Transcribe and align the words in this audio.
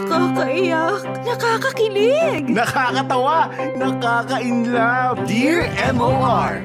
Nakakaiyak, 0.00 1.04
nakakakilig. 1.28 2.48
Nakakatawa, 2.48 3.52
nakaka-inlove. 3.76 5.28
Dear 5.28 5.68
MOR. 5.92 6.64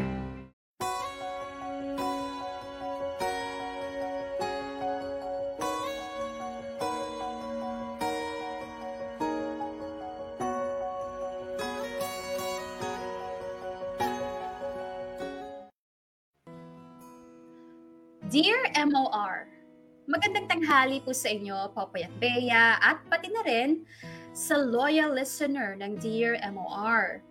Tanghali 20.75 20.99
po 20.99 21.15
sa 21.15 21.31
inyo, 21.31 21.71
Popoy 21.71 22.03
at 22.03 22.11
Bea, 22.19 22.75
at 22.83 22.99
pati 23.07 23.31
na 23.31 23.47
rin 23.47 23.87
sa 24.35 24.59
loyal 24.59 25.15
listener 25.15 25.71
ng 25.79 25.95
Dear 26.03 26.35
MOR. 26.51 27.23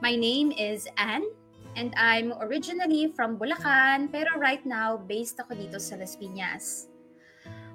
My 0.00 0.16
name 0.16 0.56
is 0.56 0.88
Anne, 0.96 1.28
and 1.76 1.92
I'm 2.00 2.32
originally 2.40 3.12
from 3.12 3.36
Bulacan, 3.36 4.08
pero 4.08 4.40
right 4.40 4.64
now, 4.64 4.96
based 4.96 5.36
ako 5.36 5.52
dito 5.52 5.76
sa 5.76 6.00
Las 6.00 6.16
Piñas. 6.16 6.88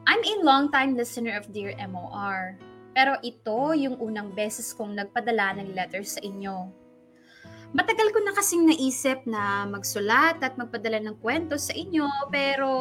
I'm 0.10 0.26
a 0.26 0.42
long-time 0.42 0.98
listener 0.98 1.38
of 1.38 1.54
Dear 1.54 1.78
MOR, 1.86 2.58
pero 2.98 3.22
ito 3.22 3.78
yung 3.78 4.02
unang 4.02 4.34
beses 4.34 4.74
kong 4.74 4.98
nagpadala 4.98 5.62
ng 5.62 5.78
letter 5.78 6.02
sa 6.02 6.26
inyo. 6.26 6.74
Matagal 7.78 8.10
ko 8.10 8.18
na 8.26 8.34
kasing 8.34 8.66
naisip 8.66 9.30
na 9.30 9.62
magsulat 9.70 10.42
at 10.42 10.58
magpadala 10.58 11.06
ng 11.06 11.22
kwento 11.22 11.54
sa 11.62 11.70
inyo, 11.70 12.34
pero 12.34 12.74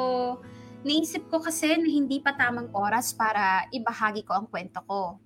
naisip 0.84 1.28
ko 1.28 1.40
kasi 1.40 1.76
na 1.76 1.88
hindi 1.88 2.20
pa 2.20 2.32
tamang 2.36 2.72
oras 2.72 3.12
para 3.12 3.68
ibahagi 3.72 4.24
ko 4.24 4.32
ang 4.36 4.46
kwento 4.48 4.80
ko. 4.88 5.20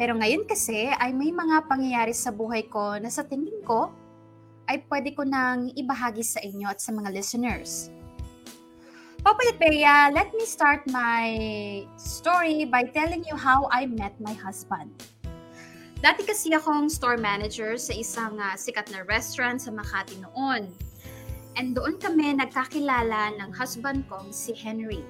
Pero 0.00 0.16
ngayon 0.16 0.48
kasi 0.48 0.88
ay 0.88 1.12
may 1.12 1.30
mga 1.30 1.68
pangyayari 1.68 2.16
sa 2.16 2.32
buhay 2.32 2.64
ko 2.68 2.96
na 2.96 3.12
sa 3.12 3.24
tingin 3.24 3.60
ko 3.64 3.92
ay 4.70 4.80
pwede 4.88 5.12
ko 5.12 5.22
nang 5.26 5.68
ibahagi 5.76 6.24
sa 6.24 6.40
inyo 6.40 6.66
at 6.70 6.80
sa 6.80 6.94
mga 6.96 7.12
listeners. 7.12 7.92
At 9.22 9.38
Bea, 9.60 10.10
let 10.10 10.34
me 10.34 10.42
start 10.42 10.82
my 10.90 11.30
story 11.94 12.66
by 12.66 12.82
telling 12.90 13.22
you 13.22 13.38
how 13.38 13.70
I 13.70 13.86
met 13.86 14.18
my 14.18 14.34
husband. 14.34 14.90
Dati 16.02 16.26
kasi 16.26 16.50
akong 16.50 16.90
store 16.90 17.14
manager 17.14 17.78
sa 17.78 17.94
isang 17.94 18.34
uh, 18.42 18.58
sikat 18.58 18.90
na 18.90 19.06
restaurant 19.06 19.62
sa 19.62 19.70
Makati 19.70 20.18
noon. 20.18 20.74
And 21.56 21.76
doon 21.76 22.00
kami 22.00 22.32
nagkakilala 22.36 23.36
ng 23.36 23.50
husband 23.52 24.08
kong 24.08 24.32
si 24.32 24.56
Henry. 24.56 25.04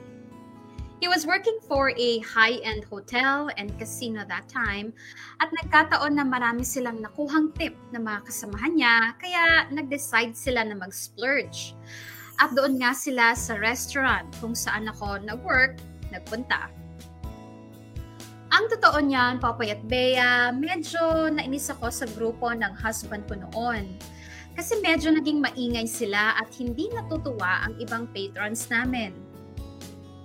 He 1.03 1.11
was 1.11 1.27
working 1.27 1.59
for 1.67 1.91
a 1.99 2.23
high-end 2.23 2.87
hotel 2.87 3.51
and 3.59 3.75
casino 3.75 4.23
that 4.31 4.47
time 4.47 4.95
at 5.43 5.51
nagkataon 5.51 6.15
na 6.15 6.23
marami 6.23 6.63
silang 6.63 7.03
nakuhang 7.03 7.51
tip 7.59 7.75
na 7.91 7.99
mga 7.99 8.23
kasamahan 8.23 8.73
niya 8.79 8.97
kaya 9.19 9.67
nag-decide 9.75 10.39
sila 10.39 10.63
na 10.63 10.79
mag-splurge. 10.79 11.75
At 12.39 12.55
doon 12.55 12.79
nga 12.79 12.95
sila 12.95 13.35
sa 13.35 13.59
restaurant 13.59 14.31
kung 14.39 14.55
saan 14.55 14.87
ako 14.87 15.19
nag-work, 15.27 15.83
nagpunta. 16.15 16.71
Ang 18.53 18.69
totoo 18.71 19.03
niyan, 19.03 19.43
Popoy 19.43 19.75
at 19.75 19.83
Bea, 19.89 20.55
medyo 20.55 21.27
nainis 21.35 21.73
ako 21.73 21.91
sa 21.91 22.07
grupo 22.15 22.53
ng 22.53 22.79
husband 22.79 23.27
ko 23.27 23.43
noon. 23.43 23.97
Kasi 24.53 24.79
medyo 24.85 25.09
naging 25.09 25.41
maingay 25.41 25.89
sila 25.89 26.37
at 26.37 26.53
hindi 26.61 26.93
natutuwa 26.93 27.67
ang 27.67 27.75
ibang 27.81 28.05
patrons 28.13 28.69
namin. 28.69 29.17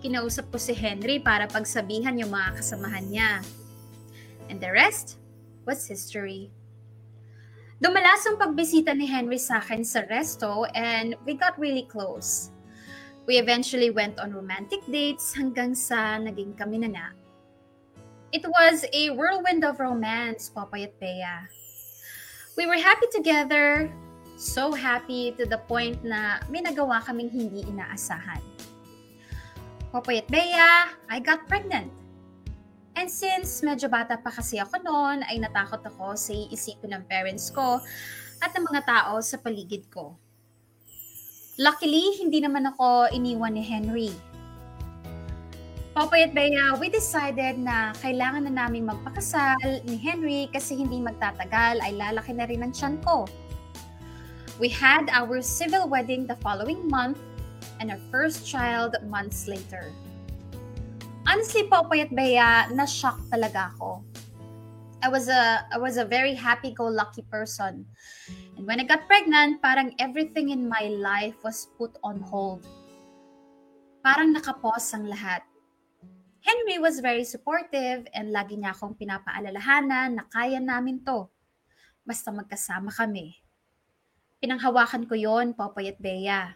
Kinausap 0.03 0.51
ko 0.51 0.57
si 0.59 0.75
Henry 0.75 1.17
para 1.17 1.47
pagsabihan 1.47 2.19
yung 2.19 2.29
mga 2.29 2.59
kasamahan 2.59 3.07
niya. 3.07 3.31
And 4.51 4.59
the 4.59 4.71
rest 4.71 5.17
was 5.63 5.87
history. 5.87 6.51
Dumalas 7.77 8.25
ang 8.25 8.41
pagbisita 8.41 8.95
ni 8.97 9.05
Henry 9.05 9.37
sa 9.37 9.61
akin 9.61 9.85
sa 9.85 10.01
resto 10.09 10.65
and 10.73 11.13
we 11.29 11.37
got 11.37 11.53
really 11.61 11.85
close. 11.85 12.49
We 13.29 13.37
eventually 13.37 13.91
went 13.91 14.17
on 14.17 14.33
romantic 14.33 14.81
dates 14.87 15.35
hanggang 15.35 15.75
sa 15.75 16.17
naging 16.17 16.57
kami 16.57 16.81
na 16.81 16.89
na. 16.89 17.07
It 18.31 18.43
was 18.47 18.83
a 18.91 19.11
whirlwind 19.13 19.61
of 19.61 19.79
romance, 19.79 20.49
Popoy 20.49 20.89
Bea. 20.99 21.47
We 22.57 22.65
were 22.65 22.79
happy 22.79 23.07
together, 23.13 23.93
so 24.37 24.71
happy 24.71 25.33
to 25.35 25.43
the 25.43 25.57
point 25.65 25.99
na 26.05 26.39
may 26.47 26.61
nagawa 26.61 27.01
kaming 27.03 27.27
hindi 27.27 27.65
inaasahan. 27.67 28.39
Popoy 29.89 30.21
at 30.21 30.27
Bea, 30.29 30.93
I 31.09 31.17
got 31.17 31.49
pregnant. 31.49 31.89
And 32.97 33.09
since 33.09 33.61
medyo 33.65 33.89
bata 33.89 34.17
pa 34.17 34.29
kasi 34.29 34.61
ako 34.61 34.81
noon, 34.81 35.25
ay 35.25 35.41
natakot 35.41 35.81
ako 35.81 36.13
sa 36.17 36.33
iisipin 36.33 36.93
ng 36.93 37.03
parents 37.09 37.49
ko 37.49 37.81
at 38.41 38.53
ng 38.53 38.65
mga 38.65 38.81
tao 38.85 39.17
sa 39.21 39.41
paligid 39.41 39.89
ko. 39.89 40.17
Luckily, 41.57 42.21
hindi 42.21 42.37
naman 42.37 42.69
ako 42.69 43.09
iniwan 43.09 43.57
ni 43.57 43.65
Henry 43.65 44.13
Popoy 45.97 46.29
at 46.29 46.33
Bea, 46.37 46.77
we 46.77 46.93
decided 46.93 47.57
na 47.57 47.89
kailangan 48.05 48.45
na 48.45 48.53
naming 48.53 48.85
magpakasal 48.85 49.81
ni 49.81 49.97
Henry 49.97 50.45
kasi 50.53 50.77
hindi 50.77 51.01
magtatagal 51.01 51.81
ay 51.81 51.97
lalaki 51.97 52.37
na 52.37 52.45
rin 52.45 52.61
ang 52.61 52.69
tiyan 52.69 53.01
ko. 53.01 53.25
We 54.57 54.69
had 54.69 55.09
our 55.13 55.41
civil 55.41 55.87
wedding 55.87 56.25
the 56.25 56.35
following 56.41 56.89
month 56.89 57.21
and 57.79 57.91
our 57.91 58.01
first 58.09 58.45
child 58.45 58.97
months 59.05 59.47
later. 59.47 59.93
Honestly, 61.29 61.69
Popoy 61.69 62.01
at 62.01 62.11
Bea, 62.15 62.73
na-shock 62.73 63.21
talaga 63.29 63.73
ako. 63.75 64.01
I 65.05 65.13
was 65.13 65.29
a 65.29 65.61
I 65.69 65.77
was 65.77 66.01
a 66.01 66.05
very 66.09 66.33
happy-go-lucky 66.33 67.29
person. 67.29 67.85
And 68.57 68.65
when 68.65 68.81
I 68.81 68.85
got 68.89 69.05
pregnant, 69.05 69.61
parang 69.61 69.93
everything 70.01 70.49
in 70.49 70.65
my 70.65 70.89
life 70.89 71.37
was 71.45 71.69
put 71.77 71.93
on 72.01 72.17
hold. 72.17 72.65
Parang 74.01 74.33
nakapos 74.33 74.89
ang 74.97 75.05
lahat 75.05 75.45
Henry 76.47 76.79
was 76.79 77.03
very 77.03 77.27
supportive 77.27 78.07
and 78.15 78.31
lagi 78.31 78.55
niya 78.55 78.71
akong 78.71 78.95
pinapaalalahanan 78.95 80.15
na 80.15 80.23
kaya 80.31 80.63
namin 80.63 81.03
to. 81.03 81.27
Basta 82.07 82.31
magkasama 82.31 82.87
kami. 82.87 83.35
Pinanghawakan 84.37 85.09
ko 85.09 85.17
yon, 85.17 85.57
Popoy 85.57 85.89
at 85.89 85.97
Bea. 85.97 86.53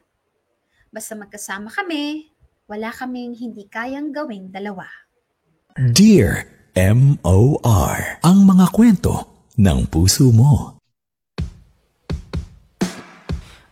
Basta 0.94 1.18
magkasama 1.18 1.74
kami, 1.74 2.30
wala 2.70 2.94
kaming 2.94 3.34
hindi 3.34 3.66
kayang 3.66 4.14
gawing 4.14 4.54
dalawa. 4.54 4.86
Dear 5.74 6.46
M.O.R. 6.78 8.22
Ang 8.22 8.38
mga 8.46 8.70
kwento 8.70 9.50
ng 9.58 9.90
puso 9.90 10.30
mo. 10.30 10.78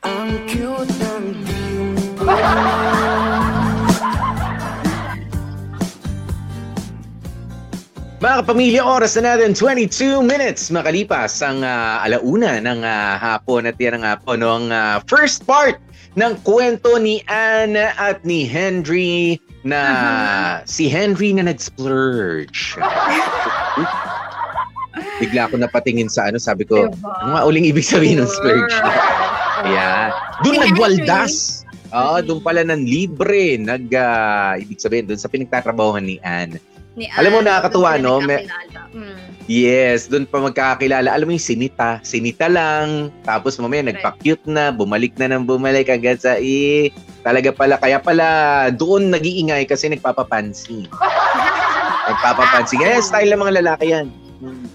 Ang 0.01 0.31
cute 0.49 0.89
ng 0.97 1.25
Mga 8.29 8.45
kapamilya, 8.45 8.85
oras 8.85 9.17
na 9.17 9.33
natin 9.33 9.57
22 9.57 10.21
minutes 10.21 10.69
makalipas 10.69 11.41
ang 11.41 11.65
uh, 11.65 12.05
alauna 12.05 12.61
ng 12.61 12.85
uh, 12.85 13.17
hapon 13.17 13.65
at 13.65 13.73
yan 13.81 13.97
ang 13.97 14.05
uh, 14.05 14.37
ng 14.37 14.69
uh, 14.69 15.01
first 15.09 15.49
part 15.49 15.81
ng 16.13 16.37
kwento 16.45 16.93
ni 17.01 17.25
Anne 17.25 17.89
at 17.97 18.21
ni 18.21 18.45
Henry 18.45 19.41
na 19.65 19.81
uh-huh. 19.81 20.53
si 20.69 20.85
Henry 20.85 21.33
na 21.33 21.49
nag-splurge. 21.49 22.77
Bigla 25.17 25.49
ako 25.49 25.65
napatingin 25.65 26.05
sa 26.05 26.29
ano, 26.29 26.37
sabi 26.37 26.69
ko, 26.69 26.85
diba? 26.85 27.09
ano 27.25 27.33
nga 27.33 27.43
uling 27.49 27.65
ibig 27.65 27.81
sabihin 27.81 28.21
ng 28.21 28.29
splurge? 28.29 28.77
yeah. 29.73 30.13
Doon 30.45 30.69
nagwaldas. 30.69 31.65
Oo, 31.97 32.21
doon 32.21 32.45
pala 32.45 32.61
ng 32.61 32.85
libre. 32.85 33.57
Nag, 33.57 33.89
uh, 33.89 34.53
ibig 34.61 34.77
sabihin, 34.77 35.09
doon 35.09 35.17
sa 35.17 35.33
pinagtatrabahohan 35.33 36.05
ni 36.05 36.21
Anne 36.21 36.61
ni 36.99 37.07
Anne. 37.07 37.19
Alam 37.23 37.31
mo, 37.31 37.39
nakakatuwa, 37.39 37.95
no? 37.95 38.19
May, 38.19 38.43
mm. 38.91 39.47
Yes, 39.49 40.05
doon 40.05 40.29
pa 40.29 40.37
magkakakilala. 40.43 41.09
Alam 41.09 41.31
mo 41.31 41.33
yung 41.33 41.41
sinita. 41.41 41.97
Sinita 42.05 42.45
lang. 42.45 43.09
Tapos 43.25 43.57
mamaya 43.57 43.81
right. 43.81 43.97
nagpa-cute 43.97 44.45
na. 44.45 44.69
Bumalik 44.69 45.17
na 45.17 45.31
nang 45.31 45.47
bumalik 45.47 45.89
agad 45.89 46.21
sa 46.21 46.37
i. 46.37 46.93
Talaga 47.25 47.49
pala. 47.49 47.81
Kaya 47.81 47.97
pala 47.97 48.27
doon 48.69 49.09
nag-iingay 49.09 49.65
kasi 49.65 49.89
nagpapapansin. 49.89 50.85
nagpapapansin. 52.13 52.77
Kaya 52.77 53.01
style 53.01 53.33
ng 53.33 53.41
mga 53.41 53.55
lalaki 53.65 53.85
yan. 53.89 54.07
Hmm. 54.37 54.69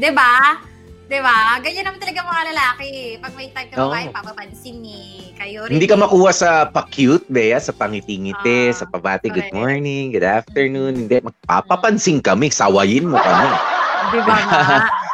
'Di 0.00 0.10
ba? 0.16 0.60
'Di 1.06 1.18
ba? 1.22 1.62
Ganyan 1.62 1.86
naman 1.86 2.02
talaga 2.02 2.20
mga 2.26 2.42
lalaki. 2.50 2.90
Pag 3.22 3.32
may 3.38 3.48
type 3.54 3.70
ka 3.70 3.78
oh. 3.86 3.94
papapansin 4.10 4.82
ni 4.82 5.30
kayo 5.38 5.70
rin. 5.70 5.78
Hindi 5.78 5.86
ka 5.86 5.94
makuha 5.94 6.30
sa 6.34 6.66
pa-cute, 6.66 7.22
Bea, 7.30 7.62
sa 7.62 7.70
pangiti-ngiti, 7.70 8.72
uh, 8.72 8.74
sa 8.74 8.84
pabati, 8.90 9.30
good 9.30 9.52
morning, 9.54 10.10
good 10.10 10.26
afternoon. 10.26 11.06
Hindi, 11.06 11.22
magpapapansin 11.22 12.24
kami, 12.24 12.50
sawayin 12.50 13.06
mo 13.06 13.20
kami. 13.20 13.48
Di 14.10 14.20
ba 14.26 14.36
nga? 14.36 14.62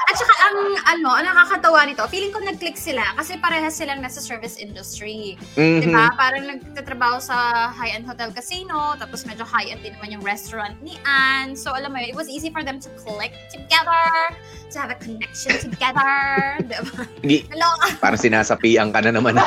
Ano, 0.82 1.14
ang 1.14 1.22
nakakatawa 1.24 1.86
nito, 1.86 2.02
feeling 2.10 2.34
ko 2.34 2.42
nag-click 2.42 2.74
sila 2.74 3.02
kasi 3.14 3.38
parehas 3.38 3.78
silang 3.78 4.02
nasa 4.02 4.18
service 4.18 4.58
industry. 4.58 5.38
Mhm. 5.54 5.80
Diba? 5.86 6.10
Parang 6.18 6.44
nagtatrabaho 6.48 7.22
sa 7.22 7.70
high-end 7.70 8.02
hotel 8.02 8.34
casino, 8.34 8.98
tapos 8.98 9.22
medyo 9.22 9.46
high-end 9.46 9.82
din 9.82 9.94
naman 9.94 10.18
yung 10.18 10.24
restaurant 10.26 10.74
ni 10.82 10.98
Anne. 11.06 11.54
So, 11.54 11.70
alam 11.70 11.94
mo 11.94 12.02
yun, 12.02 12.10
it 12.10 12.18
was 12.18 12.26
easy 12.26 12.50
for 12.50 12.66
them 12.66 12.82
to 12.82 12.90
click 12.98 13.30
together, 13.48 14.34
to 14.70 14.76
have 14.78 14.90
a 14.90 14.98
connection 14.98 15.54
together. 15.62 16.10
diba? 16.66 17.06
Hindi, 17.22 17.46
Hello? 17.46 17.70
parang 18.02 18.18
sinasapian 18.18 18.90
ka 18.90 19.06
na 19.06 19.14
naman. 19.14 19.38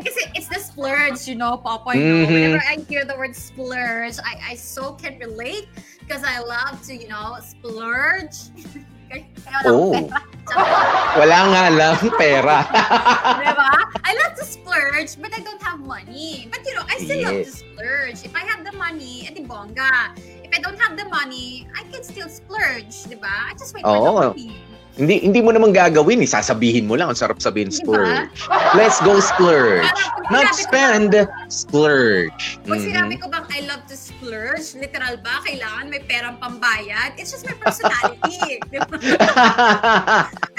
Kasi 0.00 0.22
it's 0.38 0.48
the 0.48 0.56
splurge, 0.56 1.26
you 1.28 1.34
know, 1.34 1.58
Popoy. 1.58 1.98
no? 1.98 2.24
Mhm. 2.24 2.30
Whenever 2.30 2.62
I 2.64 2.78
hear 2.88 3.04
the 3.04 3.18
word 3.18 3.34
splurge, 3.36 4.16
I, 4.22 4.54
I 4.54 4.54
so 4.54 4.94
can 4.96 5.18
relate 5.18 5.68
because 6.00 6.22
I 6.24 6.40
love 6.40 6.80
to, 6.88 6.94
you 6.94 7.10
know, 7.10 7.36
splurge. 7.42 8.54
Kaya 9.10 9.24
wala 9.66 9.70
Oh. 9.74 9.92
pera. 9.92 10.20
Wala 11.20 11.38
nga 11.46 11.62
lang 11.70 11.98
pera. 12.14 12.56
diba? 13.42 13.70
I 14.02 14.12
love 14.18 14.34
to 14.34 14.42
splurge, 14.42 15.14
but 15.18 15.30
I 15.30 15.42
don't 15.42 15.62
have 15.62 15.78
money. 15.78 16.46
But 16.50 16.62
you 16.62 16.74
know, 16.74 16.86
I 16.86 16.98
still 16.98 17.22
love 17.22 17.38
to 17.42 17.50
Yes. 17.50 17.62
splurge. 17.62 18.18
If 18.22 18.34
I 18.34 18.42
have 18.46 18.62
the 18.62 18.74
money, 18.74 19.26
edi 19.26 19.42
bongga. 19.42 20.14
If 20.42 20.50
I 20.50 20.58
don't 20.58 20.78
have 20.78 20.94
the 20.94 21.06
money, 21.06 21.66
I 21.74 21.86
can 21.86 22.02
still 22.02 22.26
splurge, 22.26 23.06
diba? 23.06 23.30
I 23.30 23.54
just 23.54 23.74
wait 23.74 23.82
for 23.82 23.94
Oo. 23.94 24.34
the 24.34 24.34
money. 24.34 24.50
hindi 24.90 25.22
hindi 25.22 25.38
mo 25.40 25.54
naman 25.54 25.70
gagawin, 25.70 26.18
eh. 26.20 26.28
sasabihin 26.28 26.84
mo 26.84 26.98
lang. 26.98 27.08
Ang 27.08 27.16
sarap 27.16 27.38
sabihin, 27.38 27.70
Diba? 27.70 27.78
splurge. 27.78 28.34
Let's 28.74 28.98
go 29.00 29.22
splurge. 29.22 29.86
Not 30.28 30.50
spend, 30.52 31.14
splurge. 31.48 32.58
Pag 32.66 32.82
Mhm. 32.82 32.86
sinabi 32.90 33.14
ko 33.16 33.30
bang 33.30 33.46
I 33.48 33.60
love 33.64 33.86
to 33.86 33.94
splurge, 33.94 34.09
literal 34.22 35.16
ba, 35.24 35.40
kailangan 35.44 35.88
may 35.88 36.02
perang 36.04 36.36
pambayad? 36.36 37.16
It's 37.16 37.32
just 37.32 37.44
my 37.48 37.56
personality. 37.56 38.60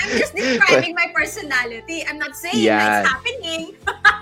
I'm 0.01 0.11
just 0.17 0.33
describing 0.33 0.97
my 0.97 1.13
personality. 1.13 2.03
I'm 2.05 2.17
not 2.17 2.33
saying 2.33 2.65
Yan. 2.65 2.77
that 2.77 2.89
it's 2.89 3.09
happening. 3.09 3.63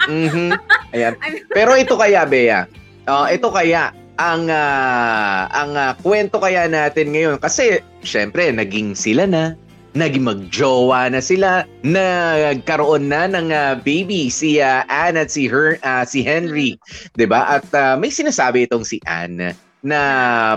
Mhm. 0.10 0.50
Ayan. 0.92 1.14
Pero 1.56 1.72
ito 1.80 1.96
kaya, 1.96 2.28
Bea. 2.28 2.68
Uh, 3.10 3.26
ito 3.32 3.50
kaya 3.50 3.96
ang 4.20 4.52
ah, 4.52 5.48
ang 5.56 5.72
ah, 5.80 5.96
kwento 5.96 6.44
kaya 6.44 6.68
natin 6.68 7.16
ngayon 7.16 7.40
kasi 7.40 7.80
syempre 8.04 8.52
naging 8.52 8.92
sila 8.92 9.24
na 9.24 9.56
naging 9.98 10.26
magjowa 10.26 11.10
na 11.10 11.22
sila. 11.22 11.66
Nagkaroon 11.82 13.10
na 13.10 13.26
ng 13.30 13.50
ah, 13.50 13.74
baby 13.80 14.30
si 14.30 14.62
ah, 14.62 14.86
Anne 14.90 15.26
at 15.26 15.34
si 15.34 15.50
her 15.50 15.82
ah, 15.82 16.06
si 16.06 16.22
Henry. 16.22 16.78
'di 17.18 17.26
ba? 17.26 17.60
At 17.60 17.68
ah, 17.74 17.96
may 17.98 18.14
sinasabi 18.14 18.70
itong 18.70 18.86
si 18.86 19.02
Anne 19.10 19.56
na 19.80 20.00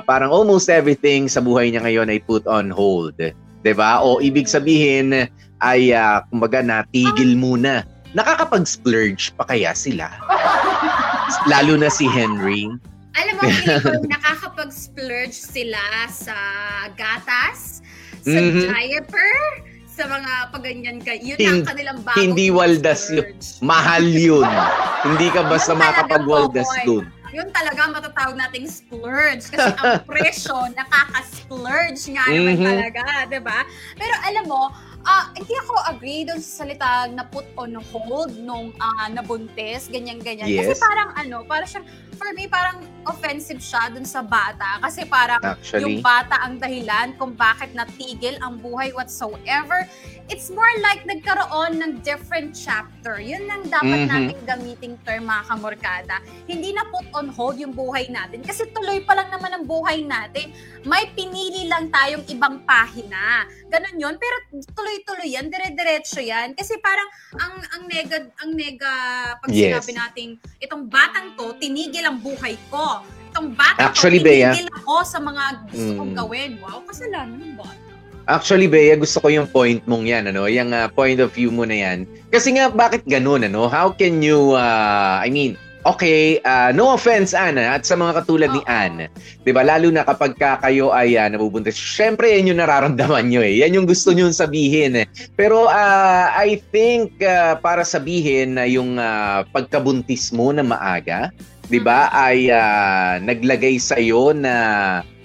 parang 0.02 0.34
almost 0.34 0.66
everything 0.66 1.30
sa 1.30 1.38
buhay 1.38 1.70
niya 1.70 1.86
ngayon 1.86 2.10
ay 2.10 2.20
put 2.24 2.44
on 2.44 2.68
hold. 2.68 3.16
'di 3.16 3.72
ba? 3.72 4.02
O 4.02 4.20
ibig 4.20 4.50
sabihin 4.50 5.28
ay 5.62 5.94
ah, 5.94 6.26
kumbaga 6.28 6.60
natigil 6.60 7.38
muna. 7.38 7.86
Nakakapag-splurge 8.12 9.32
pa 9.40 9.48
kaya 9.48 9.72
sila? 9.72 10.12
Lalo 11.50 11.80
na 11.80 11.88
si 11.88 12.04
Henry. 12.04 12.68
Alam 13.16 13.34
mo, 13.36 13.42
feeling 13.48 13.80
ko 13.80 14.04
nakakapag-splurge 14.20 15.36
sila 15.36 15.80
sa 16.08 16.36
gatas, 16.96 17.80
sa 18.22 18.38
Mhm. 18.38 18.64
diaper, 18.64 19.34
sa 19.84 20.08
mga 20.08 20.32
paganyan 20.48 20.98
ka. 20.98 21.12
Yun 21.12 21.36
Hin- 21.36 21.50
ang 21.52 21.62
kanilang 21.66 21.98
bagong 22.00 22.22
hindi 22.22 22.48
waldas 22.48 23.12
yun. 23.12 23.28
mahal 23.60 24.00
yun 24.02 24.46
hindi 25.04 25.28
ka 25.28 25.42
basta 25.44 25.76
Popoy. 26.72 26.86
doon 26.86 27.06
Yun 27.32 27.48
talaga 27.48 27.80
ang 27.80 27.92
matatawag 27.92 28.36
nating 28.36 28.68
splurge. 28.68 29.48
Kasi 29.48 29.72
ang 29.74 30.04
presyo, 30.04 30.68
nakaka-splurge 30.70 32.12
nga 32.12 32.28
naman 32.28 32.56
Mhm. 32.56 32.66
talaga, 32.66 33.02
di 33.26 33.40
ba? 33.40 33.58
Pero 33.96 34.14
alam 34.22 34.44
mo, 34.44 34.68
ah 35.02 35.32
hindi 35.32 35.54
ako 35.56 35.72
agree 36.02 36.26
doon 36.26 36.42
sa 36.42 36.66
salitang 36.66 37.14
na 37.14 37.22
put 37.22 37.46
on 37.54 37.78
hold 37.94 38.34
nung 38.42 38.74
ah, 38.82 39.06
nabuntis, 39.06 39.86
ganyan-ganyan. 39.86 40.50
Kasi 40.50 40.74
Yes. 40.74 40.82
parang 40.82 41.14
ano, 41.14 41.46
parang 41.46 41.68
siyang, 41.70 41.86
for 42.18 42.26
me, 42.34 42.50
parang 42.50 42.82
offensive 43.06 43.62
siya 43.62 43.86
dun 43.86 44.02
sa 44.02 44.18
bata. 44.18 44.82
Kasi 44.82 45.06
parang 45.06 45.38
actually 45.38 45.86
yung 45.86 45.94
bata 46.02 46.42
ang 46.42 46.58
dahilan 46.58 47.14
kung 47.14 47.38
bakit 47.38 47.70
natigil 47.70 48.34
ang 48.42 48.58
buhay 48.58 48.90
whatsoever. 48.90 49.86
It's 50.26 50.50
more 50.50 50.70
like 50.82 51.02
nagkaroon 51.02 51.78
ng 51.78 52.02
different 52.02 52.54
chapter. 52.54 53.18
Yun 53.18 53.46
lang 53.46 53.66
dapat 53.66 53.98
Mhm. 54.02 54.10
natin 54.10 54.38
gamiting 54.42 54.94
term 55.02 55.26
mga 55.26 55.42
kamorkada. 55.50 56.16
Hindi 56.46 56.74
na 56.74 56.82
put 56.90 57.06
on 57.14 57.26
hold 57.28 57.58
yung 57.58 57.74
buhay 57.74 58.06
natin 58.08 58.42
kasi 58.42 58.66
tuloy 58.70 59.02
pa 59.02 59.14
lang 59.14 59.30
naman 59.30 59.50
ang 59.52 59.64
buhay 59.66 60.02
natin. 60.02 60.50
May 60.82 61.10
pinili 61.14 61.66
lang 61.66 61.90
tayong 61.90 62.26
ibang 62.26 62.62
pahina. 62.62 63.46
Ganon 63.66 63.98
yun. 63.98 64.14
Pero 64.14 64.36
tuloy-tuloy 64.72 65.30
yan, 65.34 65.46
dire-diretso 65.92 66.20
yan. 66.24 66.56
Kasi 66.56 66.80
parang 66.80 67.08
ang 67.36 67.54
ang 67.76 67.82
nega 67.84 68.18
ang 68.40 68.50
nega 68.56 68.92
pag 69.36 69.50
Yes. 69.52 69.84
sinabi 69.84 69.92
nating 69.92 70.30
itong 70.64 70.88
batang 70.88 71.36
to 71.36 71.52
tinigil 71.60 72.04
ang 72.08 72.18
buhay 72.20 72.56
ko. 72.72 73.04
Itong 73.32 73.52
batang 73.52 73.84
Actually, 73.92 74.20
to 74.20 74.24
Bea. 74.24 74.52
tinigil 74.52 74.68
ako 74.84 74.94
sa 75.04 75.18
mga 75.20 75.44
gusto 75.68 75.90
kong 75.96 76.12
Mm. 76.12 76.18
gawin. 76.18 76.50
Wow, 76.60 76.80
kasalanan 76.84 77.36
ng 77.36 77.56
bata. 77.56 77.80
Actually, 78.22 78.70
Bea, 78.70 78.94
gusto 78.94 79.18
ko 79.18 79.28
yung 79.28 79.50
point 79.50 79.82
mong 79.82 80.06
yan, 80.06 80.30
ano, 80.30 80.46
yung 80.46 80.70
ah, 80.70 80.86
point 80.86 81.18
of 81.18 81.34
view 81.34 81.50
mo 81.50 81.66
na 81.66 81.74
yan. 81.74 81.98
Kasi 82.30 82.54
nga, 82.54 82.70
bakit 82.70 83.02
ganun, 83.02 83.42
ano? 83.42 83.66
How 83.66 83.90
can 83.90 84.22
you, 84.22 84.54
ah, 84.54 85.18
I 85.18 85.26
mean, 85.26 85.58
okay, 85.82 86.38
ah, 86.46 86.70
no 86.70 86.94
offense, 86.94 87.34
Anna, 87.34 87.74
at 87.74 87.82
sa 87.82 87.98
mga 87.98 88.22
katulad 88.22 88.50
ni 88.54 88.62
Oo. 88.62 88.70
Anne, 88.70 89.10
di 89.42 89.50
ba, 89.50 89.66
lalo 89.66 89.90
na 89.90 90.06
kapag 90.06 90.38
ka 90.38 90.58
kayo 90.62 90.94
ay 90.94 91.18
ah, 91.18 91.26
nabubuntis, 91.26 91.74
syempre, 91.74 92.30
yan 92.38 92.54
yung 92.54 92.60
nararamdaman 92.62 93.28
nyo 93.30 93.42
eh. 93.42 93.62
Yan 93.62 93.74
yung 93.74 93.86
gusto 93.86 94.14
nyo 94.14 94.30
sabihin 94.30 95.02
eh. 95.02 95.06
Pero 95.34 95.66
ah, 95.66 96.30
I 96.38 96.62
think 96.70 97.18
ah, 97.22 97.58
para 97.58 97.82
sabihin 97.82 98.58
na 98.58 98.64
yung 98.66 98.96
ah, 98.98 99.42
pagkabuntis 99.50 100.30
mo 100.30 100.54
na 100.54 100.62
maaga, 100.62 101.34
di 101.66 101.82
ba, 101.82 102.10
ay 102.14 102.50
ah, 102.50 103.18
naglagay 103.18 103.78
sa'yo 103.82 104.34
na 104.36 104.54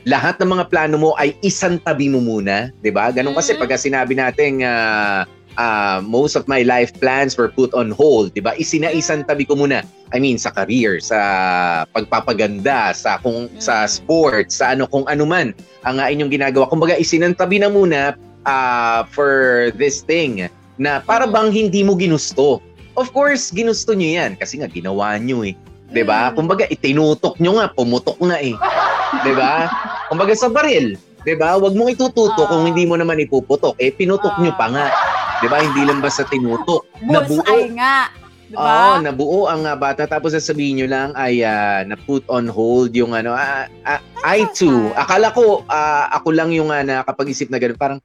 lahat 0.07 0.39
ng 0.39 0.55
mga 0.55 0.71
plano 0.71 0.95
mo 0.95 1.11
ay 1.19 1.35
isang 1.43 1.75
tabi 1.83 2.07
mo 2.07 2.23
muna, 2.23 2.71
'di 2.79 2.95
ba? 2.95 3.11
Ganun 3.11 3.35
kasi 3.35 3.53
Mhm. 3.53 3.59
pag 3.59 3.75
sinabi 3.75 4.15
natin 4.15 4.63
ah, 4.63 5.27
ah, 5.57 5.99
most 5.99 6.37
of 6.37 6.45
my 6.45 6.61
life 6.61 6.93
plans 6.97 7.35
were 7.35 7.49
put 7.49 7.73
on 7.73 7.89
hold, 7.89 8.31
'di 8.31 8.41
ba? 8.41 8.53
Isinaisang 8.53 9.25
tabi 9.25 9.43
ko 9.43 9.57
muna. 9.57 9.81
I 10.09 10.21
mean 10.21 10.39
sa 10.39 10.49
career, 10.49 11.03
sa 11.03 11.19
pagpapaganda, 11.91 12.95
sa 12.95 13.19
kung 13.19 13.51
sa 13.59 13.83
Mhm. 13.83 13.91
sports, 13.91 14.53
sa 14.61 14.71
ano 14.71 14.87
kung 14.87 15.03
ano 15.05 15.27
man 15.27 15.51
ang 15.83 15.99
ah, 15.99 16.07
inyong 16.07 16.31
ginagawa. 16.31 16.69
Kumbaga 16.69 16.95
isinantabi 16.95 17.59
na 17.59 17.67
muna 17.67 18.15
ah, 18.45 19.03
for 19.11 19.67
this 19.75 19.99
thing 20.01 20.47
na 20.79 21.03
para 21.03 21.27
Mhm. 21.27 21.33
bang 21.33 21.49
hindi 21.51 21.81
mo 21.83 21.97
ginusto. 21.97 22.63
Of 22.95 23.11
course, 23.11 23.51
ginusto 23.51 23.93
niyo 23.93 24.17
'yan 24.17 24.31
kasi 24.39 24.57
nga 24.57 24.69
ginawa 24.69 25.17
niyo 25.17 25.43
eh. 25.43 25.53
'Di 25.87 26.03
ba? 26.03 26.31
Mm. 26.31 26.33
Kumbaga 26.35 26.65
itinutok 26.67 27.39
nyo 27.39 27.59
nga, 27.59 27.69
pumutok 27.69 28.17
na 28.23 28.41
eh. 28.41 28.55
'Di 29.21 29.33
ba? 29.33 29.69
Kumbaga 30.07 30.33
sa 30.33 30.49
baril, 30.49 30.97
'di 31.23 31.33
ba? 31.35 31.55
Huwag 31.55 31.77
mong 31.77 31.93
itututok 31.93 32.43
Ah. 32.43 32.49
kung 32.49 32.65
hindi 32.67 32.83
mo 32.83 32.97
naman 32.97 33.21
ipuputok. 33.21 33.77
Eh 33.77 33.91
pinutok 33.91 34.35
nyo 34.41 34.51
pa 34.55 34.67
nga. 34.67 34.87
'Di 35.41 35.47
ba? 35.49 35.57
Hindi 35.61 35.81
lang 35.85 35.99
basta 36.01 36.25
tinutok. 36.25 36.85
Nabuo. 37.03 37.41
Nga. 37.45 38.25
Diba? 38.47 38.63
Oo, 38.63 39.03
nabuo 39.03 39.51
ang 39.51 39.67
ah, 39.67 39.75
bata 39.75 40.07
tapos 40.07 40.31
sasabihin 40.31 40.79
nyo 40.79 40.87
lang 40.87 41.09
ay 41.19 41.43
ah, 41.43 41.83
na 41.83 41.99
put 41.99 42.23
on 42.31 42.47
hold 42.47 42.95
yung 42.95 43.11
ano, 43.11 43.35
ah, 43.35 43.67
ah, 43.83 43.99
I 44.23 44.47
too. 44.55 44.95
Akala 44.95 45.35
ko 45.35 45.67
ah, 45.67 46.07
ako 46.15 46.31
lang 46.31 46.55
yung 46.55 46.71
uh, 46.71 46.79
nakapag-isip 46.79 47.51
na 47.51 47.59
gano'n. 47.59 47.75
Parang 47.75 47.99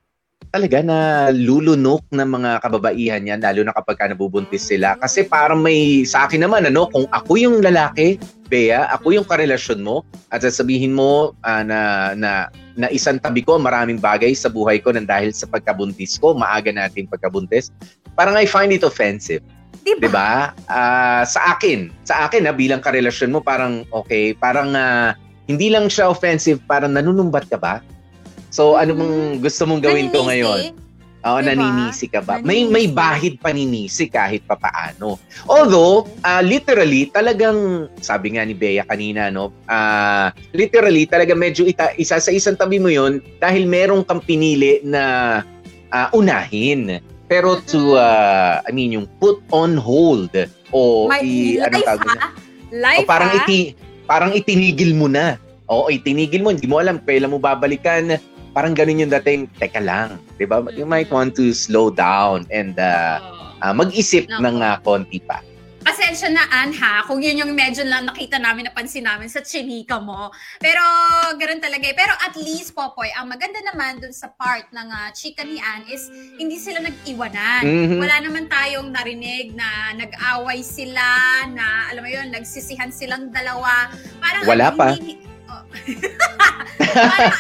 talaga 0.53 0.85
na 0.85 1.33
lulunok 1.33 2.05
ng 2.13 2.29
mga 2.29 2.51
kababaihan 2.61 3.25
yan 3.25 3.41
lalo 3.41 3.65
na 3.65 3.73
kapag 3.73 3.97
ka 3.97 4.05
nabubuntis 4.13 4.69
sila 4.69 5.01
kasi 5.01 5.25
parang 5.25 5.65
may 5.65 6.05
sa 6.05 6.29
akin 6.29 6.45
naman 6.45 6.69
ano 6.69 6.93
kung 6.93 7.09
ako 7.09 7.41
yung 7.41 7.65
lalaki 7.65 8.21
Bea 8.53 8.85
ako 8.93 9.17
yung 9.17 9.25
karelasyon 9.25 9.81
mo 9.81 10.05
at 10.29 10.45
sasabihin 10.45 10.93
mo 10.93 11.33
ah, 11.41 11.65
na 11.65 12.13
na 12.13 12.53
na 12.77 12.93
isang 12.93 13.17
tabi 13.17 13.41
ko 13.41 13.57
maraming 13.57 13.97
bagay 13.97 14.37
sa 14.37 14.53
buhay 14.53 14.77
ko 14.77 14.93
nang 14.93 15.09
dahil 15.09 15.33
sa 15.33 15.49
pagkabuntis 15.49 16.21
ko 16.21 16.37
maaga 16.37 16.69
natin 16.69 17.09
pagkabuntis 17.09 17.73
parang 18.13 18.37
I 18.37 18.45
find 18.45 18.77
it 18.77 18.85
offensive 18.85 19.41
Diba? 19.83 19.99
'di 19.99 20.11
ba? 20.15 20.55
Ah, 20.71 21.27
sa 21.27 21.57
akin, 21.59 21.91
sa 22.07 22.29
akin 22.29 22.47
na 22.47 22.55
bilang 22.55 22.79
karelasyon 22.79 23.35
mo 23.35 23.41
parang 23.43 23.83
okay, 23.91 24.31
parang 24.37 24.77
ah, 24.79 25.17
hindi 25.51 25.75
lang 25.75 25.91
siya 25.91 26.07
offensive, 26.07 26.63
parang 26.71 26.95
nanunumbat 26.95 27.51
ka 27.51 27.59
ba? 27.59 27.83
So 28.53 28.77
ano 28.77 28.93
mong 28.93 29.41
gusto 29.41 29.65
mong 29.65 29.81
gawin 29.81 30.13
ko 30.13 30.23
Naninisi. 30.23 30.29
ngayon? 30.29 30.61
Oo, 31.23 31.39
Diba? 31.39 31.55
naninisi 31.55 32.07
ka 32.11 32.19
ba? 32.19 32.43
May 32.43 32.67
may 32.67 32.85
Naninisi. 32.85 32.93
bahid 32.93 33.35
paninisi 33.39 34.05
kahit 34.11 34.43
papaano. 34.43 35.23
Although, 35.47 36.11
ah, 36.21 36.43
literally 36.43 37.09
talagang 37.09 37.87
sabi 38.03 38.35
nga 38.35 38.43
ni 38.43 38.53
Bea 38.53 38.83
kanina 38.83 39.31
no, 39.31 39.55
ah, 39.71 40.35
literally 40.51 41.07
talaga 41.07 41.33
medyo 41.33 41.63
ita, 41.63 41.95
isa 41.95 42.19
sa 42.19 42.29
isang 42.29 42.59
tabi 42.59 42.83
mo 42.83 42.91
'yon 42.91 43.23
dahil 43.39 43.65
merong 43.65 44.03
kang 44.03 44.19
pinili 44.21 44.83
na 44.83 45.03
ah, 45.89 46.11
unahin. 46.13 46.99
Pero 47.31 47.63
to 47.65 47.95
ah, 47.97 48.61
I 48.67 48.75
mean 48.75 48.93
yung 48.93 49.07
put 49.17 49.41
on 49.55 49.79
hold 49.79 50.35
o 50.75 51.07
May 51.07 51.23
i, 51.23 51.63
life 51.63 51.87
tawag 51.87 52.03
ha? 52.03 52.15
na? 52.19 52.27
Life 52.75 52.99
O 52.99 53.09
parang 53.09 53.31
ha? 53.31 53.39
iti 53.39 53.79
parang 54.05 54.35
itinigil 54.35 54.93
mo 54.93 55.07
na. 55.07 55.39
Oo, 55.71 55.87
itinigil 55.89 56.43
mo, 56.43 56.51
hindi 56.51 56.67
mo 56.67 56.83
alam 56.83 56.99
kailan 57.01 57.31
mo 57.31 57.39
babalikan 57.39 58.19
parang 58.53 58.77
ganun 58.77 59.03
yung 59.03 59.13
dating, 59.21 59.49
teka 59.57 59.81
lang, 59.81 60.21
di 60.37 60.45
ba? 60.45 60.61
You 60.73 60.85
might 60.85 61.09
want 61.09 61.35
to 61.41 61.57
slow 61.57 61.89
down 61.89 62.45
and 62.53 62.77
uh, 62.77 63.19
ah, 63.65 63.73
mag-isip 63.73 64.29
Nako. 64.29 64.45
ng 64.45 64.57
uh, 64.61 64.77
konti 64.85 65.19
pa. 65.25 65.41
Pasensya 65.83 66.31
na, 66.31 66.47
Ann, 66.47 66.71
ha? 66.79 67.03
Kung 67.11 67.19
yun 67.19 67.43
yung 67.43 67.59
medyo 67.59 67.83
lang 67.83 68.07
nakita 68.07 68.39
namin, 68.39 68.71
napansin 68.71 69.03
namin 69.03 69.27
sa 69.27 69.43
chinika 69.43 69.99
mo. 69.99 70.31
Pero, 70.63 70.79
ganun 71.35 71.59
talaga 71.59 71.91
eh. 71.91 71.97
Pero 71.99 72.15
at 72.23 72.39
least, 72.39 72.71
Popoy, 72.71 73.11
ang 73.19 73.27
maganda 73.27 73.59
naman 73.67 73.99
dun 73.99 74.15
sa 74.15 74.31
part 74.31 74.71
ng 74.71 74.89
ah, 74.95 75.11
chika 75.11 75.43
ni 75.43 75.59
Ann 75.59 75.83
is 75.91 76.07
hindi 76.39 76.63
sila 76.63 76.79
nag-iwanan. 76.87 77.67
Mhm. 77.67 77.99
Wala 77.99 78.17
naman 78.23 78.47
tayong 78.47 78.95
narinig 78.95 79.59
na 79.59 79.91
nag-away 79.99 80.63
sila, 80.63 81.03
na, 81.51 81.91
alam 81.91 82.07
mo 82.07 82.11
yun, 82.15 82.31
nagsisihan 82.31 82.95
silang 82.95 83.35
dalawa. 83.35 83.91
Parang, 84.23 84.47
Wala 84.47 84.71
ano, 84.71 84.79
pa. 84.79 84.89
Hindi, 84.95 85.19
oh. 85.51 85.67
Parang 87.11 87.35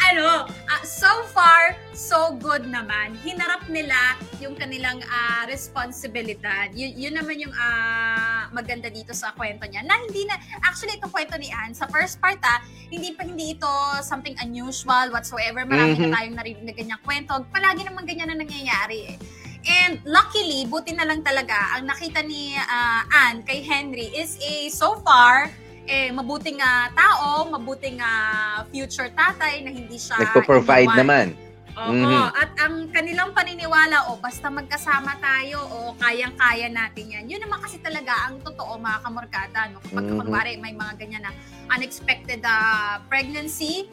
good 2.52 2.68
naman. 2.68 3.16
Hinarap 3.24 3.64
nila 3.72 3.96
yung 4.36 4.52
kanilang 4.52 5.00
ah, 5.08 5.48
responsibilidad. 5.48 6.68
Yun, 6.76 6.92
yun 7.00 7.14
naman 7.16 7.40
yung 7.40 7.54
ah, 7.56 8.52
maganda 8.52 8.92
dito 8.92 9.16
sa 9.16 9.32
kwento 9.32 9.64
niya. 9.64 9.80
Na 9.88 9.96
hindi 9.96 10.28
na, 10.28 10.36
actually 10.60 11.00
itong 11.00 11.08
kwento 11.08 11.40
ni 11.40 11.48
Anne, 11.48 11.72
sa 11.72 11.88
first 11.88 12.20
part 12.20 12.36
ah, 12.44 12.60
hindi 12.92 13.16
pa 13.16 13.24
hindi 13.24 13.56
ito 13.56 13.72
something 14.04 14.36
unusual 14.44 15.08
whatsoever. 15.08 15.64
Marami 15.64 15.96
Mhm. 15.96 16.12
na 16.12 16.20
tayong 16.20 16.36
narinig 16.36 16.64
na 16.68 16.74
ganyang 16.76 17.00
kwento. 17.00 17.32
Palagi 17.48 17.88
naman 17.88 18.04
ganyan 18.04 18.28
na 18.28 18.36
nangyayari 18.36 19.16
eh. 19.16 19.18
And 19.64 20.04
luckily, 20.04 20.68
buti 20.68 20.92
na 20.92 21.08
lang 21.08 21.24
talaga, 21.24 21.80
ang 21.80 21.88
nakita 21.88 22.20
ni 22.20 22.52
ah, 22.52 23.08
Anne 23.08 23.40
kay 23.48 23.64
Henry 23.64 24.12
is 24.12 24.36
a 24.44 24.68
so 24.68 25.00
far, 25.00 25.48
eh, 25.88 26.12
mabuting 26.12 26.60
ah, 26.60 26.92
tao, 26.92 27.48
mabuting 27.48 27.96
ah, 27.96 28.68
future 28.68 29.08
tatay 29.08 29.64
na 29.64 29.72
hindi 29.72 29.96
siya 29.96 30.20
Nagpo-provide 30.20 30.92
naman. 31.00 31.32
Oo. 31.72 31.88
Mhm. 31.88 32.36
At 32.36 32.52
ang 32.60 32.74
kanilang 32.92 33.32
paniniwala, 33.32 34.12
o 34.12 34.20
basta 34.20 34.52
magkasama 34.52 35.16
tayo, 35.18 35.64
o 35.64 35.96
kayang-kaya 35.96 36.68
natin 36.68 37.06
yan. 37.08 37.24
Yun 37.26 37.40
naman 37.40 37.64
kasi 37.64 37.80
talaga 37.80 38.28
ang 38.28 38.44
totoo, 38.44 38.76
mga 38.76 38.98
kamorkada. 39.00 39.60
No? 39.72 39.80
Kapag 39.80 40.04
Mhm. 40.04 40.16
kunwari 40.20 40.52
may 40.60 40.76
mga 40.76 40.92
ganyan 41.00 41.24
na 41.24 41.32
unexpected 41.72 42.44
ah, 42.44 43.00
pregnancy, 43.08 43.88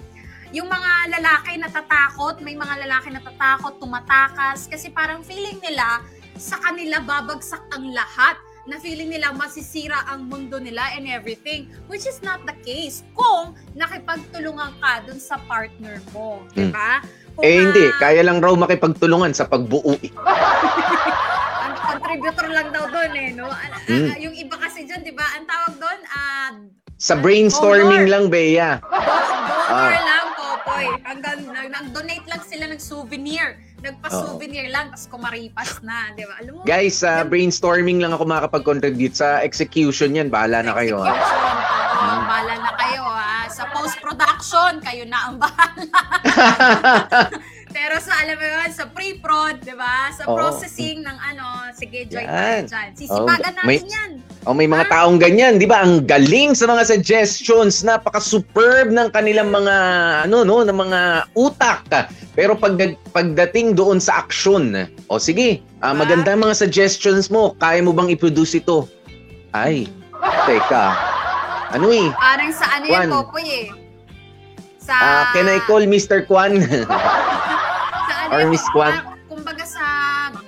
yung 0.52 0.68
mga 0.68 1.14
lalaki 1.14 1.56
natatakot, 1.56 2.42
may 2.42 2.58
mga 2.58 2.84
lalaki 2.84 3.14
natatakot, 3.14 3.80
tumatakas, 3.80 4.68
kasi 4.68 4.90
parang 4.90 5.24
feeling 5.24 5.62
nila 5.62 6.02
sa 6.36 6.58
kanila 6.58 7.00
babagsak 7.00 7.62
ang 7.70 7.92
lahat 7.92 8.36
na 8.64 8.78
feeling 8.78 9.10
nila 9.10 9.34
masisira 9.34 10.06
ang 10.06 10.30
mundo 10.30 10.62
nila 10.62 10.94
and 10.94 11.10
everything 11.10 11.66
which 11.90 12.06
is 12.06 12.22
not 12.22 12.38
the 12.46 12.54
case 12.62 13.02
kung 13.12 13.58
nakipagtulungan 13.74 14.78
ka 14.78 15.02
dun 15.04 15.18
sa 15.18 15.42
partner 15.46 15.98
mo, 16.12 16.44
Hmm. 16.44 16.50
'di 16.54 16.66
ba? 16.70 17.02
Eh 17.40 17.56
hindi, 17.62 17.86
kaya 17.96 18.22
lang 18.22 18.38
raw 18.38 18.54
makipagtulungan 18.54 19.32
sa 19.32 19.46
pagbuo. 19.46 19.96
eh. 19.96 20.12
ang 21.64 21.74
contributor 21.80 22.48
lang 22.48 22.68
daw 22.70 22.86
doon 22.86 23.12
eh, 23.14 23.30
no? 23.32 23.46
Ah, 23.46 23.58
ah, 23.66 23.82
Hmm. 23.86 24.12
yung 24.18 24.34
iba 24.34 24.56
kasi 24.56 24.84
dyan, 24.84 25.02
'di 25.02 25.12
ba? 25.12 25.26
Ang 25.34 25.46
tawag 25.46 25.74
doon, 25.78 26.00
ah, 26.10 26.52
Sa 26.96 27.16
brainstorming 27.16 28.04
Donor. 28.04 28.12
lang, 28.12 28.24
Bea. 28.28 28.84
donor 28.84 29.72
Ah. 29.72 29.96
lang, 29.96 30.26
Popoy. 30.34 30.86
Hanggang 31.02 31.40
nag- 31.46 31.72
nag-donate 31.72 32.28
lang 32.28 32.44
sila 32.44 32.68
ng 32.68 32.76
souvenir. 32.78 33.56
Nagpa-souvenir 33.80 34.68
lang, 34.68 34.90
tapos 34.90 35.08
kumaripas 35.08 35.80
na, 35.82 36.12
'di 36.12 36.24
ba? 36.24 36.36
Alam 36.38 36.52
mo, 36.54 36.62
Guys, 36.64 37.00
sa 37.00 37.24
brainstorming 37.24 38.00
lang 38.00 38.12
ako 38.12 38.24
makakapag-contribute. 38.26 39.14
Sa 39.14 39.40
execution 39.40 40.12
yan, 40.12 40.28
bahala 40.28 40.60
na 40.62 40.74
kayo. 40.74 41.00
ah. 41.00 41.10
Execution, 41.10 41.58
oo, 41.90 42.20
bahala 42.24 42.54
na 42.58 42.72
kayo 42.76 43.04
ha. 43.06 43.38
Sa 43.48 43.64
post-production, 43.70 44.72
kayo 44.80 45.04
na 45.06 45.20
ang 45.26 45.36
bahala. 45.38 46.00
Pero 47.70 48.02
sa, 48.02 48.18
alam 48.20 48.34
mo 48.34 48.44
yun, 48.44 48.70
sa 48.74 48.90
pre-prod, 48.90 49.62
di 49.62 49.78
ba? 49.78 50.10
Sa 50.12 50.26
Oo. 50.26 50.34
processing 50.34 51.06
ng 51.06 51.18
ano, 51.22 51.46
sige, 51.78 52.10
join 52.10 52.26
Yan. 52.26 52.66
tayo 52.66 52.66
dyan. 52.66 52.88
Sisipagan 52.98 53.54
Oh, 53.54 53.66
may- 53.66 53.78
natin 53.78 53.90
yan. 53.90 54.12
O 54.48 54.56
may 54.56 54.66
mga 54.66 54.88
taong 54.88 55.20
ganyan, 55.20 55.60
'di 55.60 55.68
ba? 55.68 55.84
Ang 55.84 56.08
galing 56.08 56.56
sa 56.56 56.64
mga 56.64 56.88
suggestions, 56.88 57.84
napaka-superb 57.84 58.88
ng 58.88 59.12
kanilang 59.12 59.52
mga 59.52 59.76
ano 60.26 60.48
no, 60.48 60.64
ng 60.64 60.74
mga 60.74 61.00
utak. 61.36 61.84
Pero 62.34 62.56
pag 62.56 62.80
pagdating 63.12 63.76
doon 63.76 64.00
sa 64.00 64.24
action, 64.24 64.88
o 65.12 65.20
sige, 65.20 65.60
ah, 65.84 65.92
Diba? 65.92 66.08
maganda 66.08 66.34
ang 66.34 66.42
mga 66.42 66.56
suggestions 66.56 67.28
mo. 67.28 67.52
Kaya 67.60 67.84
mo 67.84 67.92
bang 67.92 68.10
i-produce 68.10 68.58
ito? 68.58 68.88
Ay, 69.52 69.92
teka. 70.48 70.96
Ano 71.70 71.92
eh? 71.92 72.08
Parang 72.16 72.50
sa 72.50 72.80
ano 72.80 72.86
yan, 72.88 73.12
Popoy 73.12 73.46
eh. 73.46 73.68
Sa... 74.90 74.98
Ah, 74.98 75.24
can 75.38 75.46
I 75.46 75.62
call 75.70 75.86
Mr. 75.86 76.26
Kwan? 76.26 76.58
sa 76.66 78.16
ano 78.26 78.34
or 78.34 78.42
Miss 78.50 78.66
Kwan? 78.74 78.90
parang, 78.98 79.22
Kumbaga 79.30 79.62
sa 79.62 79.86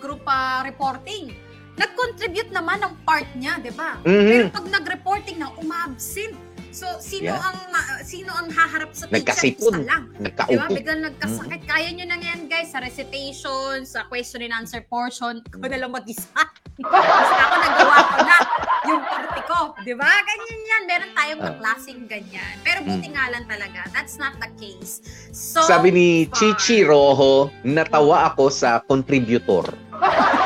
group 0.01 0.25
ah, 0.25 0.65
reporting, 0.65 1.37
nag-contribute 1.77 2.49
naman 2.49 2.81
ang 2.81 2.97
part 3.05 3.29
niya, 3.37 3.61
di 3.61 3.69
ba? 3.69 4.01
Pero 4.01 4.49
Mhm. 4.49 4.49
pag 4.49 4.65
nag-reporting 4.65 5.37
na, 5.37 5.53
umabsent. 5.53 6.33
So, 6.71 6.87
sino 6.97 7.29
Yeah. 7.29 7.43
ang 7.43 7.59
ma- 7.67 7.99
sino 8.01 8.31
ang 8.31 8.47
haharap 8.47 8.91
sa 8.91 9.05
teacher? 9.05 9.43
Isa 9.45 9.75
lang. 9.77 10.07
Nagkaupo. 10.17 10.71
Biglang 10.71 11.03
nagkasakit. 11.05 11.61
Kaya 11.63 11.91
nyo 11.91 12.05
na 12.05 12.17
yan, 12.17 12.47
guys, 12.47 12.71
sa 12.71 12.79
recitation, 12.79 13.83
sa 13.83 14.03
question 14.05 14.39
and 14.41 14.51
answer 14.51 14.79
portion. 14.81 15.43
Ako 15.45 15.65
na 15.65 15.77
lang 15.77 15.91
mag-isa. 15.91 16.31
Basta 16.81 17.35
ako 17.37 17.55
nagawa 17.57 17.95
ko 18.01 18.17
na 18.21 18.37
yung 18.83 19.03
party 19.03 19.41
ko. 19.43 19.59
Di 19.81 19.93
ba? 19.93 20.07
Ganyan 20.07 20.61
yan. 20.65 20.81
Meron 20.85 21.11
tayong 21.13 21.39
Ah. 21.39 21.47
kaklaseng 21.51 22.01
ganyan. 22.05 22.55
Pero 22.61 22.79
buti 22.81 23.07
nga 23.09 23.25
lang 23.27 23.45
talaga. 23.45 23.85
That's 23.91 24.15
not 24.15 24.39
the 24.39 24.49
case. 24.55 25.03
So, 25.29 25.61
Sabi 25.61 25.91
ni 25.91 26.07
far. 26.25 26.33
Chichi 26.33 26.81
Rojo, 26.81 27.51
natawa 27.61 28.31
ako 28.31 28.47
sa 28.47 28.79
contributor. 28.81 29.67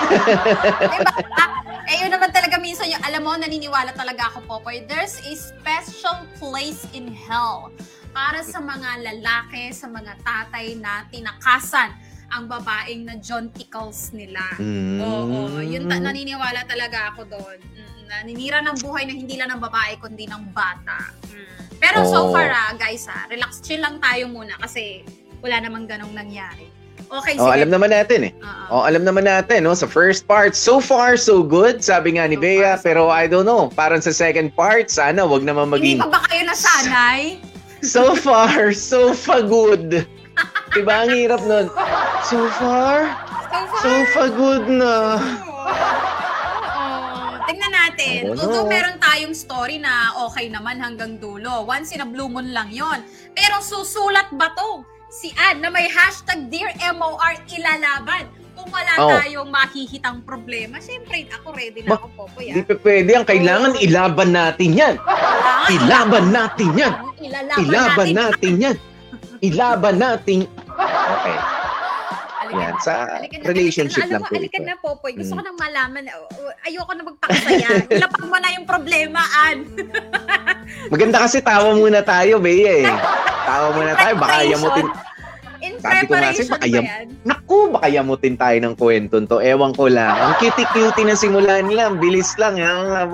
diba? 0.05 1.45
Eh, 1.85 2.01
yun 2.01 2.09
naman 2.09 2.33
talaga 2.33 2.57
minsan 2.57 2.89
yung, 2.89 3.01
alam 3.05 3.21
mo, 3.21 3.37
naniniwala 3.37 3.93
talaga 3.93 4.33
ako, 4.33 4.41
Popoy, 4.49 4.81
there's 4.89 5.21
a 5.21 5.33
special 5.37 6.25
place 6.41 6.89
in 6.97 7.13
hell 7.13 7.69
para 8.09 8.41
sa 8.41 8.57
mga 8.57 9.05
lalaki, 9.05 9.69
sa 9.69 9.85
mga 9.85 10.17
tatay 10.25 10.73
na 10.81 11.05
tinakasan 11.13 11.93
ang 12.33 12.49
babaeng 12.49 13.05
na 13.05 13.21
John 13.21 13.53
Tickles 13.53 14.09
nila. 14.17 14.41
Mm. 14.57 14.97
Oo, 14.97 15.61
yun 15.61 15.85
ta- 15.85 16.01
naniniwala 16.01 16.65
talaga 16.65 17.13
ako 17.13 17.29
doon. 17.29 17.57
Mm, 17.61 18.01
Naninira 18.05 18.65
ng 18.65 18.77
buhay 18.81 19.05
na 19.05 19.13
hindi 19.13 19.37
lang 19.37 19.53
ng 19.53 19.61
babae, 19.61 20.01
kundi 20.01 20.25
ng 20.25 20.49
bata. 20.49 21.13
Mm. 21.29 21.77
Pero 21.77 22.01
so 22.07 22.33
far, 22.33 22.49
ah, 22.49 22.73
guys, 22.73 23.05
ah, 23.05 23.29
relax, 23.29 23.61
chill 23.61 23.83
lang 23.83 24.01
tayo 24.01 24.25
muna 24.25 24.57
kasi 24.57 25.05
wala 25.43 25.61
namang 25.61 25.85
ganong 25.85 26.17
nangyari. 26.17 26.65
Okay, 27.05 27.37
Oh, 27.37 27.47
sige. 27.47 27.61
alam 27.61 27.69
naman 27.69 27.89
natin 27.89 28.19
eh. 28.27 28.33
Oo. 28.39 28.79
Oh, 28.79 28.83
alam 28.83 29.05
naman 29.05 29.23
natin, 29.23 29.61
no? 29.61 29.71
Sa 29.71 29.85
first 29.85 30.25
part, 30.25 30.53
so 30.53 30.77
far, 30.77 31.15
so 31.15 31.39
good, 31.39 31.79
sabi 31.79 32.17
nga 32.17 32.25
ni 32.25 32.35
So 32.35 32.41
Bea. 32.41 32.73
far, 32.73 32.77
so 32.77 32.83
Pero 32.83 33.01
I 33.07 33.25
don't 33.25 33.45
know, 33.45 33.69
parang 33.69 33.99
sa 33.99 34.09
second 34.09 34.51
part, 34.51 34.89
sana 34.89 35.21
wag 35.21 35.41
naman 35.41 35.69
Hindi 35.69 35.95
maging 35.95 35.99
pa 36.01 36.09
ba 36.09 36.19
kayo 36.25 36.43
nasanay? 36.43 37.21
so 37.85 38.03
far, 38.15 38.73
so 38.73 39.13
fa 39.13 39.39
good. 39.39 40.03
Diba 40.73 41.05
ang 41.05 41.11
hirap 41.11 41.39
nun? 41.41 41.69
So 42.21 42.49
far, 42.57 43.07
So 43.45 43.59
far, 43.63 43.79
so 43.79 43.91
fa 44.11 44.25
good 44.27 44.65
na. 44.67 44.93
Tingnan 47.45 47.71
natin. 47.71 48.19
Oo, 48.25 48.33
Although 48.33 48.65
meron 48.65 48.97
tayong 48.97 49.31
story 49.31 49.77
na 49.77 49.93
okay 50.25 50.49
naman 50.49 50.81
hanggang 50.81 51.21
dulo. 51.21 51.61
Once 51.63 51.93
in 51.93 52.01
a 52.01 52.07
blue 52.09 52.25
moon 52.25 52.49
lang 52.49 52.73
yon. 52.73 53.05
Pero 53.31 53.61
susulat 53.61 54.33
ba 54.33 54.49
to? 54.51 54.81
Si 55.07 55.31
Ann 55.37 55.61
na 55.61 55.69
may 55.69 55.87
hashtag 55.87 56.49
Dear 56.49 56.73
MOR 56.93 57.33
ilalaban. 57.47 58.25
Kung 58.55 58.71
wala 58.71 58.93
Oo. 59.03 59.11
tayong 59.19 59.51
makihitang 59.51 60.23
problema, 60.23 60.79
syempre 60.79 61.27
ako 61.27 61.51
ready 61.51 61.83
na 61.83 61.95
Ba- 61.95 61.99
ako 61.99 62.07
po. 62.15 62.23
Hindi 62.39 62.63
pa 62.63 62.75
pwede. 62.79 63.11
Ang 63.11 63.27
kailangan, 63.27 63.71
ilaban 63.83 64.31
natin 64.31 64.69
yan. 64.71 64.95
Ilaban 65.69 66.25
natin 66.31 66.69
yan. 66.71 66.93
Ilalaban, 67.19 67.59
Ilaban 67.67 68.07
natin. 68.09 68.15
natin 68.15 68.53
yan. 68.63 68.75
Ilaban 69.41 69.95
natin. 69.99 70.37
Okay. 71.05 71.54
Yan. 72.55 72.73
Sa 72.79 72.93
na, 73.19 73.27
relationship 73.43 74.05
na. 74.05 74.17
lang 74.17 74.23
po 74.23 74.33
ito. 74.33 74.61
na, 74.61 74.75
Popoy. 74.77 75.11
Gusto 75.13 75.33
Mm. 75.33 75.37
ko 75.37 75.43
nang 75.43 75.59
malaman. 75.59 76.03
uh, 76.07 76.65
Ayoko 76.65 76.91
na 76.93 77.03
magpakasaya. 77.03 77.67
Lapag 78.01 78.25
mo 78.25 78.37
na 78.37 78.49
yung 78.51 78.65
problema, 78.65 79.21
Ann. 79.43 79.59
Maganda 80.87 81.21
kasi 81.21 81.39
tawa 81.39 81.73
muna 81.73 82.01
tayo, 82.01 82.39
Bea 82.39 82.73
eh. 82.81 82.89
Tawa 83.45 83.67
muna 83.71 83.93
tayo. 83.93 84.13
Baka 84.15 84.35
yamutin. 84.43 84.87
In 85.65 85.81
Sabi 85.81 86.05
ko 86.05 86.13
nga, 86.13 86.29
preparation 86.29 86.45
baka 86.45 86.61
ba 86.61 86.69
yam- 86.69 86.85
yan? 86.85 87.05
Naku, 87.25 87.57
baka 87.73 87.87
yamutin 87.89 88.37
tayo 88.37 88.57
ng 88.61 88.75
kwento 88.77 89.17
to. 89.25 89.41
Ewan 89.41 89.73
ko 89.73 89.89
lang. 89.89 90.13
Ang 90.13 90.33
cutie-cutie 90.37 91.09
na 91.09 91.17
simula 91.17 91.57
nila. 91.65 91.89
Ang 91.89 91.97
Bilis 91.97 92.37
lang. 92.37 92.61
Ha? 92.61 93.09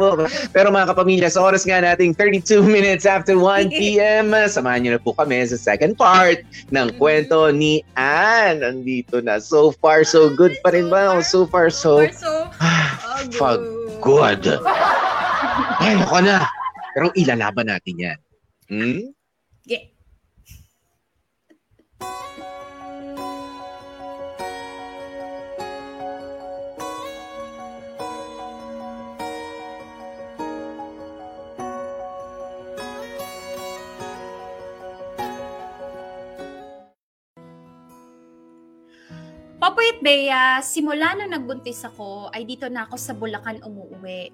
Pero 0.52 0.68
mga 0.68 0.92
kapamilya, 0.92 1.32
sa 1.32 1.48
oras 1.48 1.64
nga 1.64 1.80
nating 1.80 2.12
32 2.20 2.60
minutes 2.68 3.08
after 3.08 3.40
1 3.40 3.72
p.m., 3.80 4.36
samahan 4.52 4.84
niyo 4.84 4.92
na 4.98 5.02
po 5.02 5.16
kami 5.16 5.48
sa 5.48 5.56
second 5.56 5.96
part 5.96 6.44
ng 6.76 6.92
kwento 7.00 7.48
ni 7.56 7.80
Anne. 7.96 8.60
Nandito 8.60 9.24
na. 9.24 9.40
So 9.40 9.72
far, 9.80 10.04
so 10.04 10.28
good 10.36 10.60
pa 10.60 10.76
rin 10.76 10.92
ba? 10.92 11.16
O 11.16 11.24
So 11.24 11.48
far, 11.48 11.72
so 11.72 12.04
so, 12.12 12.52
oh, 12.52 12.90
fuck 13.32 13.64
good. 14.04 14.44
Ay, 15.84 15.96
ako 15.96 16.20
na. 16.20 16.44
Pero 16.92 17.08
ilalaban 17.16 17.72
natin 17.72 17.96
yan. 17.96 18.20
Hmm? 18.68 19.02
Popoy 39.62 39.94
at 39.94 40.02
Bea, 40.02 40.58
simula 40.66 41.14
nung 41.14 41.38
nagbuntis 41.38 41.86
ako, 41.86 42.34
ay 42.34 42.50
dito 42.50 42.66
na 42.66 42.90
ako 42.90 42.98
sa 42.98 43.14
Bulacan 43.14 43.62
umuuwi. 43.62 44.34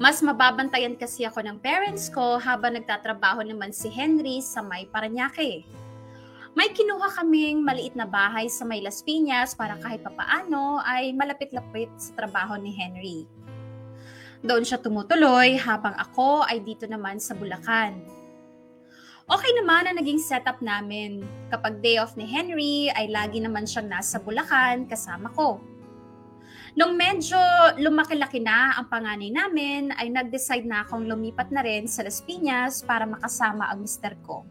Mas 0.00 0.24
mababantayan 0.24 0.96
kasi 0.96 1.28
ako 1.28 1.44
ng 1.44 1.60
parents 1.60 2.08
ko 2.08 2.40
habang 2.40 2.72
nagtatrabaho 2.72 3.44
naman 3.44 3.76
si 3.76 3.92
Henry 3.92 4.40
sa 4.40 4.64
may 4.64 4.88
Paranaque. 4.88 5.68
May 6.56 6.72
kinuha 6.72 7.12
kaming 7.12 7.60
maliit 7.60 7.92
na 7.92 8.08
bahay 8.08 8.48
sa 8.48 8.64
may 8.64 8.80
Las 8.80 9.04
Piñas 9.04 9.52
para 9.52 9.76
kahit 9.76 10.00
papaano 10.00 10.80
ay 10.80 11.12
malapit-lapit 11.12 11.92
sa 12.00 12.24
trabaho 12.24 12.56
ni 12.56 12.72
Henry. 12.72 13.28
Doon 14.40 14.64
siya 14.64 14.80
tumutuloy 14.80 15.60
habang 15.60 15.92
ako 15.92 16.40
ay 16.48 16.64
dito 16.64 16.88
naman 16.88 17.20
sa 17.20 17.36
Bulacan. 17.36 18.13
Okay 19.24 19.56
naman 19.56 19.88
ang 19.88 19.96
naging 19.96 20.20
setup 20.20 20.60
namin. 20.60 21.24
Kapag 21.48 21.80
day 21.80 21.96
off 21.96 22.12
ni 22.12 22.28
Henry 22.28 22.92
ay 22.92 23.08
lagi 23.08 23.40
naman 23.40 23.64
siyang 23.64 23.88
nasa 23.88 24.20
Bulacan 24.20 24.84
kasama 24.84 25.32
ko. 25.32 25.64
Nung 26.76 26.92
medyo 26.92 27.40
lumaki-laki 27.80 28.44
na 28.44 28.76
ang 28.76 28.92
panganay 28.92 29.32
namin, 29.32 29.96
ay 29.96 30.12
nag-decide 30.12 30.68
na 30.68 30.84
akong 30.84 31.08
lumipat 31.08 31.48
na 31.48 31.64
rin 31.64 31.88
sa 31.88 32.04
Las 32.04 32.20
Piñas 32.20 32.84
para 32.84 33.08
makasama 33.08 33.72
ang 33.72 33.80
mister 33.80 34.12
ko. 34.20 34.44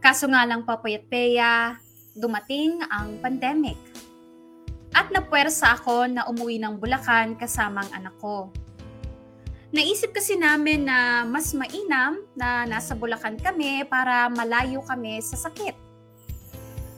Kaso 0.00 0.24
nga 0.32 0.48
lang 0.48 0.64
Papoy 0.64 0.96
at 0.96 1.04
Peya, 1.12 1.76
dumating 2.16 2.80
ang 2.88 3.20
pandemic. 3.20 3.76
At 4.96 5.12
napuwersa 5.12 5.76
ako 5.76 6.08
na 6.08 6.24
umuwi 6.24 6.56
ng 6.64 6.80
Bulacan 6.80 7.36
kasama 7.36 7.84
ang 7.84 7.92
anak 7.92 8.16
ko. 8.24 8.48
Naisip 9.70 10.10
kasi 10.10 10.34
namin 10.34 10.82
na 10.82 11.22
mas 11.22 11.54
mainam 11.54 12.26
na 12.34 12.66
nasa 12.66 12.90
Bulacan 12.98 13.38
kami 13.38 13.86
para 13.86 14.26
malayo 14.26 14.82
kami 14.82 15.22
sa 15.22 15.38
sakit. 15.38 15.78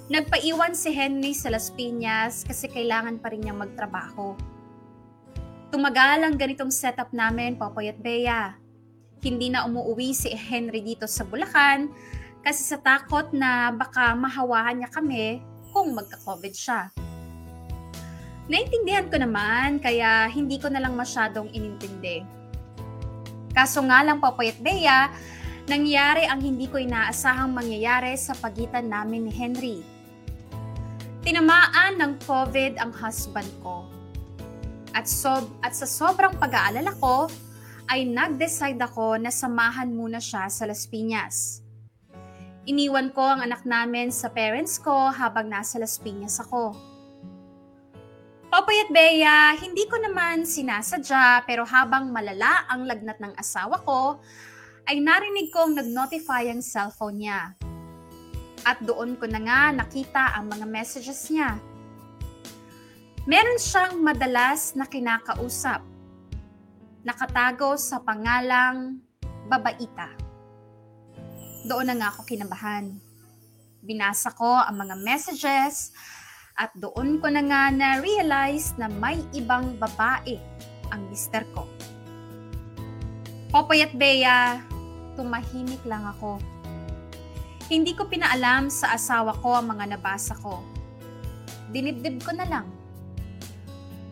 Nagpaiwan 0.09 0.73
si 0.73 0.88
Henry 0.88 1.37
sa 1.37 1.52
Las 1.52 1.69
Piñas 1.69 2.49
kasi 2.49 2.73
kailangan 2.73 3.21
pa 3.21 3.29
rin 3.29 3.45
niyang 3.45 3.61
magtrabaho. 3.61 4.41
Tumagal 5.69 6.25
ang 6.25 6.41
ganitong 6.41 6.73
setup 6.73 7.12
namin, 7.12 7.61
Popoy 7.61 7.93
at 7.93 8.00
Bea. 8.00 8.57
Hindi 9.21 9.52
na 9.52 9.69
umuwi 9.69 10.17
si 10.17 10.33
Henry 10.33 10.81
dito 10.81 11.05
sa 11.05 11.29
Bulacan 11.29 11.93
kasi 12.41 12.64
sa 12.64 12.81
takot 12.81 13.37
na 13.37 13.69
baka 13.69 14.17
mahawahan 14.17 14.81
niya 14.81 14.88
kami 14.88 15.45
kung 15.76 15.93
magka-COVID 15.93 16.57
siya. 16.57 16.88
Naintindihan 18.49 19.12
ko 19.12 19.21
naman 19.21 19.76
kaya 19.76 20.25
hindi 20.33 20.57
ko 20.57 20.73
na 20.73 20.81
lang 20.81 20.97
masyadong 20.97 21.52
inintindi. 21.52 22.42
Kaso 23.53 23.85
nga 23.85 24.01
lang 24.01 24.17
Popoy 24.17 24.49
at 24.49 24.59
Bea, 24.65 25.13
nangyari 25.69 26.25
ang 26.25 26.41
hindi 26.41 26.67
ko 26.67 26.81
inaasahang 26.81 27.53
mangyayari 27.53 28.17
sa 28.17 28.33
pagitan 28.33 28.89
namin 28.89 29.29
ni 29.29 29.33
Henry. 29.33 29.79
Tinamaan 31.23 32.01
ng 32.01 32.13
COVID 32.25 32.81
ang 32.81 32.91
husband 32.97 33.47
ko. 33.63 33.87
At, 34.93 35.09
sob 35.09 35.49
at 35.65 35.73
sa 35.73 35.89
sobrang 35.89 36.37
pag-aalala 36.37 36.93
ko, 36.99 37.31
ay 37.93 38.09
nag-decide 38.09 38.81
ako 38.81 39.21
na 39.21 39.29
samahan 39.29 39.93
muna 39.93 40.17
siya 40.17 40.49
sa 40.49 40.65
Las 40.65 40.89
Piñas. 40.89 41.61
Iniwan 42.65 43.11
ko 43.13 43.21
ang 43.21 43.43
anak 43.43 43.67
namin 43.67 44.09
sa 44.15 44.31
parents 44.31 44.79
ko 44.79 45.11
habang 45.13 45.51
nasa 45.51 45.77
Las 45.77 46.01
Piñas 46.01 46.41
ako. 46.41 46.92
Popoy 48.53 48.85
at 48.85 48.93
Bea, 48.93 49.57
hindi 49.57 49.89
ko 49.89 49.97
naman 49.97 50.45
sinasadya 50.45 51.49
pero 51.49 51.65
habang 51.65 52.13
malala 52.13 52.69
ang 52.69 52.85
lagnat 52.85 53.17
ng 53.17 53.33
asawa 53.41 53.81
ko, 53.81 54.21
ay 54.85 55.01
narinig 55.01 55.49
kong 55.49 55.73
nag-notify 55.73 56.53
ang 56.53 56.61
cellphone 56.61 57.25
niya. 57.25 57.57
At 58.69 58.77
doon 58.85 59.17
ko 59.17 59.25
na 59.25 59.41
nga 59.41 59.73
nakita 59.73 60.37
ang 60.37 60.53
mga 60.53 60.69
messages 60.69 61.33
niya. 61.33 61.57
Meron 63.25 63.57
siyang 63.57 63.97
madalas 64.05 64.77
na 64.77 64.85
kinakausap. 64.85 65.81
Nakatago 67.09 67.81
sa 67.81 68.05
pangalang 68.05 69.01
Babaita. 69.49 70.12
Doon 71.65 71.88
na 71.88 71.97
nga 71.97 72.12
ako 72.12 72.29
kinabahan. 72.29 73.01
Binasa 73.81 74.29
ko 74.37 74.61
ang 74.61 74.77
mga 74.77 75.01
messages 75.01 75.97
at 76.57 76.73
doon 76.77 77.19
ko 77.19 77.29
na 77.33 77.43
nga 77.45 77.73
na-realize 77.73 78.77
na 78.77 78.88
may 78.88 79.21
ibang 79.33 79.77
babae 79.77 80.37
ang 80.93 81.09
mister 81.09 81.45
ko. 81.57 81.65
Popoy 83.53 83.85
at 83.85 83.93
Bea, 83.97 84.61
tumahimik 85.17 85.85
lang 85.85 86.09
ako 86.09 86.41
hindi 87.73 87.97
ko 87.97 88.05
pinaalam 88.05 88.69
sa 88.69 88.93
asawa 88.93 89.33
ko 89.41 89.57
ang 89.57 89.73
mga 89.73 89.97
nabasa 89.97 90.37
ko. 90.37 90.61
Dinibdib 91.73 92.21
ko 92.21 92.37
na 92.37 92.45
lang. 92.45 92.69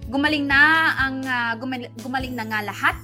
Gumaling 0.08 0.48
na 0.48 0.96
ang 0.96 1.20
uh, 1.20 1.52
gumaling, 1.60 1.92
gumaling 2.00 2.32
na 2.32 2.48
nga 2.48 2.64
lahat 2.64 2.96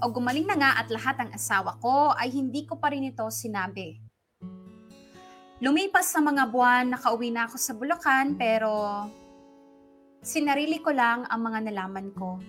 o 0.00 0.08
gumaling 0.08 0.48
na 0.48 0.56
nga 0.56 0.70
at 0.80 0.88
lahat 0.88 1.20
ang 1.20 1.30
asawa 1.36 1.76
ko 1.84 2.16
ay 2.16 2.32
hindi 2.32 2.64
ko 2.64 2.80
pa 2.80 2.88
rin 2.96 3.12
ito 3.12 3.28
sinabi. 3.28 4.09
Lumipas 5.60 6.08
sa 6.08 6.24
mga 6.24 6.48
buwan, 6.48 6.88
nakauwi 6.88 7.28
na 7.28 7.44
ako 7.44 7.56
sa 7.60 7.76
Bulacan 7.76 8.32
pero 8.40 9.04
sinarili 10.24 10.80
ko 10.80 10.88
lang 10.88 11.28
ang 11.28 11.40
mga 11.44 11.68
nalaman 11.68 12.08
ko. 12.16 12.40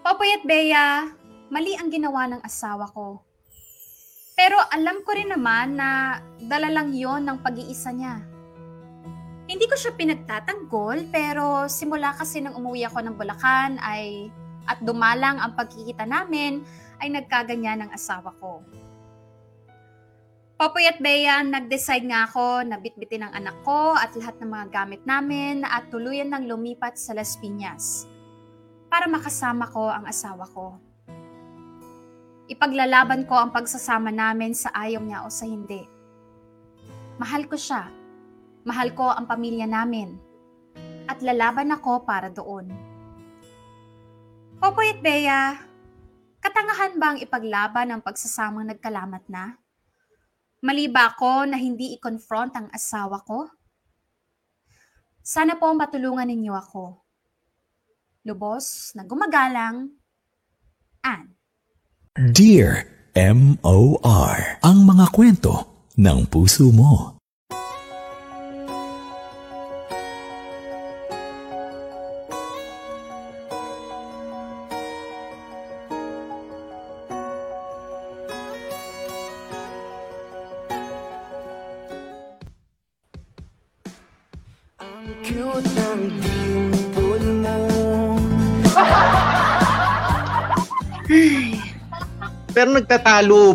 Popoy 0.00 0.32
at 0.32 0.48
Bea, 0.48 1.12
mali 1.52 1.76
ang 1.76 1.92
ginawa 1.92 2.24
ng 2.32 2.40
asawa 2.40 2.88
ko. 2.88 3.20
Pero 4.32 4.56
alam 4.72 5.04
ko 5.04 5.12
rin 5.12 5.28
naman 5.28 5.76
na 5.76 6.24
dala 6.40 6.72
lang 6.72 6.96
yon 6.96 7.20
ng 7.20 7.44
pag-iisa 7.44 7.92
niya. 7.92 8.24
Hindi 9.44 9.68
ko 9.68 9.76
siya 9.76 9.92
pinagtatanggol 9.92 11.12
pero 11.12 11.68
simula 11.68 12.16
kasi 12.16 12.40
nang 12.40 12.56
umuwi 12.56 12.88
ako 12.88 13.04
ng 13.04 13.14
Bulacan 13.20 13.76
ay 13.84 14.32
at 14.64 14.80
dumalang 14.80 15.36
ang 15.36 15.52
pagkikita 15.52 16.08
namin 16.08 16.64
ay 17.04 17.12
nagkaganyan 17.12 17.84
ng 17.84 17.90
asawa 17.92 18.32
ko. 18.40 18.64
Popoy 20.58 20.90
at 20.90 20.98
Bea, 20.98 21.38
nag-decide 21.46 22.02
nga 22.10 22.26
ako 22.26 22.66
na 22.66 22.82
bitbitin 22.82 23.22
ang 23.22 23.30
anak 23.30 23.62
ko 23.62 23.94
at 23.94 24.10
lahat 24.18 24.42
ng 24.42 24.50
mga 24.50 24.66
gamit 24.74 25.06
namin 25.06 25.62
at 25.62 25.86
tuluyan 25.86 26.34
ng 26.34 26.50
lumipat 26.50 26.98
sa 26.98 27.14
Las 27.14 27.38
Piñas 27.38 28.10
para 28.90 29.06
makasama 29.06 29.70
ko 29.70 29.86
ang 29.86 30.10
asawa 30.10 30.50
ko. 30.50 30.74
Ipaglalaban 32.50 33.22
ko 33.30 33.38
ang 33.38 33.54
pagsasama 33.54 34.10
namin 34.10 34.50
sa 34.50 34.74
ayaw 34.74 34.98
niya 34.98 35.22
o 35.22 35.30
sa 35.30 35.46
hindi. 35.46 35.86
Mahal 37.22 37.46
ko 37.46 37.54
siya. 37.54 37.86
Mahal 38.66 38.98
ko 38.98 39.14
ang 39.14 39.30
pamilya 39.30 39.70
namin. 39.70 40.18
At 41.06 41.22
lalaban 41.22 41.70
ako 41.70 42.02
para 42.02 42.34
doon. 42.34 42.66
Popoy 44.58 44.90
at 44.90 44.98
Bea, 45.06 45.54
katangahan 46.42 46.98
ba 46.98 47.14
ang 47.14 47.18
ipaglaban 47.22 47.94
ang 47.94 48.02
pagsasamang 48.02 48.66
nagkalamat 48.74 49.22
na? 49.30 49.67
Mali 50.58 50.90
ba 50.90 51.14
ako 51.14 51.46
na 51.46 51.54
hindi 51.54 51.94
i-confront 51.94 52.50
ang 52.58 52.66
asawa 52.74 53.22
ko? 53.22 53.46
Sana 55.22 55.54
po 55.54 55.70
matulungan 55.70 56.26
ninyo 56.26 56.54
ako. 56.56 56.84
Lubos 58.26 58.90
na 58.98 59.06
gumagalang, 59.06 59.92
Anne. 61.04 61.38
Dear 62.18 62.90
M.O.R. 63.14 64.58
Ang 64.66 64.78
mga 64.82 65.06
kwento 65.14 65.54
ng 65.94 66.26
puso 66.26 66.74
mo. 66.74 67.17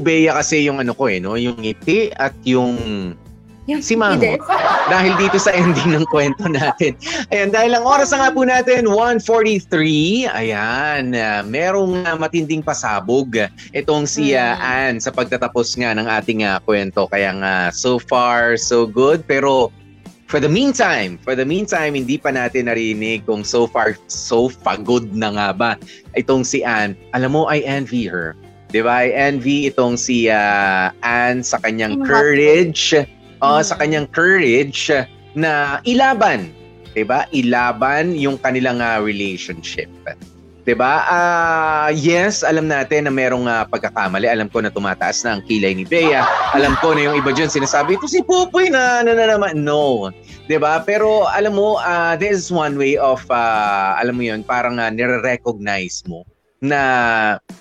Bea, 0.01 0.35
kasi 0.35 0.65
yung 0.67 0.81
ano 0.81 0.91
ko 0.91 1.07
eh, 1.07 1.19
no? 1.21 1.39
Yung 1.39 1.59
ngiti 1.59 2.11
at 2.15 2.33
yung 2.43 2.75
Yung 3.63 3.79
si 3.79 3.95
Mango. 3.95 4.35
dahil 4.91 5.15
dito 5.15 5.39
sa 5.39 5.55
ending 5.55 5.95
ng 5.95 6.05
kwento 6.11 6.43
natin. 6.51 6.99
Ayan, 7.31 7.55
dahil 7.55 7.71
ang 7.77 7.87
oras 7.87 8.11
na 8.11 8.27
nga 8.27 8.29
po 8.35 8.43
natin, 8.43 8.83
1.43. 8.91 10.27
Ayan, 10.27 11.15
uh, 11.15 11.41
merong 11.47 12.03
uh, 12.03 12.17
matinding 12.19 12.59
pasabog 12.59 13.47
itong 13.71 14.03
si 14.03 14.35
uh, 14.35 14.59
Anne 14.59 14.99
sa 14.99 15.15
pagtatapos 15.15 15.79
nga 15.79 15.95
ng 15.95 16.07
ating 16.07 16.43
uh, 16.43 16.59
kwento. 16.67 17.07
Kaya 17.07 17.31
nga, 17.39 17.55
so 17.71 17.95
far, 17.95 18.59
so 18.59 18.83
good. 18.83 19.23
Pero 19.23 19.71
for 20.27 20.43
the 20.43 20.49
meantime, 20.49 21.15
for 21.21 21.37
the 21.37 21.45
meantime, 21.45 21.95
hindi 21.95 22.19
pa 22.19 22.35
natin 22.35 22.67
narinig 22.67 23.23
kung 23.23 23.45
so 23.45 23.69
far, 23.69 23.95
so 24.11 24.51
pagod 24.65 25.13
na 25.15 25.31
nga 25.31 25.49
ba 25.53 25.71
itong 26.19 26.43
si 26.43 26.65
Anne. 26.65 26.97
Alam 27.15 27.37
mo, 27.37 27.41
I 27.47 27.63
envy 27.63 28.09
her. 28.09 28.35
Di 28.73 28.81
ba? 28.81 29.05
I 29.05 29.13
envy 29.13 29.69
itong 29.69 30.01
si 30.01 30.25
uh, 30.33 30.89
Anne 31.05 31.45
sa 31.45 31.61
kanyang 31.61 32.01
ba? 32.01 32.09
courage. 32.09 32.97
Oh, 33.43 33.59
Mm. 33.59 33.67
sa 33.69 33.75
kanyang 33.77 34.07
courage 34.09 34.87
na 35.35 35.77
ilaban, 35.83 36.49
'di 36.95 37.03
ba? 37.03 37.27
Ilaban 37.29 38.15
yung 38.17 38.39
kanilang 38.39 38.79
ah, 38.79 38.97
relationship. 39.03 39.91
'Di 40.63 40.73
ba? 40.73 41.03
Ah, 41.05 41.89
yes, 41.91 42.39
alam 42.39 42.71
natin 42.71 43.05
na 43.05 43.11
merong 43.11 43.45
ah, 43.45 43.67
pagkakamali. 43.67 44.31
Alam 44.31 44.47
ko 44.47 44.63
na 44.63 44.71
tumataas 44.71 45.27
na 45.27 45.37
ang 45.37 45.41
kilay 45.43 45.75
ni 45.75 45.83
Bea. 45.83 46.23
Alam 46.55 46.79
ko 46.79 46.95
na 46.95 47.11
yung 47.11 47.19
iba 47.19 47.35
diyan 47.35 47.51
sinasabi, 47.51 47.99
"Ito 47.99 48.07
si 48.07 48.23
Pupoy 48.23 48.71
na, 48.71 49.03
na, 49.03 49.11
na 49.11 49.35
naman." 49.35 49.59
No. 49.59 50.07
'Di 50.47 50.55
ba? 50.55 50.79
Pero 50.87 51.27
alam 51.27 51.59
mo, 51.59 51.77
ah, 51.83 52.15
this 52.15 52.47
is 52.47 52.47
one 52.47 52.79
way 52.79 52.95
of 52.95 53.21
ah, 53.27 53.99
alam 53.99 54.15
mo 54.15 54.23
'yun, 54.23 54.39
parang 54.41 54.79
uh, 54.79 54.87
nire-recognize 54.87 56.01
mo 56.07 56.23
na 56.63 56.81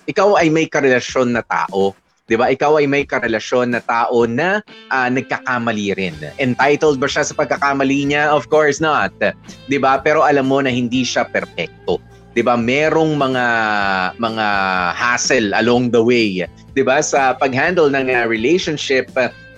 ikaw 0.07 0.39
ay 0.39 0.49
may 0.49 0.71
karelasyon 0.71 1.35
na 1.35 1.43
tao. 1.43 1.93
'Di 2.31 2.39
ba? 2.39 2.49
Ikaw 2.49 2.81
ay 2.81 2.87
may 2.87 3.03
karelasyon 3.03 3.75
na 3.75 3.83
tao 3.83 4.25
na 4.25 4.63
ah, 4.95 5.11
nagkakamali 5.11 5.99
rin. 5.99 6.15
Entitled 6.39 7.03
ba 7.03 7.11
siya 7.11 7.27
sa 7.27 7.35
pagkakamali 7.35 8.09
niya? 8.09 8.31
Of 8.31 8.47
course 8.47 8.79
not. 8.79 9.13
'Di 9.67 9.79
ba? 9.83 9.99
Pero 9.99 10.23
alam 10.23 10.47
mo 10.47 10.63
na 10.63 10.71
hindi 10.71 11.03
siya 11.03 11.27
perpekto. 11.27 11.99
'Di 12.33 12.47
ba? 12.47 12.55
Merong 12.55 13.19
mga 13.19 13.47
mga 14.17 14.47
hassle 14.95 15.51
along 15.59 15.91
the 15.91 16.01
way, 16.01 16.47
'di 16.73 16.83
ba? 16.87 17.03
Sa 17.03 17.35
pag-handle 17.35 17.91
ng 17.91 18.07
ah, 18.15 18.25
relationship 18.25 19.11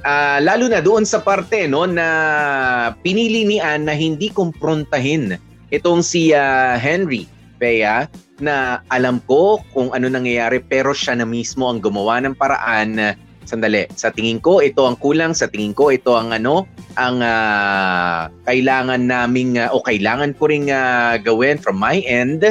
Ah, 0.05 0.37
lalo 0.37 0.69
na 0.69 0.85
doon 0.85 1.09
sa 1.09 1.17
parte 1.17 1.65
no 1.65 1.89
na 1.89 2.93
pinili 3.01 3.49
ni 3.49 3.57
Anne 3.57 3.89
na 3.89 3.97
hindi 3.97 4.29
kumprontahin 4.29 5.41
itong 5.73 6.05
si 6.05 6.37
ah, 6.37 6.77
Henry 6.77 7.25
Bea 7.57 8.05
na 8.43 8.83
alam 8.91 9.23
ko 9.31 9.63
kung 9.71 9.95
ano 9.95 10.11
nangyayari 10.11 10.59
pero 10.63 10.91
siya 10.91 11.19
na 11.19 11.27
mismo 11.27 11.71
ang 11.71 11.79
gumawa 11.79 12.19
ng 12.23 12.35
paraan. 12.35 13.15
Sandali 13.45 13.85
sa 13.93 14.09
tingin 14.09 14.41
ko 14.41 14.65
ito 14.65 14.89
ang 14.89 14.97
kulang. 14.97 15.37
Sa 15.37 15.47
tingin 15.47 15.77
ko 15.77 15.93
ito 15.93 16.17
ang 16.17 16.33
ano 16.33 16.65
ang 16.97 17.21
ah, 17.21 18.33
kailangan 18.49 19.05
naming 19.05 19.61
ah, 19.61 19.69
o 19.71 19.85
kailangan 19.85 20.33
ko 20.35 20.49
ring 20.49 20.73
ah, 20.73 21.21
gawin 21.21 21.61
from 21.61 21.77
my 21.77 22.01
end 22.09 22.43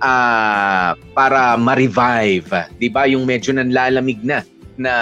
ah, 0.00 0.96
para 1.12 1.54
ma-revive. 1.60 2.48
'di 2.80 2.88
ba? 2.88 3.04
Yung 3.04 3.28
medyo 3.28 3.52
nanlalamig 3.52 4.24
na 4.24 4.40
na 4.80 4.92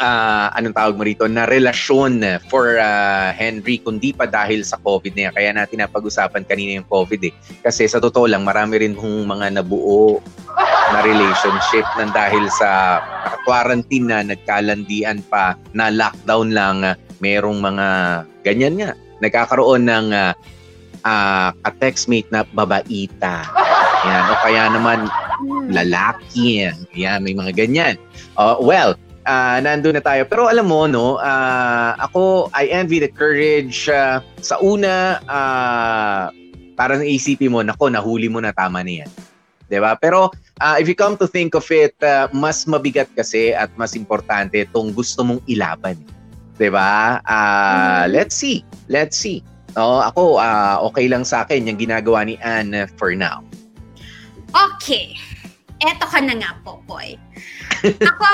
ah, 0.00 0.48
anong 0.56 0.74
tawag 0.74 0.96
mo 0.96 1.04
rito, 1.04 1.28
na 1.28 1.44
relasyon 1.44 2.24
for 2.48 2.80
ah, 2.80 3.30
Henry, 3.36 3.78
kundi 3.78 4.16
pa 4.16 4.24
dahil 4.24 4.64
sa 4.64 4.80
COVID 4.80 5.12
na 5.14 5.28
yan. 5.28 5.32
Kaya 5.36 5.50
natin 5.52 5.84
napag-usapan 5.84 6.48
kanina 6.48 6.80
yung 6.80 6.88
COVID 6.88 7.20
eh. 7.28 7.32
Kasi 7.60 7.86
sa 7.86 8.00
totoo 8.00 8.24
lang, 8.24 8.42
marami 8.42 8.80
rin 8.80 8.96
kong 8.96 9.28
mga 9.28 9.60
nabuo 9.60 10.18
na 10.90 11.04
relationship 11.04 11.86
nang 12.00 12.10
dahil 12.10 12.48
sa 12.50 12.98
quarantine 13.46 14.10
na 14.10 14.26
nagkalandian 14.26 15.22
pa 15.28 15.54
na 15.76 15.92
lockdown 15.92 16.50
lang, 16.50 16.76
merong 17.20 17.60
mga 17.60 17.86
ganyan 18.42 18.74
nga. 18.80 18.90
Nagkakaroon 19.20 19.84
ng 19.84 20.06
ah, 20.16 20.32
ah, 21.04 21.52
ka-textmate 21.62 22.32
na 22.32 22.42
babaita. 22.48 23.44
Yan. 24.00 24.24
O 24.32 24.40
kaya 24.40 24.64
naman 24.72 24.98
lalaki. 25.68 26.68
Yan, 26.96 27.20
may 27.20 27.36
mga 27.36 27.52
ganyan. 27.52 27.94
Uh, 28.36 28.56
well, 28.60 28.96
ah 29.30 29.62
nandun 29.62 29.94
na 29.94 30.02
tayo. 30.02 30.26
Pero 30.26 30.50
alam 30.50 30.66
mo, 30.66 30.90
no, 30.90 31.22
ah, 31.22 31.94
ako, 32.02 32.50
I 32.50 32.66
envy 32.74 32.98
the 32.98 33.06
courage. 33.06 33.86
ah, 33.86 34.18
sa 34.42 34.58
una, 34.58 35.22
ah, 35.30 36.34
parang 36.74 37.06
isipin 37.06 37.54
mo, 37.54 37.62
nako, 37.62 37.86
nahuli 37.86 38.26
mo 38.26 38.42
na 38.42 38.50
tama 38.50 38.82
na 38.82 39.06
yan. 39.06 39.10
'Di 39.70 39.78
ba? 39.78 39.94
Pero 39.94 40.34
ah, 40.58 40.76
if 40.82 40.90
you 40.90 40.98
come 40.98 41.14
to 41.14 41.30
think 41.30 41.54
of 41.54 41.64
it, 41.70 41.94
ah, 42.02 42.26
mas 42.34 42.66
mabigat 42.66 43.06
kasi 43.14 43.54
at 43.54 43.70
mas 43.78 43.94
importante 43.94 44.66
itong 44.66 44.90
gusto 44.90 45.22
mong 45.22 45.38
ilaban. 45.46 45.94
'Di 46.58 46.68
ba? 46.68 47.22
Ah, 47.22 48.10
let's 48.10 48.34
see. 48.34 48.66
Let's 48.90 49.14
see. 49.14 49.46
No, 49.78 50.02
ako 50.02 50.42
ah, 50.42 50.82
okay 50.90 51.06
lang 51.06 51.22
sa 51.22 51.46
akin 51.46 51.70
yung 51.70 51.78
ginagawa 51.78 52.26
ni 52.26 52.34
Anne 52.42 52.90
for 52.98 53.14
now. 53.14 53.46
Okay. 54.50 55.14
Eto 55.80 56.04
ka 56.10 56.18
na 56.18 56.34
nga 56.36 56.58
po, 56.66 56.82
boy. 56.84 57.14
ako, 58.12 58.26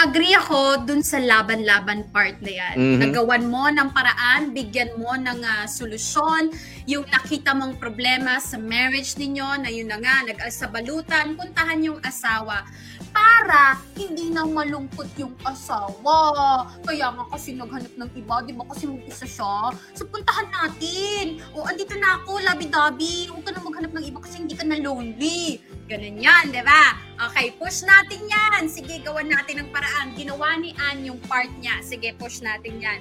agree 0.00 0.34
ako 0.34 0.84
dun 0.84 1.00
sa 1.04 1.20
laban-laban 1.20 2.08
part 2.10 2.40
na 2.40 2.52
yan. 2.52 2.74
Mhm. 2.76 2.98
Nagawan 3.08 3.44
mo 3.46 3.64
ng 3.68 3.90
paraan, 3.92 4.52
bigyan 4.52 4.96
mo 4.96 5.12
ng 5.14 5.40
ah, 5.44 5.66
solusyon, 5.68 6.52
yung 6.84 7.04
nakita 7.08 7.52
mong 7.56 7.80
problema 7.80 8.36
sa 8.40 8.56
marriage 8.60 9.16
ninyo, 9.16 9.64
na 9.64 9.68
yun 9.72 9.88
na 9.88 10.00
nga, 10.00 10.24
nag-alsabalutan, 10.24 11.36
puntahan 11.36 11.80
yung 11.80 12.00
asawa 12.04 12.64
para 13.14 13.78
hindi 13.94 14.34
na 14.34 14.42
malungkot 14.42 15.06
yung 15.14 15.32
asawa. 15.46 16.66
Kaya 16.82 17.14
nga 17.14 17.24
kasi 17.30 17.54
naghanap 17.54 17.94
ng 17.94 18.10
iba, 18.18 18.42
di 18.42 18.52
ba 18.52 18.66
kasi 18.66 18.90
mag-isa 18.90 19.22
siya? 19.22 19.70
So 19.94 20.02
puntahan 20.10 20.50
natin. 20.50 21.38
O 21.54 21.62
andito 21.62 21.94
na 21.94 22.18
ako, 22.18 22.42
labi-dabi. 22.42 23.30
Huwag 23.30 23.46
ka 23.46 23.54
na 23.54 23.62
maghanap 23.62 23.92
ng 23.94 24.04
iba 24.10 24.18
kasi 24.18 24.42
hindi 24.42 24.58
ka 24.58 24.66
na 24.66 24.82
lonely. 24.82 25.62
Ganun 25.86 26.18
yan, 26.18 26.50
di 26.50 26.62
ba? 26.66 26.98
Okay, 27.30 27.54
push 27.54 27.86
natin 27.86 28.26
yan. 28.26 28.66
Sige, 28.66 28.98
gawan 29.06 29.30
natin 29.30 29.62
ng 29.62 29.70
paraan. 29.70 30.10
Ginawa 30.18 30.58
ni 30.58 30.74
Ann 30.74 31.06
yung 31.06 31.22
part 31.30 31.52
niya. 31.62 31.78
Sige, 31.86 32.10
push 32.18 32.42
natin 32.42 32.82
yan. 32.82 32.98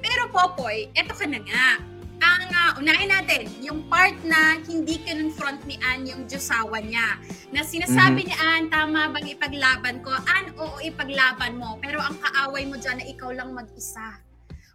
Pero 0.00 0.32
Popoy, 0.32 0.88
eto 0.96 1.12
ka 1.12 1.28
na 1.28 1.44
nga. 1.44 1.89
Ang 2.20 2.52
ah, 2.52 2.72
unahin 2.76 3.08
natin, 3.08 3.48
yung 3.64 3.88
part 3.88 4.16
na 4.24 4.60
hindi 4.68 5.00
kinonfront 5.00 5.64
ni 5.64 5.80
Ann 5.80 6.04
yung 6.04 6.28
Diyosawa 6.28 6.80
niya. 6.84 7.16
Na 7.50 7.64
sinasabi 7.64 8.28
ni 8.28 8.34
Ann, 8.36 8.68
tama 8.68 9.08
bang 9.10 9.32
ipaglaban 9.32 10.04
ko? 10.04 10.12
Ann, 10.12 10.52
oo, 10.60 10.76
ipaglaban 10.84 11.56
mo. 11.56 11.80
Pero 11.80 11.98
ang 11.98 12.16
kaaway 12.20 12.68
mo 12.68 12.76
dyan 12.76 13.00
na 13.00 13.06
ikaw 13.08 13.32
lang 13.32 13.56
mag-isa 13.56 14.29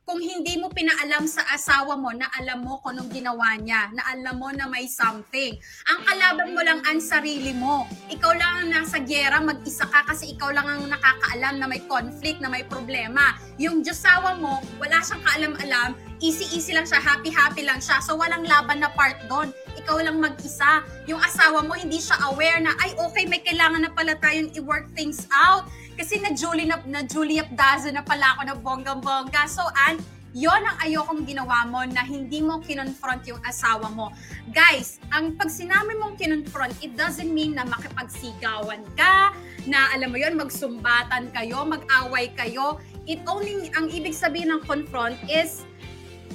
kung 0.05 0.21
hindi 0.21 0.61
mo 0.61 0.69
pinaalam 0.69 1.25
sa 1.25 1.41
asawa 1.49 1.97
mo 1.97 2.13
na 2.13 2.29
alam 2.37 2.61
mo 2.61 2.77
kung 2.85 2.93
anong 2.93 3.09
ginawa 3.09 3.57
niya, 3.57 3.89
na 3.89 4.05
alam 4.13 4.37
mo 4.37 4.53
na 4.53 4.69
may 4.69 4.85
something. 4.85 5.57
Ang 5.89 5.99
kalaban 6.05 6.53
mo 6.53 6.61
lang 6.61 6.79
ang 6.85 7.01
sarili 7.01 7.57
mo. 7.57 7.89
Ikaw 8.13 8.31
lang 8.37 8.53
ang 8.61 8.69
nasa 8.69 9.01
gyera, 9.01 9.41
mag-isa 9.41 9.89
ka 9.89 10.05
kasi 10.05 10.37
ikaw 10.37 10.53
lang 10.53 10.69
ang 10.69 10.85
nakakaalam 10.93 11.57
na 11.57 11.65
may 11.65 11.81
conflict, 11.89 12.37
na 12.37 12.53
may 12.53 12.61
problema. 12.61 13.33
Yung 13.57 13.81
Diyosawa 13.81 14.37
mo, 14.37 14.61
wala 14.77 15.01
siyang 15.01 15.25
kaalam-alam, 15.25 15.97
easy-easy 16.21 16.77
lang 16.77 16.85
siya, 16.85 17.01
happy-happy 17.01 17.65
lang 17.65 17.81
siya. 17.81 17.97
So 18.05 18.13
walang 18.13 18.45
laban 18.45 18.85
na 18.85 18.93
part 18.93 19.17
doon. 19.25 19.49
Ikaw 19.73 20.05
lang 20.05 20.21
mag-isa. 20.21 20.85
Yung 21.09 21.17
asawa 21.17 21.65
mo, 21.65 21.73
hindi 21.73 21.97
siya 21.97 22.29
aware 22.29 22.61
na, 22.61 22.77
ay 22.77 22.93
okay, 22.93 23.25
may 23.25 23.41
kailangan 23.41 23.81
na 23.81 23.91
pala 23.91 24.13
tayong 24.21 24.53
i-work 24.53 24.85
things 24.93 25.25
out. 25.33 25.65
Kasi 25.95 26.19
na 26.19 26.35
Julie 26.35 26.67
na, 26.67 26.79
na 26.83 27.07
Julie 27.07 27.39
Abdazo 27.39 27.87
na 27.89 28.03
pala 28.03 28.35
ako 28.35 28.41
na 28.43 28.55
bonggang-bongga. 28.59 29.47
So, 29.47 29.63
Ann, 29.87 30.03
yon 30.35 30.59
ang 30.59 30.77
ayokong 30.83 31.23
ginawa 31.23 31.63
mo 31.63 31.79
na 31.87 32.03
hindi 32.03 32.43
mo 32.43 32.59
kinonfront 32.59 33.23
yung 33.31 33.39
asawa 33.47 33.87
mo. 33.87 34.11
Guys, 34.51 34.99
ang 35.15 35.39
pag 35.39 35.47
sinabi 35.47 35.95
mong 35.95 36.19
kinonfront, 36.19 36.75
it 36.83 36.91
doesn't 36.99 37.31
mean 37.31 37.55
na 37.55 37.63
makipagsigawan 37.63 38.83
ka, 38.99 39.31
na 39.65 39.89
alam 39.95 40.11
mo 40.11 40.19
yon 40.19 40.35
magsumbatan 40.35 41.31
kayo, 41.31 41.63
mag-away 41.63 42.35
kayo. 42.35 42.83
It 43.07 43.23
only, 43.25 43.71
ang 43.79 43.87
ibig 43.87 44.11
sabihin 44.11 44.51
ng 44.51 44.61
confront 44.67 45.15
is 45.31 45.63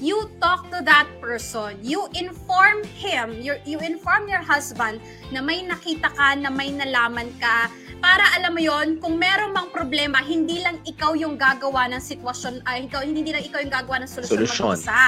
you 0.00 0.32
talk 0.40 0.66
to 0.72 0.80
that 0.82 1.06
person, 1.20 1.76
you 1.84 2.08
inform 2.16 2.82
him, 2.96 3.36
you, 3.36 3.54
you 3.68 3.76
inform 3.84 4.26
your 4.26 4.40
husband 4.40 4.98
na 5.28 5.44
may 5.44 5.60
nakita 5.60 6.08
ka, 6.16 6.34
na 6.40 6.48
may 6.48 6.72
nalaman 6.72 7.28
ka, 7.36 7.68
para 8.00 8.24
alam 8.40 8.56
mo 8.56 8.64
yon 8.64 8.96
kung 8.96 9.20
meron 9.20 9.52
mang 9.52 9.68
problema, 9.68 10.24
hindi 10.24 10.64
lang 10.64 10.80
ikaw 10.88 11.12
yung 11.12 11.36
gagawa 11.36 11.84
ng 11.92 12.00
sitwasyon, 12.00 12.64
ay 12.64 12.88
ikaw, 12.88 13.04
hindi 13.04 13.28
lang 13.28 13.44
ikaw 13.44 13.60
yung 13.60 13.72
gagawa 13.72 14.00
ng 14.00 14.08
solusyon 14.08 14.48
Solusyon. 14.48 14.80
mag-isa. 14.80 15.04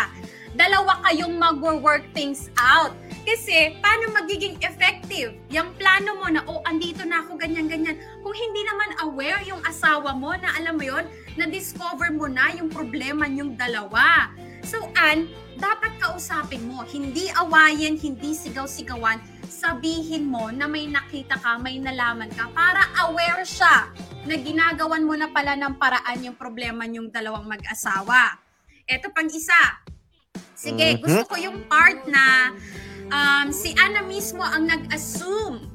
Dalawa 0.53 1.01
kayong 1.09 1.41
mag-work 1.41 2.05
things 2.13 2.53
out. 2.61 2.93
Kasi, 3.25 3.81
paano 3.81 4.13
magiging 4.13 4.61
effective? 4.61 5.33
Yung 5.49 5.73
plano 5.81 6.21
mo 6.21 6.29
na, 6.29 6.45
oh, 6.45 6.61
andito 6.69 7.01
na 7.09 7.25
ako, 7.25 7.41
ganyan-ganyan. 7.41 7.97
Kung 8.21 8.37
hindi 8.37 8.61
naman 8.69 8.89
aware 9.09 9.41
yung 9.49 9.65
asawa 9.65 10.13
mo 10.13 10.37
na, 10.37 10.53
alam 10.61 10.77
mo 10.77 10.85
yon 10.85 11.09
na-discover 11.41 12.13
mo 12.13 12.29
na 12.29 12.53
yung 12.53 12.69
problema 12.69 13.25
yung 13.25 13.57
dalawa. 13.57 14.29
So, 14.63 14.79
Ann, 14.95 15.27
dapat 15.59 15.99
kausapin 15.99 16.65
mo. 16.65 16.87
Hindi 16.87 17.29
awayin, 17.35 17.99
hindi 17.99 18.33
sigaw-sigawan. 18.33 19.19
Sabihin 19.47 20.27
mo 20.27 20.49
na 20.51 20.67
may 20.67 20.89
nakita 20.89 21.37
ka, 21.39 21.59
may 21.59 21.79
nalaman 21.79 22.31
ka 22.33 22.49
para 22.55 22.89
aware 23.07 23.45
siya 23.45 23.91
na 24.23 24.35
ginagawan 24.39 25.03
mo 25.03 25.15
na 25.19 25.29
pala 25.29 25.59
ng 25.59 25.77
paraan 25.77 26.23
yung 26.23 26.39
problema 26.39 26.87
yung 26.87 27.11
dalawang 27.11 27.47
mag-asawa. 27.47 28.39
Ito 28.87 29.11
pang 29.11 29.29
isa. 29.29 29.83
Sige, 30.55 30.95
Mhm. 30.95 30.99
gusto 31.03 31.23
ko 31.27 31.37
yung 31.39 31.67
part 31.67 32.07
na 32.07 32.55
um, 33.11 33.47
si 33.51 33.75
Anna 33.75 34.03
mismo 34.07 34.43
ang 34.43 34.67
nag-assume 34.67 35.69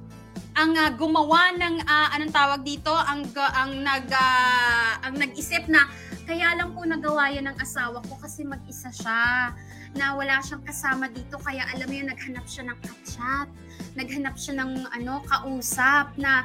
ang 0.57 0.73
ah, 0.73 0.89
gumawa 0.89 1.53
ng 1.53 1.85
ah, 1.85 2.17
anong 2.17 2.33
tawag 2.33 2.65
dito 2.65 2.89
ang 2.89 3.29
ang 3.37 3.77
nag 3.77 4.09
ah, 4.09 4.97
ang 5.05 5.13
nag-isip 5.13 5.69
na 5.69 5.85
kaya 6.27 6.59
lang 6.59 6.75
po 6.75 6.83
nagawa 6.83 7.31
yan 7.31 7.47
ng 7.47 7.57
asawa 7.57 8.03
ko 8.03 8.19
kasi 8.19 8.43
mag-isa 8.43 8.91
siya 8.91 9.55
na 9.95 10.11
wala 10.13 10.43
siyang 10.43 10.61
kasama 10.61 11.07
dito 11.07 11.39
kaya 11.39 11.63
alam 11.71 11.87
mo 11.87 11.95
yun 11.95 12.11
naghanap 12.11 12.43
siya 12.43 12.67
ng 12.67 12.77
kachat 12.83 13.47
naghanap 13.95 14.35
siya 14.35 14.59
ng 14.59 14.71
ano 14.91 15.23
kausap 15.23 16.11
na 16.19 16.43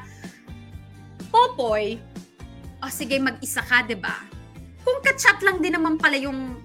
Popoy 1.27 1.99
o 2.79 2.87
sige 2.87 3.19
mag-isa 3.19 3.59
ka 3.59 3.83
'di 3.83 3.99
ba 3.99 4.15
kung 4.83 4.99
kachat 5.03 5.39
lang 5.43 5.59
din 5.59 5.75
naman 5.75 5.95
pala 5.95 6.15
yung 6.19 6.55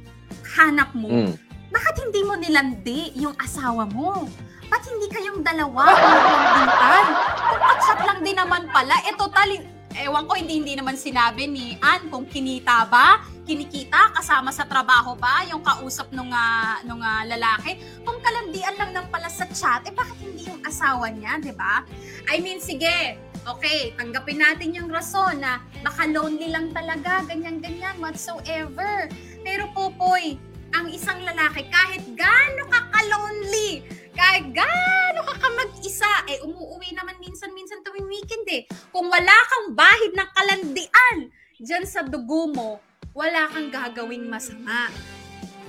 hanap 0.59 0.90
mo, 0.90 1.07
Mm. 1.07 1.33
bakit 1.70 1.94
hindi 2.02 2.20
mo 2.26 2.35
nilandi 2.35 3.14
yung 3.14 3.37
asawa 3.38 3.87
mo? 3.87 4.26
Ba't 4.68 4.83
hindi 4.85 5.07
kayong 5.09 5.40
dalawa 5.40 5.87
ang? 5.87 7.09
Kung 7.40 7.62
katsat 7.62 8.00
lang 8.04 8.20
din 8.20 8.37
naman 8.37 8.66
pala, 8.68 8.98
eh 9.07 9.14
totally, 9.16 9.64
ewan 9.98 10.24
ko, 10.30 10.38
hindi 10.38 10.62
hindi 10.62 10.74
naman 10.78 10.94
sinabi 10.94 11.50
ni 11.50 11.74
Ann 11.82 12.06
kung 12.06 12.24
kinita 12.24 12.87
ba, 12.87 13.22
kinikita, 13.48 14.14
kasama 14.14 14.52
sa 14.54 14.68
trabaho 14.68 15.16
ba, 15.16 15.42
yung 15.48 15.64
kausap 15.64 16.12
nung, 16.14 16.30
ah, 16.30 16.78
nung 16.84 17.02
ah, 17.02 17.24
lalaki. 17.24 17.80
Kung 18.04 18.20
kalandian 18.22 18.76
lang 18.78 18.92
lang 18.94 19.06
pala 19.11 19.26
sa 19.26 19.48
chat, 19.50 19.82
eh 19.88 19.94
bakit 19.94 20.20
hindi 20.20 20.46
yung 20.46 20.61
asawa 20.62 21.08
niya, 21.11 21.40
di 21.42 21.50
ba? 21.56 21.82
I 22.30 22.38
mean, 22.44 22.61
sige, 22.61 23.18
okay, 23.48 23.96
tanggapin 23.96 24.38
natin 24.38 24.76
yung 24.76 24.92
rason 24.92 25.40
na 25.40 25.64
baka 25.80 26.06
lonely 26.06 26.52
lang 26.52 26.70
talaga, 26.76 27.24
ganyan-ganyan, 27.24 27.96
whatsoever. 27.98 29.08
Pero 29.40 29.72
Popoy, 29.72 30.37
ang 30.76 30.92
isang 30.92 31.24
lalaki, 31.24 31.64
kahit 31.72 32.04
gaano 32.12 32.68
ka 32.68 32.80
ka-lonely, 32.92 33.80
kahit 34.18 34.50
gaano 34.50 35.20
ka 35.22 35.35
ka 35.38 35.48
mag-isa, 35.54 36.11
eh 36.26 36.42
umuwi 36.42 36.90
naman 36.90 37.14
minsan-minsan 37.22 37.87
tuwing 37.87 38.11
weekend 38.11 38.46
eh. 38.50 38.66
Kung 38.90 39.07
wala 39.07 39.37
kang 39.46 39.78
bahid 39.78 40.11
ng 40.18 40.31
kalandian 40.35 41.16
dyan 41.62 41.87
sa 41.87 42.02
dugo 42.02 42.50
mo, 42.50 42.83
wala 43.14 43.46
kang 43.54 43.70
gagawing 43.70 44.26
masama. 44.26 44.90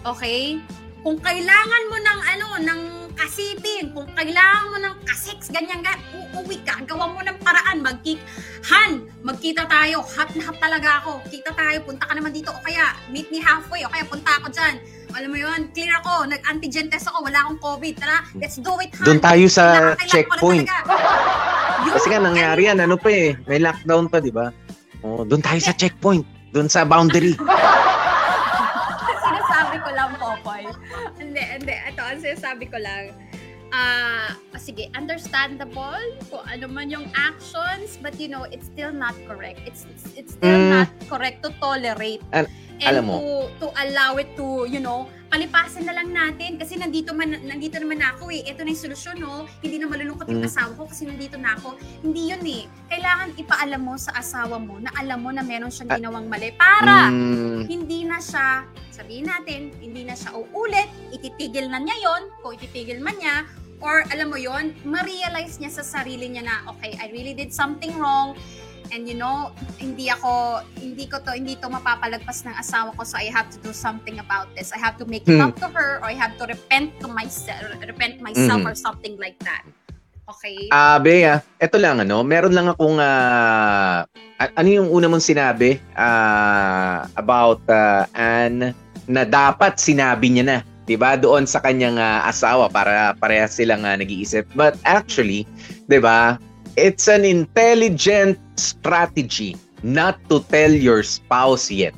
Okay? 0.01 0.57
Kung 1.05 1.21
kailangan 1.21 1.83
mo 1.93 1.97
ng 2.01 2.19
ano, 2.25 2.47
ng 2.59 2.81
kasipin, 3.15 3.93
kung 3.93 4.09
kailangan 4.17 4.65
mo 4.67 4.77
ng 4.81 4.95
kasix, 5.05 5.47
ganyan 5.53 5.85
ga, 5.85 5.95
uuwi 6.33 6.59
ka, 6.65 6.81
gawa 6.83 7.07
mo 7.07 7.21
ng 7.23 7.38
paraan, 7.39 7.85
magkik, 7.85 8.19
Han, 8.67 9.07
magkita 9.23 9.63
tayo, 9.71 10.03
hot 10.03 10.29
na 10.35 10.43
hot 10.43 10.59
talaga 10.59 10.99
ako, 10.99 11.23
kita 11.31 11.55
tayo, 11.55 11.79
punta 11.88 12.03
ka 12.03 12.13
naman 12.15 12.35
dito, 12.35 12.51
o 12.51 12.59
kaya, 12.59 12.95
meet 13.07 13.31
me 13.31 13.39
halfway, 13.39 13.88
o 13.88 13.91
kaya 13.91 14.03
punta 14.07 14.31
ako 14.43 14.51
dyan, 14.51 14.75
alam 15.15 15.30
mo 15.34 15.38
yun, 15.38 15.60
clear 15.74 15.89
ako, 16.02 16.30
nag-antigen 16.30 16.88
test 16.88 17.10
ako, 17.10 17.26
wala 17.26 17.38
akong 17.41 17.60
COVID, 17.60 17.93
tara, 17.98 18.22
let's 18.38 18.62
do 18.62 18.74
it, 18.78 18.93
Han. 19.02 19.06
Doon 19.06 19.19
tayo 19.19 19.45
sa 19.50 19.63
ko 19.95 20.04
na 20.04 20.06
checkpoint. 20.06 20.65
talaga. 20.69 20.93
Yun, 21.80 21.93
Kasi 21.98 22.08
nga 22.12 22.22
nangyari 22.22 22.62
yan, 22.69 22.78
ano 22.80 22.95
pa 22.95 23.10
eh, 23.10 23.34
may 23.50 23.60
lockdown 23.60 24.06
pa, 24.06 24.17
di 24.22 24.30
ba? 24.30 24.54
Oh, 25.02 25.26
doon 25.26 25.41
tayo 25.41 25.58
sa 25.58 25.74
checkpoint, 25.74 26.24
doon 26.54 26.69
sa 26.69 26.86
boundary. 26.86 27.34
sinasabi 29.26 29.76
ko 29.82 29.89
lang, 29.95 30.10
Popoy. 30.19 30.63
Hindi, 31.17 31.41
hindi. 31.41 31.74
Ito, 31.74 32.02
ang 32.04 32.22
sinasabi 32.22 32.65
ko 32.69 32.78
lang, 32.78 33.15
ah, 33.71 34.34
sige, 34.55 34.91
understandable 34.93 35.97
kung 36.27 36.43
ano 36.43 36.65
man 36.67 36.88
yung 36.88 37.08
actions, 37.13 37.95
but 37.97 38.13
you 38.15 38.27
know, 38.27 38.43
it's 38.45 38.67
still 38.67 38.91
not 38.91 39.15
correct. 39.23 39.62
It's 39.63 39.88
it's, 39.88 40.05
it's 40.15 40.32
still 40.34 40.60
Mm. 40.60 40.71
not 40.75 40.89
correct 41.08 41.41
to 41.41 41.49
tolerate. 41.58 42.19
Al- 42.32 42.49
and 42.79 42.95
alam 42.95 43.03
mo. 43.05 43.15
to, 43.19 43.27
to 43.60 43.67
allow 43.77 44.15
it 44.15 44.32
to, 44.36 44.63
you 44.65 44.79
know, 44.79 45.03
palipasin 45.27 45.84
na 45.84 45.93
lang 45.93 46.10
natin 46.10 46.55
kasi 46.55 46.73
nandito 46.73 47.12
man 47.12 47.36
nandito 47.43 47.75
naman 47.75 47.99
ako 47.99 48.32
eh. 48.32 48.41
Ito 48.41 48.63
na 48.63 48.71
yung 48.71 48.82
solusyon, 48.82 49.15
no? 49.17 49.45
Hindi 49.60 49.77
na 49.77 49.86
malulungkot 49.86 50.25
yung 50.25 50.41
Mm. 50.41 50.49
asawa 50.49 50.71
ko 50.73 50.84
kasi 50.86 51.03
nandito 51.03 51.36
na 51.36 51.53
ako. 51.53 51.75
Hindi 52.01 52.21
yun 52.29 52.41
eh. 52.41 52.63
Kailangan 52.88 53.36
ipaalam 53.36 53.79
mo 53.79 53.93
sa 53.95 54.12
asawa 54.13 54.58
mo 54.58 54.79
na 54.79 54.89
alam 54.93 55.19
mo 55.19 55.29
na 55.29 55.43
meron 55.43 55.69
siyang 55.69 55.91
Ah. 55.91 55.97
ginawang 55.97 56.25
mali 56.25 56.49
para 56.51 57.12
Mm, 57.12 57.67
hindi 57.67 58.03
na 58.03 58.17
siya, 58.17 58.63
sabihin 58.89 59.27
natin, 59.27 59.71
hindi 59.77 60.01
na 60.01 60.15
siya 60.15 60.34
uulit, 60.34 60.88
ititigil 61.12 61.67
na 61.67 61.77
niya 61.77 61.95
yon 61.95 62.21
kung 62.39 62.55
ititigil 62.55 62.99
man 62.99 63.13
niya, 63.13 63.43
or 63.79 64.03
alam 64.11 64.31
mo 64.31 64.37
yon 64.39 64.75
ma-realize 64.83 65.59
niya 65.59 65.71
sa 65.71 65.83
sarili 65.83 66.27
niya 66.31 66.43
na, 66.45 66.55
okay, 66.71 66.95
I 66.99 67.11
really 67.11 67.33
did 67.33 67.51
something 67.51 67.95
wrong, 67.95 68.35
and 68.91 69.07
you 69.07 69.15
know, 69.15 69.51
hindi 69.79 70.11
ako, 70.11 70.63
hindi 70.79 71.05
ko 71.07 71.19
to, 71.23 71.31
hindi 71.31 71.55
to 71.59 71.67
mapapalagpas 71.71 72.43
ng 72.43 72.55
asawa 72.55 72.91
ko, 72.95 73.03
so 73.07 73.15
I 73.15 73.31
have 73.31 73.47
to 73.53 73.59
do 73.61 73.71
something 73.71 74.19
about 74.19 74.51
this. 74.57 74.75
I 74.75 74.79
have 74.81 74.99
to 74.99 75.05
make 75.07 75.23
it 75.25 75.39
Hmm. 75.39 75.51
up 75.51 75.55
to 75.63 75.67
her, 75.71 76.03
or 76.03 76.11
I 76.11 76.17
have 76.17 76.35
to 76.41 76.45
repent 76.49 76.97
to 76.99 77.07
myself, 77.07 77.79
repent 77.79 78.19
myself, 78.19 78.59
Mhm. 78.61 78.67
or 78.67 78.75
something 78.75 79.15
like 79.17 79.39
that. 79.45 79.63
Okay? 80.29 80.69
Ah, 80.69 81.01
Bea, 81.01 81.41
eto 81.57 81.81
lang 81.81 82.05
ano, 82.05 82.21
meron 82.21 82.53
lang 82.53 82.69
akong 82.69 83.01
a- 83.01 84.05
ano 84.39 84.69
yung 84.69 84.93
una 84.93 85.09
mong 85.09 85.25
sinabi 85.25 85.81
ah, 85.97 87.09
about 87.17 87.65
ah, 87.65 88.05
Anne 88.13 88.77
na 89.09 89.25
dapat 89.25 89.81
sinabi 89.81 90.29
niya 90.29 90.45
na, 90.45 90.57
'di 90.89 90.97
ba? 90.97 91.13
Doon 91.13 91.45
sa 91.45 91.62
kanyang 91.62 92.02
ah, 92.02 92.25
asawa 92.25 92.65
para 92.65 93.13
parehas 93.21 93.54
silang 93.54 93.86
ah, 93.86 93.93
nag-iisip. 93.93 94.49
But 94.58 94.82
actually, 94.89 95.45
'di 95.86 96.02
ba? 96.02 96.41
It's 96.73 97.06
an 97.06 97.21
intelligent 97.21 98.41
strategy 98.58 99.54
not 99.86 100.17
to 100.34 100.41
tell 100.49 100.73
your 100.73 101.06
spouse 101.06 101.69
yet. 101.69 101.93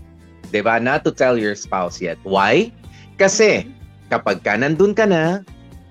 'Di 0.52 0.60
ba? 0.60 0.84
Not 0.84 1.08
to 1.08 1.16
tell 1.16 1.40
your 1.40 1.56
spouse 1.56 2.04
yet. 2.04 2.20
Why? 2.28 2.76
Kasi 3.16 3.64
kapag 4.12 4.44
ka 4.44 4.60
nandun 4.60 4.92
ka 4.92 5.08
na, 5.08 5.40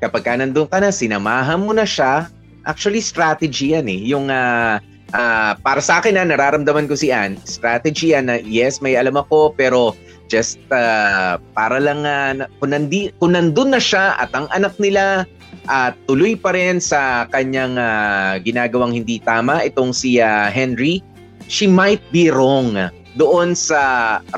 kapag 0.04 0.28
ka 0.28 0.36
nandun 0.36 0.68
ka 0.68 0.84
na, 0.84 0.92
sinamahan 0.92 1.64
mo 1.64 1.72
na 1.72 1.88
siya, 1.88 2.28
actually 2.68 3.00
strategy 3.00 3.72
yan 3.72 3.88
eh. 3.88 4.00
Yung 4.12 4.28
ah, 4.28 4.76
ah, 5.16 5.56
para 5.64 5.80
sa 5.80 6.04
akin 6.04 6.20
na 6.20 6.28
nararamdaman 6.28 6.84
ko 6.84 6.92
si 6.92 7.08
Ann, 7.08 7.40
strategy 7.48 8.12
yan 8.12 8.28
na 8.28 8.36
yes, 8.44 8.84
may 8.84 9.00
alam 9.00 9.16
ako 9.16 9.56
pero 9.56 9.96
just 10.30 10.62
ah, 10.70 11.36
para 11.52 11.76
lang 11.76 12.06
na- 12.06 12.46
kung, 12.62 12.70
nandi, 12.70 13.10
kung 13.18 13.34
nandun 13.34 13.74
na 13.74 13.82
siya 13.82 14.14
at 14.16 14.30
ang 14.32 14.46
anak 14.54 14.78
nila 14.78 15.26
at 15.66 15.98
tuloy 16.06 16.38
pa 16.38 16.54
rin 16.54 16.78
sa 16.78 17.26
kanyang 17.28 17.74
ah, 17.74 18.38
ginagawang 18.38 18.94
hindi 18.94 19.18
tama 19.18 19.60
itong 19.66 19.90
si 19.90 20.22
ah, 20.22 20.46
Henry, 20.46 21.02
she 21.50 21.66
might 21.66 22.00
be 22.08 22.30
wrong 22.30 22.78
doon 23.18 23.58
sa 23.58 23.82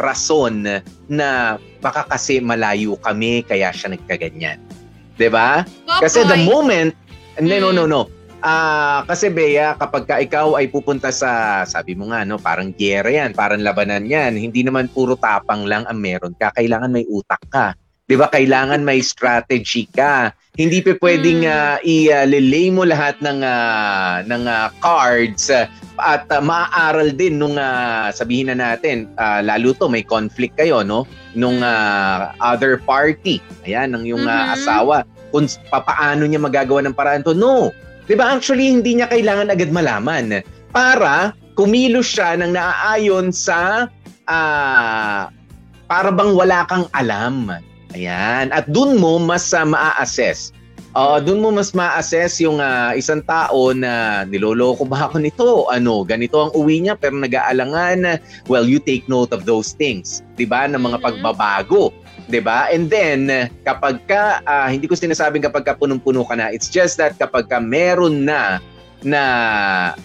rason 0.00 0.64
na 1.06 1.28
baka 1.84 2.08
kasi 2.08 2.40
malayo 2.40 2.96
kami 3.04 3.44
kaya 3.44 3.68
siya 3.68 3.92
nagkaganyan. 3.92 4.56
'Di 5.20 5.28
ba? 5.28 5.60
Kasi 6.00 6.24
the 6.24 6.40
moment, 6.40 6.96
hindi, 7.36 7.60
no, 7.60 7.68
Mm. 7.68 7.76
no, 7.76 7.84
no. 7.84 8.02
Ah, 8.42 9.06
kasi 9.06 9.30
Bea, 9.30 9.78
kapag 9.78 10.02
ka 10.02 10.18
ikaw 10.18 10.58
ay 10.58 10.66
pupunta 10.66 11.14
sa, 11.14 11.62
sabi 11.62 11.94
mo 11.94 12.10
nga, 12.10 12.26
no, 12.26 12.42
parang 12.42 12.74
giyera 12.74 13.06
yan, 13.06 13.38
parang 13.38 13.62
labanan 13.62 14.02
yan, 14.02 14.34
hindi 14.34 14.66
naman 14.66 14.90
puro 14.90 15.14
tapang 15.14 15.62
lang 15.62 15.86
ang 15.86 16.02
meron 16.02 16.34
ka. 16.34 16.50
Kailangan 16.50 16.90
may 16.90 17.06
utak 17.06 17.38
ka. 17.46 17.78
'Di 18.02 18.18
ba? 18.18 18.26
Kailangan 18.26 18.82
may 18.82 18.98
strategy 18.98 19.86
ka. 19.88 20.34
Hindi 20.58 20.82
pa 20.82 20.98
pwedeng 20.98 21.46
Mm. 21.46 21.54
ah, 21.54 21.78
i-lay 21.86 22.66
mo 22.68 22.82
lahat 22.82 23.22
ng 23.22 23.40
ah, 23.40 24.26
ng 24.26 24.42
ah, 24.44 24.68
cards 24.82 25.48
at 25.96 26.26
ah, 26.26 26.42
maaaral 26.42 27.14
din 27.14 27.38
nung 27.38 27.54
ah, 27.54 28.10
sabihin 28.10 28.50
na 28.50 28.58
natin, 28.58 29.06
ah, 29.16 29.38
lalo 29.38 29.70
to 29.72 29.86
may 29.86 30.02
conflict 30.02 30.58
kayo, 30.58 30.82
no? 30.82 31.06
Nung 31.32 31.62
ah, 31.62 32.34
other 32.42 32.82
party. 32.82 33.38
Ayan, 33.62 33.94
ng 33.94 34.04
yung 34.04 34.26
ah, 34.26 34.50
Mhm. 34.50 34.54
asawa 34.58 34.96
kung 35.30 35.46
papaano 35.70 36.26
niya 36.26 36.42
magagawa 36.42 36.82
ng 36.82 36.92
paraan 36.92 37.22
to. 37.22 37.32
No. 37.32 37.70
'Di 38.06 38.14
ba? 38.18 38.34
Actually 38.36 38.70
hindi 38.70 38.98
niya 38.98 39.08
kailangan 39.10 39.52
agad 39.52 39.70
malaman 39.70 40.42
para 40.72 41.36
kumilos 41.54 42.08
siya 42.08 42.38
ng 42.40 42.56
naaayon 42.56 43.30
sa 43.30 43.86
ah 44.26 45.28
para 45.86 46.08
bang 46.08 46.32
wala 46.32 46.64
kang 46.66 46.88
alam. 46.96 47.52
Ayan. 47.92 48.48
At 48.48 48.64
dun 48.72 48.96
mo 48.96 49.20
mas 49.20 49.52
ah, 49.52 49.68
maa-assess. 49.68 50.56
Oo, 50.92 51.20
dun 51.24 51.40
mo 51.40 51.48
mas 51.48 51.72
ma-assess 51.72 52.40
yung 52.44 52.60
ah, 52.60 52.92
isang 52.92 53.24
tao 53.24 53.72
na 53.72 54.24
niloloko 54.28 54.84
ba 54.84 55.08
ako 55.08 55.16
nito? 55.20 55.48
Ano, 55.72 56.04
ganito 56.04 56.36
ang 56.36 56.52
uwi 56.52 56.84
niya 56.84 56.96
pero 57.00 57.16
nag-aalangan. 57.16 58.20
Well, 58.48 58.68
you 58.68 58.76
take 58.76 59.08
note 59.08 59.32
of 59.32 59.44
those 59.48 59.72
things. 59.76 60.20
'Di 60.36 60.44
ba? 60.48 60.68
Ng 60.68 60.80
mga 60.80 60.98
Mhm. 61.00 61.04
pagbabago. 61.04 61.92
'Di 62.32 62.40
ba? 62.40 62.72
And 62.72 62.88
then 62.88 63.52
kapag 63.68 64.08
ka 64.08 64.40
ah, 64.48 64.72
hindi 64.72 64.88
ko 64.88 64.96
sinasabing 64.96 65.44
kapag 65.44 65.68
ka 65.68 65.76
punong-puno 65.76 66.24
ka 66.24 66.32
na, 66.32 66.48
it's 66.48 66.72
just 66.72 66.96
that 66.96 67.20
kapag 67.20 67.52
ka 67.52 67.60
meron 67.60 68.24
na 68.24 68.56
na 69.04 69.22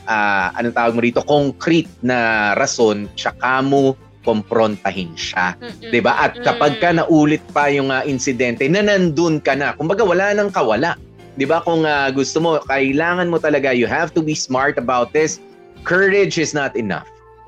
ah, 0.04 0.52
anong 0.60 0.76
tawag 0.76 0.94
mo 0.94 1.00
rito, 1.00 1.24
concrete 1.24 1.88
na 2.04 2.52
rason, 2.60 3.08
tsaka 3.16 3.64
mo 3.64 3.96
komprontahin 4.28 5.16
siya. 5.16 5.56
Mm-mm. 5.56 5.88
'di 5.88 6.04
ba? 6.04 6.28
At 6.28 6.36
kapag 6.44 6.84
ka 6.84 6.92
naulit 6.92 7.40
pa 7.56 7.72
yung 7.72 7.88
ah, 7.96 8.04
insidente 8.04 8.68
na 8.68 8.84
nandun 8.84 9.40
ka 9.40 9.56
na, 9.56 9.72
kumbaga 9.80 10.04
wala 10.04 10.36
nang 10.36 10.52
kawala. 10.52 11.00
'Di 11.40 11.48
ba? 11.48 11.64
Kung 11.64 11.88
ah, 11.88 12.12
gusto 12.12 12.44
mo, 12.44 12.60
kailangan 12.68 13.32
mo 13.32 13.40
talaga 13.40 13.72
you 13.72 13.88
have 13.88 14.12
to 14.12 14.20
be 14.20 14.36
smart 14.36 14.76
about 14.76 15.16
this. 15.16 15.40
Courage 15.88 16.36
is 16.36 16.52
not 16.52 16.76
enough. 16.76 17.08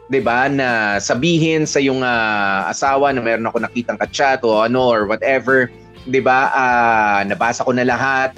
'Di 0.09 0.19
ba? 0.25 0.49
Na 0.49 0.97
sabihin 0.97 1.63
sa 1.69 1.77
yung 1.79 2.01
ah, 2.01 2.67
asawa 2.67 3.13
na 3.13 3.21
meron 3.21 3.47
ako 3.47 3.61
nakitang 3.63 3.97
ka-chat 4.01 4.41
o 4.41 4.65
ano 4.65 4.81
or 4.89 5.05
whatever, 5.05 5.69
'di 6.09 6.19
ba? 6.19 6.49
Ah, 6.51 7.21
nabasa 7.23 7.63
ko 7.63 7.71
na 7.71 7.85
lahat. 7.85 8.33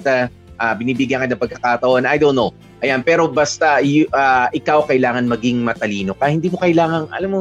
ah, 0.62 0.78
binibigyan 0.78 1.26
ka 1.26 1.26
ng 1.26 1.42
pagkakataon. 1.42 2.06
I 2.06 2.14
don't 2.22 2.38
know. 2.38 2.54
Ayan, 2.86 3.02
pero 3.02 3.26
basta 3.26 3.82
you, 3.82 4.06
ah, 4.14 4.46
ikaw 4.54 4.86
kailangan 4.86 5.26
maging 5.26 5.58
matalino 5.66 6.14
ka. 6.14 6.30
Hindi 6.30 6.54
mo 6.54 6.58
kailangan, 6.62 7.10
alam 7.10 7.30
mo, 7.34 7.40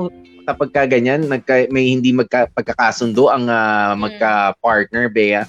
kapag 0.49 0.73
ka 0.73 0.89
ganyan, 0.89 1.29
nagka, 1.29 1.69
may 1.69 1.93
hindi 1.93 2.09
magka, 2.09 2.49
pagkakasundo 2.49 3.29
ang 3.29 3.45
Mm. 3.45 3.93
magka-partner, 4.01 5.05
Bea, 5.13 5.45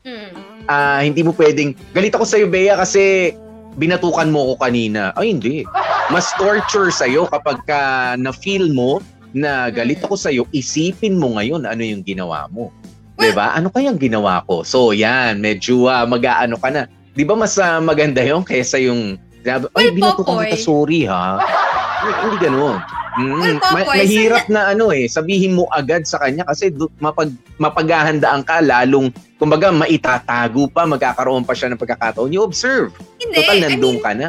Mm. 0.00 0.32
ah, 0.64 1.00
hindi 1.04 1.20
mo 1.20 1.36
pwedeng, 1.36 1.76
galit 1.92 2.16
ako 2.16 2.24
sa'yo, 2.24 2.48
Bea, 2.48 2.72
kasi 2.80 3.36
binatukan 3.78 4.30
mo 4.30 4.54
ko 4.54 4.64
kanina. 4.66 5.14
Ay, 5.14 5.34
hindi. 5.34 5.66
Mas 6.10 6.30
torture 6.34 6.90
sa'yo 6.90 7.30
kapag 7.30 7.62
ka 7.68 8.14
na-feel 8.18 8.72
mo 8.74 8.98
na 9.30 9.70
galit 9.70 10.02
ako 10.02 10.18
sa'yo, 10.18 10.42
isipin 10.50 11.14
mo 11.14 11.38
ngayon 11.38 11.62
ano 11.66 11.82
yung 11.86 12.02
ginawa 12.02 12.50
mo. 12.50 12.74
'Di 13.20 13.30
ba? 13.36 13.54
Ano 13.54 13.68
kayang 13.70 14.00
ginawa 14.00 14.42
ko? 14.48 14.64
So, 14.64 14.96
yan, 14.96 15.44
medyo 15.44 15.86
uh, 15.86 16.08
mag-aano 16.08 16.56
ka 16.58 16.72
na. 16.72 16.88
'Di 17.14 17.22
ba 17.22 17.36
mas 17.36 17.54
uh, 17.60 17.78
maganda 17.78 18.24
'yon 18.24 18.42
kaysa 18.42 18.80
yung 18.82 19.20
ay, 19.46 19.92
binatukan 19.96 20.44
kita, 20.52 20.60
sorry 20.60 21.08
ha. 21.08 21.40
Hindi, 21.40 22.10
hindi 22.24 22.36
ganun. 22.44 22.76
Mm, 23.10 23.58
ma- 23.58 23.90
mahirap 23.90 24.46
na 24.46 24.70
ano 24.70 24.94
eh, 24.94 25.10
sabihin 25.10 25.58
mo 25.58 25.66
agad 25.74 26.06
sa 26.06 26.22
kanya 26.22 26.46
kasi 26.46 26.70
du- 26.70 26.92
mapag, 27.02 27.34
mapaghahandaan 27.58 28.46
ka 28.46 28.62
lalong, 28.62 29.10
kumbaga 29.34 29.74
maitatago 29.74 30.70
pa, 30.70 30.86
magkakaroon 30.86 31.42
pa 31.42 31.50
siya 31.50 31.74
ng 31.74 31.80
pagkakataon. 31.80 32.30
You 32.30 32.46
observe. 32.46 32.94
Hindi, 33.18 33.42
Total, 33.42 33.56
I 33.56 33.60
nandun 33.66 33.98
mean, 33.98 34.04
ka 34.04 34.12
na. 34.14 34.28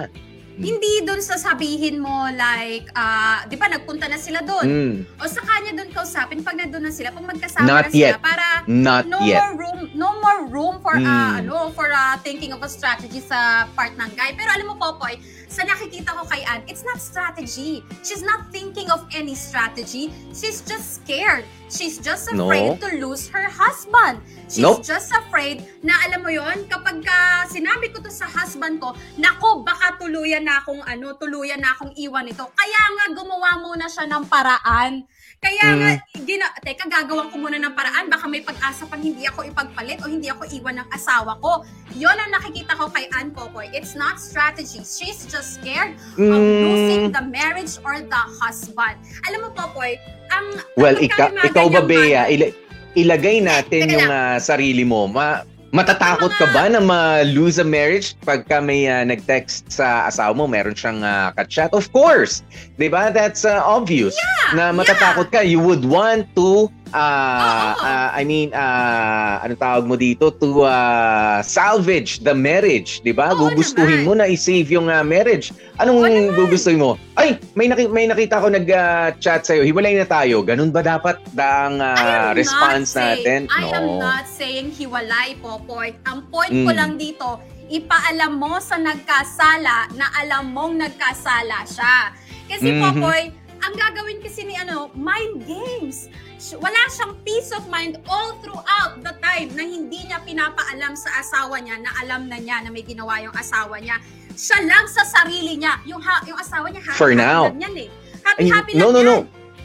Hindi 0.54 0.94
doon 1.02 1.20
sa 1.20 1.36
sabihin 1.36 1.98
mo 1.98 2.28
like, 2.30 2.90
ah, 2.92 3.46
di 3.46 3.56
ba 3.56 3.68
nagpunta 3.68 4.06
na 4.06 4.16
sila 4.16 4.42
doon? 4.42 4.66
Mm, 4.66 4.94
O 5.18 5.26
sa 5.26 5.40
kanya 5.40 5.72
doon 5.74 5.90
kausapin 5.90 6.40
pag 6.40 6.56
nandun 6.56 6.82
na 6.82 6.92
sila, 6.92 7.10
pag 7.10 7.24
magkasama 7.24 7.64
Not 7.64 7.84
na 7.86 7.90
sila 7.90 8.02
yet. 8.12 8.20
para 8.20 8.48
not 8.66 9.04
no 9.06 9.20
yet. 9.22 9.40
more 9.40 9.54
room 9.58 9.80
no 9.94 10.10
more 10.18 10.42
room 10.46 10.76
for 10.80 10.94
Mm. 10.94 11.06
uh, 11.06 11.32
ano 11.40 11.56
for 11.72 11.88
uh, 11.88 12.20
thinking 12.20 12.52
of 12.52 12.60
a 12.60 12.68
strategy 12.68 13.20
sa 13.20 13.64
part 13.72 13.94
ng 13.94 14.12
guy. 14.14 14.34
Pero 14.34 14.50
alam 14.50 14.66
mo 14.66 14.76
Popoy, 14.76 15.16
sa 15.46 15.64
nakikita 15.64 16.12
ko 16.12 16.26
kay 16.26 16.42
Ann, 16.44 16.66
it's 16.66 16.82
not 16.82 16.98
strategy. 16.98 17.80
She's 18.02 18.22
not 18.22 18.50
thinking 18.50 18.90
of 18.90 19.06
any 19.12 19.34
strategy. 19.34 20.10
She's 20.32 20.60
just 20.62 21.00
scared. 21.00 21.44
She's 21.72 21.96
just 22.04 22.28
No. 22.36 22.52
afraid 22.52 22.84
to 22.84 22.90
lose 23.00 23.32
her 23.32 23.48
husband. 23.48 24.20
She's 24.52 24.60
Nope. 24.60 24.84
just 24.84 25.08
afraid 25.16 25.64
na 25.80 25.96
alam 26.04 26.20
mo 26.20 26.28
yon 26.28 26.68
kapag 26.68 27.00
ka 27.00 27.48
sinabi 27.48 27.96
ko 27.96 28.04
to 28.04 28.12
sa 28.12 28.28
husband 28.28 28.84
ko, 28.84 28.92
nako 29.16 29.64
baka 29.64 29.96
tuluyan 29.96 30.44
na 30.44 30.60
akong 30.60 30.84
ano, 30.84 31.16
tuluyan 31.16 31.64
na 31.64 31.72
akong 31.72 31.96
iwan 31.96 32.28
ito. 32.28 32.44
Kaya 32.44 32.82
nga 33.00 33.06
gumawa 33.16 33.64
muna 33.64 33.88
siya 33.88 34.04
ng 34.04 34.28
paraan. 34.28 35.08
Kaya 35.42 35.74
nga, 35.74 35.92
Mm. 35.98 36.22
gina, 36.22 36.46
teka, 36.62 36.86
gagawan 36.86 37.34
ko 37.34 37.36
muna 37.36 37.58
ng 37.58 37.74
paraan. 37.74 38.06
Baka 38.08 38.30
may 38.30 38.46
pag-asa 38.46 38.86
pang 38.86 39.02
hindi 39.02 39.26
ako 39.26 39.42
ipagpalit 39.44 39.98
o 40.00 40.06
hindi 40.06 40.30
ako 40.30 40.46
iwan 40.46 40.78
ng 40.78 40.88
asawa 40.94 41.34
ko. 41.42 41.66
Yon 41.92 42.14
ang 42.14 42.30
nakikita 42.30 42.78
ko 42.78 42.94
kay 42.94 43.10
Ann 43.12 43.34
Popoy. 43.34 43.66
It's 43.74 43.98
not 43.98 44.22
strategy. 44.22 44.86
She's 44.86 45.26
just 45.26 45.58
scared 45.58 45.98
of 46.14 46.30
losing 46.38 47.10
Mm, 47.10 47.18
the 47.18 47.26
marriage 47.26 47.74
or 47.82 47.98
the 47.98 48.22
husband. 48.38 49.02
Alam 49.26 49.40
mo, 49.42 49.50
Popoy, 49.50 49.98
ang... 50.30 50.46
well, 50.78 50.94
kapag 50.94 51.10
ika, 51.10 51.24
mga 51.28 51.46
ikaw 51.50 51.66
ba, 51.68 51.82
ganyang 51.82 51.90
Bea, 51.90 52.24
ila- 52.30 52.56
ilagay 52.94 53.38
natin 53.42 53.82
Teka 53.90 53.94
yung 53.98 54.08
ah, 54.08 54.38
sarili 54.38 54.86
mo. 54.86 55.10
Ma- 55.10 55.42
matatakot 55.72 56.32
ka 56.36 56.46
ba 56.52 56.68
na 56.68 56.84
ma-lose 56.84 57.60
a 57.60 57.66
marriage 57.66 58.16
pagka 58.28 58.60
may 58.60 58.92
ah, 58.92 59.08
nag-text 59.08 59.72
sa 59.72 60.08
asawa 60.12 60.36
mo, 60.36 60.44
meron 60.48 60.76
siyang 60.76 61.00
uh, 61.04 61.32
chat 61.48 61.72
Of 61.72 61.92
course. 61.96 62.44
'Di 62.76 62.92
ba 62.92 63.10
That's 63.12 63.48
ah, 63.48 63.64
obvious. 63.64 64.16
na 64.52 64.76
matatakot 64.76 65.32
ka. 65.32 65.40
You 65.42 65.64
would 65.64 65.88
want 65.88 66.28
to, 66.36 66.68
uh, 66.94 67.72
uh, 67.74 68.10
I 68.12 68.24
mean, 68.24 68.52
uh, 68.52 69.42
ano 69.42 69.56
tawag 69.56 69.84
mo 69.84 69.96
dito? 69.96 70.32
To 70.32 70.64
uh, 70.64 71.40
salvage 71.42 72.20
the 72.22 72.32
marriage, 72.32 73.00
di 73.02 73.12
ba? 73.12 73.32
Oo 73.32 73.50
Gugustuhin 73.50 74.04
naman. 74.04 74.08
mo 74.08 74.14
na 74.16 74.26
i-save 74.28 74.68
yung 74.70 74.88
uh, 74.88 75.02
marriage. 75.02 75.52
Anong 75.80 76.04
naman. 76.04 76.36
gugustuhin 76.36 76.78
mo? 76.78 76.96
Ay, 77.16 77.36
may, 77.56 77.68
naki- 77.68 77.90
may 77.90 78.06
nakita 78.06 78.38
ko 78.38 78.48
nag-chat 78.48 79.42
sa'yo. 79.42 79.66
Hiwalay 79.66 79.98
na 79.98 80.06
tayo. 80.06 80.44
Ganun 80.44 80.70
ba 80.70 80.80
dapat 80.80 81.18
ang 81.36 81.82
I 81.82 81.96
uh, 81.96 82.30
response 82.32 82.94
not 82.94 83.02
saying, 83.02 83.24
natin? 83.26 83.40
I 83.50 83.64
am 83.72 83.88
not 83.98 84.26
saying 84.28 84.68
hiwalay, 84.72 85.40
Popoy. 85.42 85.98
Ang 86.06 86.28
point 86.28 86.52
Mm. 86.52 86.68
ko 86.68 86.72
lang 86.72 86.92
dito, 86.96 87.28
ipaalam 87.72 88.36
mo 88.36 88.60
sa 88.60 88.76
nagkasala 88.76 89.96
na 89.96 90.06
alam 90.20 90.52
mong 90.52 90.76
nagkasala 90.76 91.64
siya. 91.64 92.12
Kasi 92.46 92.68
Mhm. 92.68 92.80
Popoy, 92.84 93.22
ang 93.62 93.74
gagawin 93.74 94.20
kasi 94.20 94.44
ni 94.44 94.58
ano, 94.58 94.92
mind 94.92 95.48
games. 95.48 96.12
Wala 96.58 96.82
siyang 96.90 97.14
peace 97.22 97.54
of 97.54 97.70
mind 97.70 98.02
all 98.10 98.34
throughout 98.42 98.98
the 99.00 99.14
time 99.22 99.54
na 99.54 99.62
hindi 99.62 100.02
niya 100.04 100.18
pinapaalam 100.22 100.98
sa 100.98 101.22
asawa 101.22 101.62
niya 101.62 101.78
na 101.78 101.94
alam 102.02 102.26
na 102.26 102.36
niya 102.36 102.66
na 102.66 102.70
may 102.70 102.82
ginawa 102.82 103.22
yung 103.22 103.34
asawa 103.34 103.78
niya. 103.78 104.02
Siya 104.34 104.58
lang 104.66 104.90
sa 104.90 105.06
sarili 105.06 105.54
niya. 105.56 105.78
Yung, 105.86 106.02
ha- 106.02 106.26
yung 106.26 106.36
asawa 106.36 106.66
niya, 106.68 106.82
happy, 106.82 106.98
For 106.98 107.14
happy 107.14 107.22
now. 107.22 107.46
lang 107.46 107.62
yan 107.62 107.76
eh. 107.78 107.90
Happy, 108.22 108.46
happy 108.50 108.72
no, 108.74 108.90
lang 108.90 108.92
no, 108.92 109.00
yan. 109.00 109.08
no. 109.08 109.18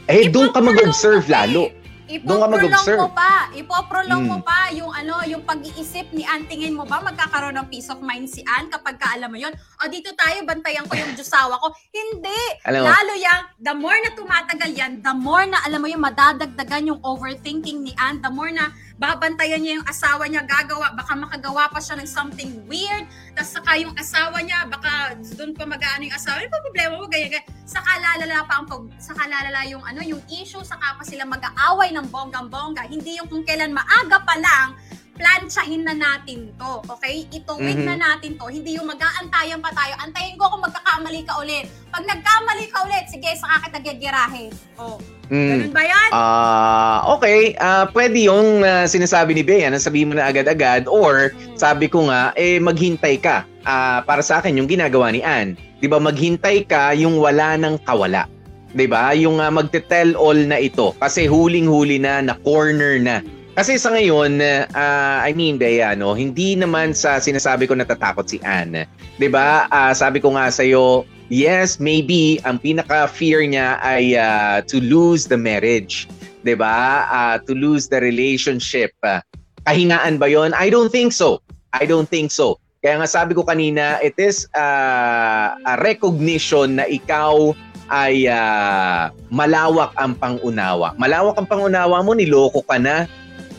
Eh, 0.06 0.28
doon 0.28 0.52
ka 0.52 0.60
mag-observe 0.60 1.24
lalo. 1.26 1.66
eh. 1.66 1.85
Ipoprolong 2.06 2.86
mo 3.02 3.08
pa. 3.10 3.50
Ipoprolong 3.50 4.22
mo 4.22 4.36
Mm. 4.38 4.46
pa 4.46 4.58
yung 4.70 4.92
ano, 4.94 5.26
yung 5.26 5.42
pag-iisip 5.42 6.14
ni 6.14 6.22
Ann. 6.22 6.46
Tingin 6.46 6.74
mo 6.74 6.86
ba 6.86 7.02
magkakaroon 7.02 7.58
ng 7.58 7.66
peace 7.66 7.90
of 7.90 7.98
mind 7.98 8.30
si 8.30 8.46
Ann 8.46 8.70
kapag 8.70 8.94
ka 8.96 9.18
alam 9.18 9.26
mo 9.26 9.38
yun? 9.38 9.50
O 9.82 9.90
dito 9.90 10.14
tayo, 10.14 10.38
bantayan 10.46 10.86
ko 10.86 10.94
yung 10.94 11.18
Diyosawa 11.18 11.58
ko. 11.58 11.74
Hindi. 11.90 12.42
Alam 12.62 12.86
mo, 12.86 12.88
Lalo 12.94 13.12
yan, 13.18 13.40
the 13.58 13.74
more 13.74 13.98
na 13.98 14.10
tumatagal 14.14 14.70
yan, 14.70 14.92
the 15.02 15.14
more 15.14 15.44
na 15.44 15.58
alam 15.66 15.82
mo 15.82 15.88
yung 15.90 16.04
madadagdagan 16.04 16.90
yung 16.94 17.00
overthinking 17.02 17.82
ni 17.82 17.92
Ann, 17.98 18.22
the 18.22 18.30
more 18.30 18.50
na 18.54 18.70
babantayan 18.96 19.60
niya 19.60 19.80
yung 19.80 19.88
asawa 19.88 20.24
niya, 20.24 20.42
gagawa, 20.48 20.96
baka 20.96 21.12
makagawa 21.12 21.68
pa 21.68 21.80
siya 21.80 22.00
ng 22.00 22.08
something 22.08 22.64
weird, 22.64 23.04
tapos 23.36 23.52
saka 23.60 23.76
yung 23.76 23.92
asawa 23.92 24.40
niya, 24.40 24.64
baka 24.72 25.20
doon 25.36 25.52
pa 25.52 25.68
mag-aano 25.68 26.08
yung 26.08 26.16
asawa, 26.16 26.40
pa 26.48 26.58
problema 26.64 26.96
mo, 26.96 27.04
ganyan, 27.08 27.36
ganyan. 27.36 27.46
Saka 27.68 27.90
lalala 28.00 28.48
pa 28.48 28.54
ang 28.56 28.66
pag, 28.66 28.82
saka 28.96 29.22
lalala 29.28 29.60
yung 29.68 29.84
ano, 29.84 30.00
yung 30.00 30.22
issue, 30.32 30.64
saka 30.64 30.96
pa 30.96 31.04
sila 31.04 31.28
mag-aaway 31.28 31.92
ng 31.92 32.08
bonggang-bongga, 32.08 32.88
hindi 32.88 33.20
yung 33.20 33.28
kung 33.28 33.44
kailan 33.44 33.76
maaga 33.76 34.16
pa 34.24 34.34
lang, 34.40 34.68
plantsahin 35.16 35.82
na 35.82 35.96
natin 35.96 36.52
to, 36.54 36.72
okay? 36.86 37.24
Ituwid 37.32 37.82
Mhm. 37.82 37.88
na 37.88 37.94
natin 37.96 38.36
to, 38.36 38.46
hindi 38.46 38.76
yung 38.76 38.86
mag-aantayan 38.86 39.58
pa 39.58 39.72
tayo, 39.72 39.96
antayin 40.00 40.36
ko 40.36 40.52
kung 40.52 40.62
magkakamali 40.62 41.24
ka 41.24 41.34
ulit. 41.40 41.64
Pag 41.88 42.04
nagkamali 42.04 42.64
ka 42.68 42.78
ulit, 42.84 43.04
sige, 43.08 43.28
saka 43.34 43.66
kita 43.66 43.78
gagirahin. 43.80 44.52
Oh, 44.76 45.00
mm. 45.32 45.48
ganun 45.48 45.72
ba 45.72 45.82
yan? 45.82 46.10
Ah, 46.12 46.98
okay. 47.16 47.56
Ah, 47.56 47.88
pwede 47.90 48.28
yung 48.28 48.60
ah, 48.60 48.84
sinasabi 48.84 49.32
ni 49.32 49.42
Bea 49.42 49.72
na 49.72 49.80
sabihin 49.80 50.12
mo 50.12 50.14
na 50.14 50.28
agad-agad 50.28 50.84
or 50.86 51.32
Mm. 51.32 51.56
sabi 51.56 51.88
ko 51.88 52.12
nga 52.12 52.36
eh 52.36 52.60
maghintay 52.60 53.16
ka. 53.18 53.48
Ah, 53.64 54.04
para 54.04 54.20
sa 54.20 54.38
akin 54.38 54.60
yung 54.60 54.68
ginagawa 54.70 55.10
ni 55.10 55.24
Ann. 55.24 55.56
'Di 55.80 55.88
ba 55.88 55.98
maghintay 55.98 56.64
ka 56.64 56.92
yung 56.94 57.18
wala 57.18 57.56
nang 57.56 57.76
kawala. 57.82 58.28
'Di 58.72 58.86
ba? 58.86 59.12
Yung 59.16 59.40
uh, 59.40 59.48
magte-tell 59.48 60.12
all 60.16 60.36
na 60.36 60.60
ito 60.60 60.92
kasi 61.00 61.24
huling-huli 61.24 61.96
na 61.96 62.20
na 62.20 62.34
corner 62.44 63.00
na. 63.00 63.24
Kasi 63.56 63.80
sa 63.80 63.88
ngayon, 63.88 64.36
ah, 64.76 65.24
I 65.24 65.32
mean, 65.32 65.56
Bea, 65.56 65.96
no, 65.96 66.12
hindi 66.12 66.52
naman 66.60 66.92
sa 66.92 67.16
sinasabi 67.16 67.64
ko 67.64 67.72
natatakot 67.72 68.28
si 68.28 68.36
Ann. 68.44 68.84
'Di 69.16 69.32
ba? 69.32 69.64
Ah, 69.72 69.96
sabi 69.96 70.20
ko 70.20 70.36
nga 70.36 70.52
sa 70.52 70.60
iyo, 70.60 71.08
yes, 71.32 71.80
maybe 71.80 72.36
ang 72.44 72.60
pinaka-fear 72.60 73.48
niya 73.48 73.80
ay 73.80 74.12
ah, 74.12 74.60
to 74.60 74.76
lose 74.84 75.24
the 75.32 75.40
marriage. 75.40 76.04
'Di 76.44 76.52
ba? 76.52 77.08
Ah, 77.08 77.40
to 77.48 77.56
lose 77.56 77.88
the 77.88 77.96
relationship. 77.96 78.92
Ah, 79.00 79.24
kahingaan 79.64 80.20
ba 80.20 80.28
'yon? 80.28 80.52
I 80.52 80.68
don't 80.68 80.92
think 80.92 81.16
so. 81.16 81.40
I 81.72 81.88
don't 81.88 82.12
think 82.12 82.36
so. 82.36 82.60
Kaya 82.84 83.00
nga 83.00 83.08
sabi 83.08 83.32
ko 83.32 83.40
kanina, 83.40 83.96
it 84.04 84.20
is 84.20 84.44
ah, 84.52 85.56
a 85.64 85.80
recognition 85.80 86.76
na 86.76 86.84
ikaw 86.84 87.56
ay 87.88 88.28
ah, 88.28 89.08
malawak 89.32 89.96
ang 89.96 90.12
pangunawa. 90.12 90.92
Malawak 91.00 91.40
ang 91.40 91.48
pangunawa 91.48 92.04
mo, 92.04 92.12
niloko 92.12 92.60
ka 92.68 92.76
na. 92.76 93.08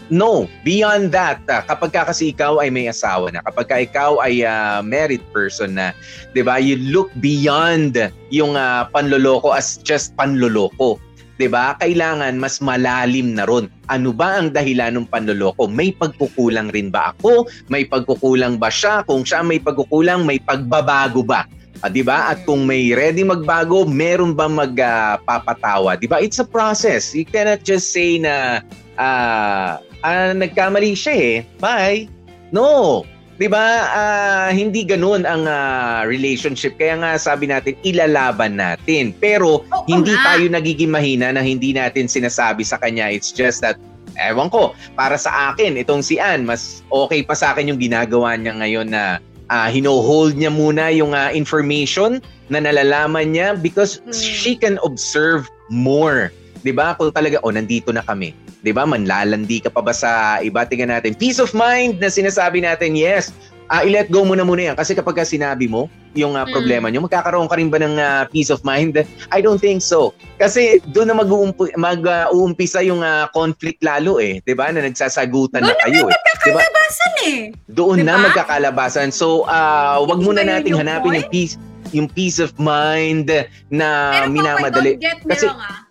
No, 0.08 0.48
beyond 0.64 1.12
that, 1.12 1.44
ah, 1.52 1.68
kapag 1.68 1.92
ka 1.92 2.08
kasi 2.08 2.32
ikaw 2.32 2.64
ay 2.64 2.72
may 2.72 2.88
asawa 2.88 3.28
na, 3.28 3.44
kapag 3.44 3.68
ka 3.68 3.76
ikaw 3.84 4.24
ay 4.24 4.40
ah, 4.48 4.80
married 4.80 5.24
person 5.36 5.76
na, 5.76 5.92
'di 6.32 6.48
ba? 6.48 6.56
You 6.64 6.80
look 6.80 7.12
beyond 7.20 8.00
yung 8.32 8.56
ah, 8.56 8.88
panloloko 8.88 9.52
as 9.52 9.76
just 9.84 10.16
panloloko. 10.16 10.96
'di 11.36 11.52
ba? 11.52 11.76
Kailangan 11.84 12.40
mas 12.40 12.64
malalim 12.64 13.36
na 13.36 13.44
ron. 13.44 13.68
Ano 13.92 14.16
ba 14.16 14.40
ang 14.40 14.56
dahilan 14.56 14.96
ng 14.96 15.08
panloloko? 15.12 15.68
May 15.68 15.92
pagkukulang 15.92 16.72
rin 16.72 16.88
ba 16.88 17.12
ako? 17.12 17.52
May 17.68 17.84
pagkukulang 17.84 18.56
ba 18.58 18.72
siya? 18.72 19.04
Kung 19.04 19.28
siya 19.28 19.44
may 19.44 19.60
pagkukulang, 19.60 20.24
may 20.24 20.40
pagbabago 20.40 21.20
ba? 21.20 21.44
Ah, 21.86 21.92
'di 21.92 22.02
ba? 22.02 22.34
At 22.34 22.48
kung 22.48 22.66
may 22.66 22.96
ready 22.96 23.22
magbago, 23.28 23.84
meron 23.84 24.34
ba 24.34 24.48
magpapatawa? 24.48 26.00
'Di 26.00 26.08
ba? 26.10 26.24
It's 26.24 26.40
a 26.40 26.48
process. 26.48 27.12
You 27.12 27.28
cannot 27.28 27.68
just 27.68 27.94
say 27.94 28.18
na 28.18 28.64
ah 28.98 29.78
ah, 30.02 30.32
nagkamali 30.34 30.94
siya 30.94 31.16
eh. 31.16 31.36
Bye. 31.58 32.06
No. 32.52 33.02
'Di 33.38 33.46
ba? 33.46 33.66
Ah, 33.94 34.50
hindi 34.50 34.82
ganoon 34.82 35.22
ang 35.22 35.46
ah, 35.46 36.02
relationship. 36.04 36.74
Kaya 36.76 36.98
nga 36.98 37.12
sabi 37.16 37.46
natin 37.46 37.78
ilalaban 37.86 38.58
natin. 38.58 39.14
Pero 39.14 39.62
Oo 39.64 39.86
hindi 39.86 40.10
nga. 40.12 40.34
tayo 40.34 40.50
nagiging 40.50 40.90
mahina 40.90 41.30
na 41.30 41.46
hindi 41.46 41.70
natin 41.70 42.10
sinasabi 42.10 42.66
sa 42.66 42.82
kanya. 42.82 43.14
It's 43.14 43.30
just 43.30 43.62
that 43.62 43.78
ewan 44.18 44.50
ko, 44.50 44.74
para 44.98 45.14
sa 45.14 45.54
akin 45.54 45.78
itong 45.78 46.02
si 46.02 46.18
Ann, 46.18 46.42
mas 46.42 46.82
okay 46.90 47.22
pa 47.22 47.38
sa 47.38 47.54
akin 47.54 47.70
yung 47.70 47.78
ginagawa 47.78 48.34
niya 48.34 48.58
ngayon 48.58 48.90
na 48.90 49.22
ah, 49.54 49.70
hino-hold 49.70 50.34
niya 50.34 50.50
muna 50.50 50.90
yung 50.90 51.14
ah, 51.14 51.30
information 51.30 52.18
na 52.50 52.58
nalalaman 52.58 53.38
niya 53.38 53.54
because 53.54 54.02
Hmm. 54.02 54.16
she 54.18 54.58
can 54.58 54.82
observe 54.82 55.46
more. 55.70 56.34
'Di 56.66 56.74
ba? 56.74 56.98
Kung 56.98 57.14
talaga 57.14 57.38
oh 57.46 57.54
nandito 57.54 57.94
na 57.94 58.02
kami. 58.02 58.34
'Di 58.68 58.76
ba? 58.76 58.84
Manlalandi 58.84 59.64
ka 59.64 59.72
pa 59.72 59.80
ba 59.80 59.96
sa 59.96 60.44
iba 60.44 60.68
tingnan 60.68 60.92
natin. 60.92 61.16
Peace 61.16 61.40
of 61.40 61.56
mind 61.56 62.04
na 62.04 62.12
sinasabi 62.12 62.60
natin, 62.60 63.00
yes. 63.00 63.32
ah 63.68 63.84
i-let 63.84 64.08
go 64.08 64.24
mo 64.24 64.32
na 64.32 64.48
muna 64.48 64.72
yan. 64.72 64.76
Kasi 64.76 64.96
kapag 64.96 65.20
ka 65.20 65.24
sinabi 65.24 65.68
mo 65.68 65.92
yung 66.16 66.40
Mm. 66.40 66.52
problema 66.52 66.88
nyo, 66.88 67.04
magkakaroon 67.04 67.52
ka 67.52 67.60
rin 67.60 67.68
ba 67.68 67.76
ng 67.76 67.96
ah, 67.96 68.24
peace 68.24 68.48
of 68.48 68.64
mind? 68.64 68.96
I 69.28 69.40
don't 69.40 69.60
think 69.60 69.84
so. 69.84 70.16
Kasi 70.36 70.80
doon 70.88 71.12
na 71.12 71.16
mag-uumpi, 71.16 71.76
mag-uumpisa 71.76 72.80
yung 72.82 73.04
ah, 73.04 73.28
conflict 73.30 73.84
lalo 73.84 74.20
eh. 74.20 74.40
'di 74.40 74.56
ba 74.56 74.72
Na 74.72 74.84
nagsasagutan 74.84 75.64
na 75.64 75.72
Doon 75.72 75.80
na 75.80 75.84
kayo 75.84 76.04
eh. 76.08 76.16
'Di 76.16 76.52
ba? 76.52 76.60
Kalabasan 76.64 77.14
eh. 77.24 77.40
Doon 77.68 77.98
na 78.04 78.16
Diba? 78.16 78.24
magkakalabasan. 78.32 79.12
So, 79.12 79.44
ah 79.48 80.00
wag 80.00 80.20
muna 80.20 80.44
nating 80.44 80.72
yung 80.72 80.84
hanapin 80.84 81.20
yung 81.20 81.28
peace 81.28 81.56
yung 81.92 82.08
peace 82.08 82.40
of 82.40 82.52
mind 82.56 83.28
na 83.68 83.88
Pero 84.24 84.32
minamadali. 84.32 84.96
Kasi- 85.24 85.48
wrong 85.48 85.60
ah. 85.60 85.87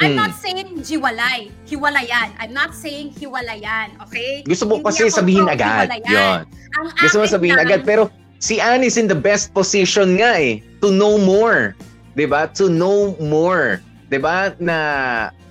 I'm 0.00 0.16
Mm. 0.16 0.18
not 0.18 0.32
saying 0.32 0.68
hiwalay. 0.80 1.52
Hiwalayan. 1.68 2.32
I'm 2.40 2.56
not 2.56 2.72
saying 2.72 3.12
hiwalayan. 3.20 4.00
Okay? 4.08 4.40
Gusto 4.48 4.64
mo 4.64 4.80
Hindi 4.80 4.88
kasi 4.88 5.12
sabihin 5.12 5.44
pro 5.44 5.54
agad. 5.54 5.86
hiwalayan. 5.92 6.08
Yon. 6.08 6.40
Ang 6.80 6.86
Gusto 6.96 7.16
mo 7.20 7.24
sabihin 7.28 7.56
lang, 7.60 7.68
agad 7.68 7.80
pero 7.84 8.08
si 8.40 8.56
Anne 8.56 8.88
is 8.88 8.96
in 8.96 9.04
the 9.04 9.16
best 9.16 9.52
position 9.52 10.16
nga 10.16 10.40
eh 10.40 10.64
to 10.80 10.88
know 10.88 11.20
more. 11.20 11.76
ba? 12.16 12.48
To 12.56 12.72
know 12.72 13.12
more. 13.20 13.84
ba? 14.10 14.56
Na 14.56 14.76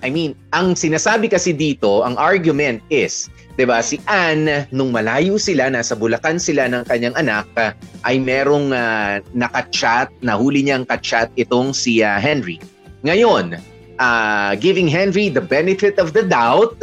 I 0.02 0.08
mean, 0.10 0.34
ang 0.50 0.74
sinasabi 0.74 1.30
kasi 1.30 1.54
dito, 1.54 2.02
ang 2.02 2.18
argument 2.18 2.82
is, 2.90 3.30
'di 3.54 3.68
ba? 3.68 3.84
Si 3.84 4.00
Anne 4.08 4.66
nung 4.74 4.90
malayo 4.90 5.36
sila 5.36 5.68
nasa 5.68 5.94
Bulacan 5.94 6.40
sila 6.40 6.66
ng 6.66 6.88
kanyang 6.90 7.14
anak 7.20 7.46
ah, 7.60 7.72
ay 8.08 8.16
merong 8.18 8.72
uh, 8.74 9.20
nakachat, 9.36 10.08
nahuli 10.24 10.64
niyang 10.64 10.88
kachat 10.88 11.28
itong 11.36 11.70
si 11.76 12.00
ah, 12.00 12.16
Henry. 12.16 12.56
Ngayon, 13.04 13.56
ah, 14.00 14.56
giving 14.56 14.88
Henry 14.88 15.28
the 15.28 15.44
benefit 15.44 16.00
of 16.00 16.16
the 16.16 16.24
doubt 16.24 16.80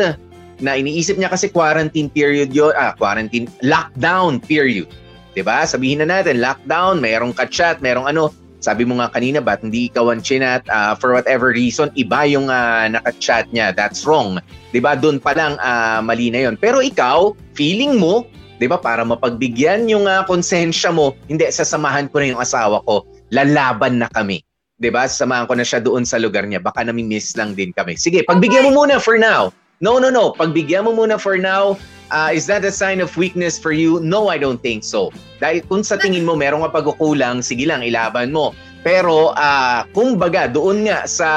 na 0.58 0.72
iniisip 0.74 1.18
niya 1.18 1.34
kasi 1.34 1.50
quarantine 1.50 2.10
period 2.14 2.54
yun, 2.54 2.72
ah, 2.78 2.94
quarantine, 2.94 3.50
lockdown 3.66 4.38
period. 4.42 4.88
'Di 5.34 5.42
ba? 5.46 5.66
Sabihin 5.66 6.02
na 6.02 6.22
natin, 6.22 6.42
lockdown, 6.42 6.98
mayroong 6.98 7.34
kachat, 7.34 7.78
mayroong 7.82 8.10
ano, 8.10 8.34
sabi 8.58 8.90
mo 8.90 8.98
nga 8.98 9.14
kanina, 9.14 9.38
ba't 9.38 9.62
hindi 9.62 9.86
ikaw 9.86 10.10
ang 10.10 10.26
chinat? 10.26 10.66
Ah, 10.70 10.98
for 10.98 11.14
whatever 11.14 11.54
reason, 11.54 11.94
iba 11.94 12.26
yung 12.26 12.50
ah, 12.50 12.90
nakachat 12.90 13.46
niya. 13.54 13.70
That's 13.70 14.02
wrong. 14.06 14.42
'Di 14.74 14.82
ba? 14.82 14.98
Doon 14.98 15.22
pa 15.22 15.38
lang 15.38 15.62
ah, 15.62 16.02
mali 16.02 16.34
na 16.34 16.50
'yon. 16.50 16.56
Pero 16.58 16.82
ikaw, 16.82 17.38
feeling 17.54 18.02
mo, 18.02 18.26
'di 18.58 18.66
ba, 18.66 18.82
para 18.82 19.06
mapagbigyan 19.06 19.86
yung 19.86 20.10
ah, 20.10 20.26
konsensya 20.26 20.90
mo, 20.90 21.14
hindi 21.30 21.46
sasamahan 21.46 22.10
ko 22.10 22.18
na 22.18 22.34
yung 22.34 22.42
asawa 22.42 22.82
ko. 22.90 23.06
Lalaban 23.30 24.02
na 24.02 24.10
kami. 24.10 24.47
'Di 24.78 24.90
ba? 24.94 25.10
Samahan 25.10 25.50
ko 25.50 25.58
na 25.58 25.66
siya 25.66 25.82
doon 25.82 26.06
sa 26.06 26.22
lugar 26.22 26.46
niya. 26.46 26.62
Baka 26.62 26.86
nami-miss 26.86 27.34
lang 27.34 27.58
din 27.58 27.74
kami. 27.74 27.98
Sige, 27.98 28.22
pagbigyan 28.26 28.70
mo 28.70 28.86
muna 28.86 29.02
for 29.02 29.18
now. 29.18 29.50
No, 29.82 29.98
no, 29.98 30.10
no. 30.10 30.34
Pagbigyan 30.34 30.86
mo 30.86 30.94
muna 30.94 31.18
for 31.18 31.38
now. 31.38 31.78
Ah, 32.08 32.32
is 32.32 32.48
that 32.48 32.64
a 32.64 32.72
sign 32.72 33.04
of 33.04 33.12
weakness 33.20 33.60
for 33.60 33.76
you? 33.76 34.00
No, 34.00 34.32
I 34.32 34.40
don't 34.40 34.64
think 34.64 34.88
so. 34.88 35.12
Dahil 35.44 35.68
kung 35.68 35.84
sa 35.84 36.00
tingin 36.00 36.24
mo 36.24 36.40
meron 36.40 36.64
ka 36.64 36.80
pagkukulang, 36.80 37.44
sige 37.44 37.68
lang, 37.68 37.84
ilaban 37.84 38.32
mo. 38.32 38.56
Pero 38.86 39.36
ah, 39.36 39.84
kumbaga 39.92 40.48
doon 40.48 40.88
nga 40.88 41.04
sa 41.04 41.30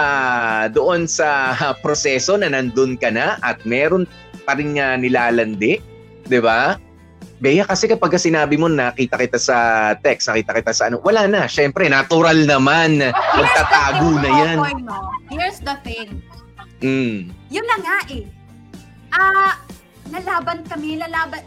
doon 0.71 1.11
sa 1.11 1.53
proseso 1.83 2.39
na 2.39 2.53
nandun 2.53 2.95
ka 2.95 3.11
na 3.11 3.41
at 3.43 3.59
meron 3.67 4.07
pa 4.47 4.55
rin 4.55 4.79
nga 4.79 4.95
nilalandi, 4.95 5.83
'di 6.29 6.41
ba? 6.41 6.79
Bea, 7.41 7.65
kasi 7.65 7.89
kapag 7.89 8.21
sinabi 8.21 8.61
mo 8.61 8.69
nakita 8.69 9.17
kita 9.17 9.41
sa 9.41 9.57
text, 9.97 10.29
nakita 10.29 10.61
kita 10.61 10.77
sa 10.77 10.93
ano, 10.93 11.01
wala 11.01 11.25
na. 11.25 11.49
Syempre, 11.49 11.89
natural 11.89 12.45
naman. 12.45 13.01
Magtatago 13.11 14.21
na 14.21 14.31
yan. 14.45 14.59
No? 14.85 15.09
Here's 15.33 15.57
the 15.65 15.73
thing. 15.81 16.21
Mm. 16.85 17.33
Yun 17.49 17.65
na 17.65 17.77
nga 17.81 17.99
eh. 18.13 18.29
Ah, 19.09 19.57
lalaban 20.13 20.69
kami, 20.69 21.01
lalaban. 21.01 21.41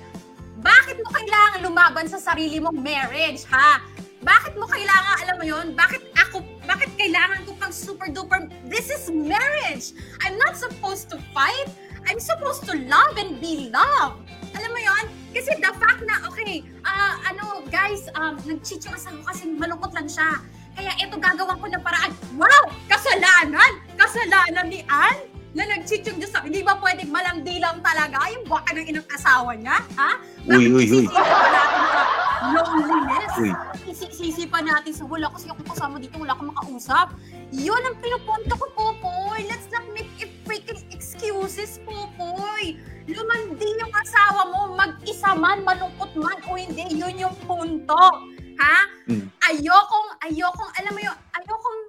Bakit 0.66 0.98
mo 0.98 1.14
kailangan 1.14 1.60
lumaban 1.62 2.10
sa 2.10 2.18
sarili 2.18 2.58
mong 2.58 2.82
marriage, 2.82 3.46
ha? 3.54 3.78
Bakit 4.26 4.58
mo 4.58 4.66
kailangan, 4.66 5.16
alam 5.30 5.36
mo 5.38 5.46
yun, 5.46 5.68
bakit 5.78 6.02
ako, 6.18 6.42
bakit 6.66 6.90
kailangan 6.98 7.46
ko 7.46 7.54
pang 7.60 7.74
super 7.76 8.10
duper, 8.10 8.50
this 8.66 8.90
is 8.90 9.14
marriage. 9.14 9.94
I'm 10.26 10.42
not 10.42 10.58
supposed 10.58 11.14
to 11.14 11.22
fight. 11.38 11.70
I'm 12.10 12.18
supposed 12.18 12.66
to 12.66 12.74
love 12.90 13.14
and 13.20 13.38
be 13.38 13.70
loved. 13.70 14.26
Alam 14.54 14.70
mo 14.70 14.80
yon? 14.80 15.06
Kasi 15.34 15.52
the 15.58 15.72
fact 15.82 16.02
na, 16.06 16.16
okay, 16.30 16.62
ah, 16.86 17.18
ano, 17.26 17.66
guys, 17.74 18.06
um, 18.14 18.38
nag-cheat 18.46 18.86
yung 18.86 18.96
asawa 18.96 19.22
kasi 19.34 19.50
malungkot 19.50 19.92
lang 19.98 20.06
siya. 20.06 20.30
Kaya 20.74 20.92
ito 20.98 21.16
gagawan 21.18 21.58
ko 21.58 21.66
ng 21.70 21.84
paraan. 21.86 22.12
Wow! 22.38 22.64
Kasalanan! 22.90 23.82
Kasalanan 23.98 24.70
ni 24.70 24.82
Ann 24.90 25.34
na 25.54 25.70
nag-cheat 25.70 26.02
yung 26.10 26.18
Diyos. 26.18 26.34
Hindi 26.42 26.66
ba 26.66 26.78
pwedeng 26.82 27.14
malandi 27.14 27.62
lang 27.62 27.78
talaga 27.86 28.26
yung 28.34 28.46
baka 28.50 28.74
ng 28.74 28.86
inang 28.90 29.08
asawa 29.14 29.54
niya? 29.54 29.78
Ha? 29.98 30.12
Uy, 30.50 30.66
uy, 30.74 30.86
uy. 30.90 31.06
Pa 31.06 31.22
natin 31.54 31.84
sa 31.94 32.02
loneliness. 32.50 33.34
Uy. 33.38 33.52
Isisisi 33.86 34.50
pa 34.50 34.66
natin 34.66 34.94
sa 34.98 35.06
wala 35.06 35.30
kasi 35.30 35.46
ako 35.54 35.62
kasama 35.70 36.02
dito, 36.02 36.18
wala 36.18 36.34
akong 36.34 36.50
makausap. 36.50 37.14
Yun 37.54 37.82
ang 37.86 37.96
pinupunto 38.02 38.54
ko, 38.58 38.66
Popoy. 38.74 39.46
Let's 39.46 39.70
not 39.70 39.86
make 39.94 40.10
it 40.18 40.34
freaking 40.42 40.82
excuses, 41.24 41.80
Popoy. 41.88 42.76
Lumandi 43.08 43.68
yung 43.80 43.94
asawa 43.96 44.52
mo, 44.52 44.76
mag-isa 44.76 45.32
man, 45.40 45.64
malungkot 45.64 46.12
man 46.20 46.36
o 46.52 46.60
hindi, 46.60 47.00
yun 47.00 47.16
yung 47.16 47.36
punto. 47.48 48.28
Ha? 48.60 48.78
Mm. 49.08 49.32
Ayokong, 49.48 50.10
ayokong, 50.28 50.72
alam 50.84 50.92
mo 50.92 51.00
yung, 51.00 51.18
ayokong 51.36 51.80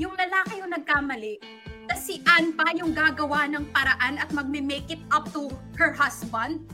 yung 0.00 0.14
lalaki 0.16 0.64
yung 0.64 0.72
nagkamali. 0.72 1.36
Tapos 1.88 2.04
si 2.08 2.24
Ann 2.24 2.56
pa 2.56 2.72
yung 2.72 2.96
gagawa 2.96 3.44
ng 3.52 3.68
paraan 3.68 4.16
at 4.16 4.32
magme-make 4.32 4.88
it 4.88 5.02
up 5.12 5.28
to 5.32 5.52
her 5.76 5.92
husband. 5.92 6.64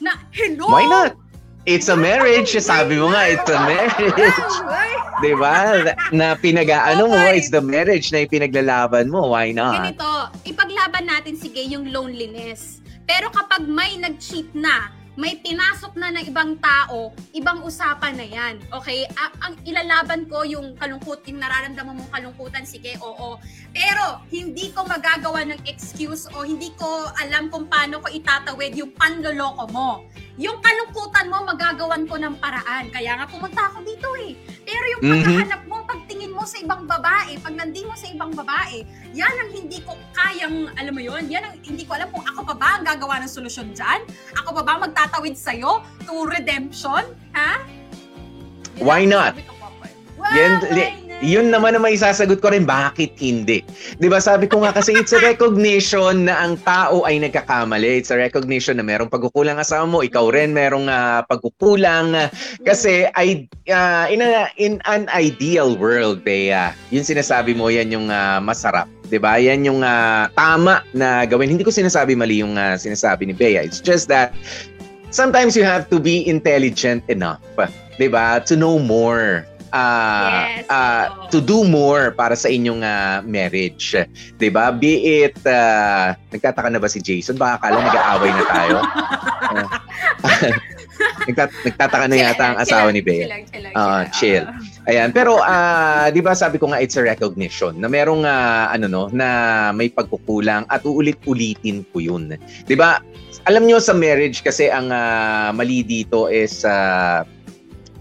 Na, 0.00 0.16
hello! 0.32 0.72
Why 0.72 0.88
not? 0.88 1.20
It's 1.62 1.86
a 1.86 1.94
marriage. 1.94 2.50
Sabi 2.58 2.98
mo 2.98 3.14
nga, 3.14 3.30
it's 3.30 3.46
a 3.46 3.60
marriage. 3.62 4.56
Di 5.22 5.32
ba? 5.38 5.78
Na 6.10 6.34
pinag-ano 6.34 7.06
mo, 7.06 7.14
Okay. 7.14 7.38
it's 7.38 7.54
the 7.54 7.62
marriage 7.62 8.10
na 8.10 8.26
ipinaglalaban 8.26 9.06
mo. 9.06 9.30
Why 9.30 9.54
not? 9.54 9.94
Ganito, 9.94 10.10
ipaglaban 10.82 11.06
natin 11.06 11.38
sige 11.38 11.62
yung 11.70 11.94
loneliness. 11.94 12.82
Pero 13.06 13.30
kapag 13.30 13.70
may 13.70 13.94
nag-cheat 14.02 14.50
na, 14.50 14.90
may 15.14 15.38
pinasok 15.38 15.94
na 15.94 16.10
ng 16.10 16.26
ibang 16.26 16.58
tao, 16.58 17.14
ibang 17.30 17.62
usapan 17.62 18.18
na 18.18 18.26
yan. 18.26 18.54
Okay? 18.72 19.06
A- 19.14 19.46
ang 19.46 19.54
ilalaban 19.62 20.26
ko 20.26 20.42
yung 20.42 20.74
kalungkot, 20.74 21.22
yung 21.30 21.38
nararamdaman 21.38 22.02
mong 22.02 22.10
kalungkutan, 22.10 22.66
sige, 22.66 22.98
oo. 22.98 23.38
Pero 23.70 24.26
hindi 24.26 24.74
ko 24.74 24.82
magagawa 24.82 25.46
ng 25.46 25.70
excuse 25.70 26.26
o 26.34 26.42
hindi 26.42 26.74
ko 26.74 27.14
alam 27.14 27.46
kung 27.46 27.70
paano 27.70 28.02
ko 28.02 28.10
itatawid 28.10 28.74
yung 28.74 28.90
panloloko 28.98 29.70
mo. 29.70 30.02
Yung 30.34 30.58
kalungkutan 30.58 31.30
mo, 31.30 31.46
magagawan 31.46 32.10
ko 32.10 32.18
ng 32.18 32.42
paraan. 32.42 32.90
Kaya 32.90 33.22
nga 33.22 33.30
pumunta 33.30 33.70
ako 33.70 33.86
dito 33.86 34.08
eh. 34.18 34.34
Pero 34.66 34.84
yung 34.98 35.02
Mhm. 35.04 35.10
pagkahanap 35.14 35.62
mo, 35.68 35.81
pagtingin 35.92 36.32
mo 36.32 36.48
sa 36.48 36.56
ibang 36.56 36.88
babae, 36.88 37.36
pag 37.44 37.52
nandin 37.52 37.84
mo 37.84 37.92
sa 37.92 38.08
ibang 38.08 38.32
babae, 38.32 38.80
yan 39.12 39.28
ang 39.28 39.50
hindi 39.52 39.84
ko 39.84 39.92
kayang, 40.16 40.72
alam 40.72 40.92
mo 40.96 41.04
yon 41.04 41.28
yan 41.28 41.44
ang 41.44 41.54
hindi 41.60 41.84
ko 41.84 42.00
alam 42.00 42.08
kung 42.08 42.24
ako 42.24 42.40
pa 42.48 42.54
ba 42.56 42.68
ang 42.80 42.84
gagawa 42.88 43.20
ng 43.20 43.28
solusyon 43.28 43.76
dyan? 43.76 44.00
Ako 44.40 44.56
pa 44.56 44.62
ba 44.64 44.88
magtatawid 44.88 45.36
sa'yo 45.36 45.84
to 46.08 46.24
redemption? 46.24 47.04
Ha? 47.36 47.60
Why 48.80 49.04
not? 49.04 49.36
Why, 50.16 50.32
Yan, 50.32 50.64
why? 50.64 51.11
Yun 51.22 51.54
naman 51.54 51.78
ang 51.78 51.86
may 51.86 51.94
ko 51.96 52.48
rin, 52.50 52.66
bakit 52.66 53.14
hindi? 53.22 53.62
Di 53.96 54.10
ba 54.10 54.18
sabi 54.18 54.50
ko 54.50 54.66
nga 54.66 54.74
kasi 54.74 54.92
it's 54.98 55.14
a 55.14 55.22
recognition 55.30 56.26
na 56.26 56.42
ang 56.42 56.58
tao 56.66 57.06
ay 57.06 57.22
nagkakamali. 57.22 58.02
It's 58.02 58.10
a 58.10 58.18
recognition 58.18 58.82
na 58.82 58.84
merong 58.84 59.08
pagkukulang 59.08 59.62
asawa 59.62 59.86
mo, 59.86 60.02
ikaw 60.02 60.34
rin 60.34 60.50
merong 60.50 60.90
ah, 60.90 61.22
pagkukulang. 61.30 62.18
Kasi 62.66 63.06
ay, 63.14 63.46
ah, 63.70 64.10
in, 64.10 64.20
a- 64.20 64.50
in 64.58 64.82
an 64.90 65.06
ideal 65.14 65.78
world, 65.78 66.26
Bea, 66.26 66.74
yun 66.90 67.06
sinasabi 67.06 67.54
mo, 67.54 67.70
yan 67.70 67.94
yung 67.94 68.10
ah, 68.10 68.42
masarap. 68.42 68.90
'di 69.12 69.20
ba? 69.20 69.36
Yan 69.36 69.68
yung 69.68 69.84
ah, 69.84 70.32
tama 70.32 70.80
na 70.96 71.28
gawin. 71.28 71.52
Hindi 71.52 71.68
ko 71.68 71.70
sinasabi 71.70 72.16
mali 72.16 72.40
yung 72.40 72.56
ah, 72.56 72.80
sinasabi 72.80 73.28
ni 73.28 73.36
Bea. 73.36 73.60
It's 73.60 73.78
just 73.84 74.08
that 74.08 74.32
sometimes 75.12 75.52
you 75.52 75.68
have 75.68 75.86
to 75.92 76.00
be 76.00 76.24
intelligent 76.24 77.04
enough, 77.12 77.44
'di 78.00 78.08
ba? 78.08 78.40
To 78.48 78.56
know 78.56 78.80
more. 78.80 79.44
Ah, 79.72 80.44
Yes, 80.52 80.68
oo. 80.68 81.28
to 81.28 81.38
do 81.40 81.64
more 81.64 82.12
para 82.12 82.36
sa 82.36 82.46
inyong 82.46 82.80
ah, 82.80 83.24
marriage. 83.24 83.96
'Di 84.36 84.48
ba? 84.48 84.68
Be 84.68 84.92
it 85.24 85.40
ah, 85.44 86.12
nagtataka 86.28 86.68
na 86.68 86.76
ba 86.76 86.86
si 86.86 87.00
Jason? 87.00 87.34
Baka 87.34 87.56
akala 87.58 87.80
nag-aaway 87.82 88.30
na 88.30 88.44
tayo. 88.46 88.76
Nagtat- 91.22 91.54
nagtataka 91.64 92.04
na 92.04 92.16
yata 92.16 92.44
ang 92.44 92.58
asawa 92.58 92.90
ni 92.90 93.00
Bea. 93.00 93.24
Chill 93.24 93.30
lang, 93.30 93.44
chill 93.46 93.62
lang, 93.62 93.74
Ah, 93.74 94.02
chill. 94.10 94.44
Ayan, 94.84 95.10
pero 95.10 95.38
ah, 95.38 96.10
'di 96.10 96.18
ba 96.18 96.34
sabi 96.34 96.58
ko 96.58 96.68
nga 96.68 96.78
it's 96.78 96.94
a 96.94 97.02
recognition 97.02 97.78
na 97.78 97.86
merong 97.86 98.22
ah, 98.22 98.68
ano 98.68 98.86
no 98.86 99.04
na 99.08 99.26
may 99.70 99.88
pagkukulang 99.88 100.66
at 100.66 100.82
uulit-ulitin 100.82 101.86
ko 101.88 101.98
'yun. 101.98 102.34
'Di 102.36 102.74
ba? 102.74 102.98
Alam 103.44 103.66
nyo 103.66 103.78
sa 103.78 103.90
marriage 103.90 104.42
kasi 104.42 104.66
ang 104.66 104.90
ah, 104.90 105.50
mali 105.50 105.82
dito 105.82 106.26
is 106.26 106.62
ah, 106.62 107.22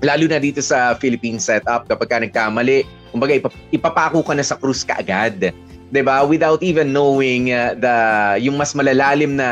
lalo 0.01 0.25
na 0.25 0.41
dito 0.41 0.59
sa 0.59 0.97
Philippine 0.97 1.37
setup 1.37 1.85
kapag 1.85 2.09
ka 2.09 2.17
nagkamali, 2.21 2.83
kumbaga 3.13 3.37
ipap- 3.37 3.61
ipapako 3.69 4.25
ka 4.25 4.33
na 4.33 4.45
sa 4.45 4.57
krus 4.57 4.81
kaagad. 4.81 5.53
'Di 5.91 6.01
ba? 6.01 6.25
Without 6.25 6.63
even 6.65 6.95
knowing 6.95 7.53
ah, 7.53 7.77
the 7.77 7.95
yung 8.41 8.57
mas 8.57 8.73
malalalim 8.73 9.37
na 9.37 9.49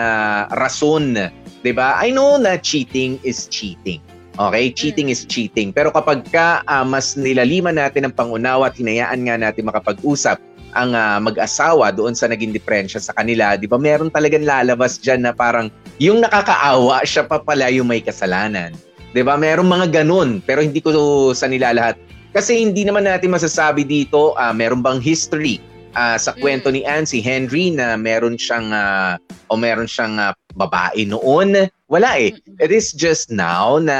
rason, 0.58 1.16
'di 1.62 1.72
ba? 1.76 2.00
I 2.02 2.10
know 2.10 2.42
na 2.42 2.58
cheating 2.58 3.22
is 3.22 3.46
cheating. 3.52 4.02
Okay? 4.40 4.72
Cheating 4.72 5.12
is 5.12 5.28
cheating. 5.28 5.76
Pero 5.76 5.92
kapag 5.92 6.26
ka 6.32 6.66
ah, 6.66 6.88
mas 6.88 7.14
nilaliman 7.14 7.78
natin 7.78 8.10
ang 8.10 8.16
pangunawa 8.16 8.72
at 8.72 8.76
hinayaan 8.80 9.28
nga 9.28 9.36
natin 9.36 9.68
makapag-usap 9.68 10.40
ang 10.74 10.96
ah, 10.96 11.20
mag-asawa 11.20 11.92
doon 11.92 12.16
sa 12.16 12.32
naging 12.32 12.56
diferensya 12.56 13.04
sa 13.04 13.14
kanila, 13.14 13.60
di 13.60 13.68
ba 13.68 13.76
meron 13.76 14.10
talagang 14.10 14.48
lalabas 14.48 14.98
dyan 14.98 15.28
na 15.28 15.36
parang 15.36 15.68
yung 16.00 16.24
nakakaawa, 16.24 17.04
siya 17.04 17.28
pa 17.28 17.44
pala 17.44 17.68
yung 17.68 17.92
may 17.92 18.00
kasalanan. 18.00 18.72
Di 19.10 19.26
ba? 19.26 19.36
Merong 19.36 19.66
mga 19.66 19.88
ganun, 20.04 20.42
pero 20.46 20.62
hindi 20.62 20.80
ko 20.80 20.94
sa 21.34 21.50
nila 21.50 21.74
lahat. 21.74 21.98
Kasi 22.30 22.62
hindi 22.62 22.86
naman 22.86 23.10
natin 23.10 23.34
masasabi 23.34 23.82
dito, 23.82 24.38
ah, 24.38 24.54
meron 24.54 24.86
bang 24.86 25.02
history 25.02 25.58
ah, 25.98 26.18
sa 26.22 26.38
kwento 26.38 26.70
ni 26.70 26.86
Anne, 26.86 27.10
si 27.10 27.18
Henry, 27.20 27.74
na 27.74 27.98
meron 27.98 28.38
siyang, 28.38 28.70
ah, 28.70 29.18
o 29.50 29.58
meron 29.58 29.90
siyang 29.90 30.22
ah, 30.22 30.34
babae 30.56 31.06
noon. 31.06 31.70
Wala 31.90 32.22
eh. 32.22 32.38
It 32.62 32.70
is 32.70 32.94
just 32.94 33.34
now 33.34 33.82
na 33.82 33.98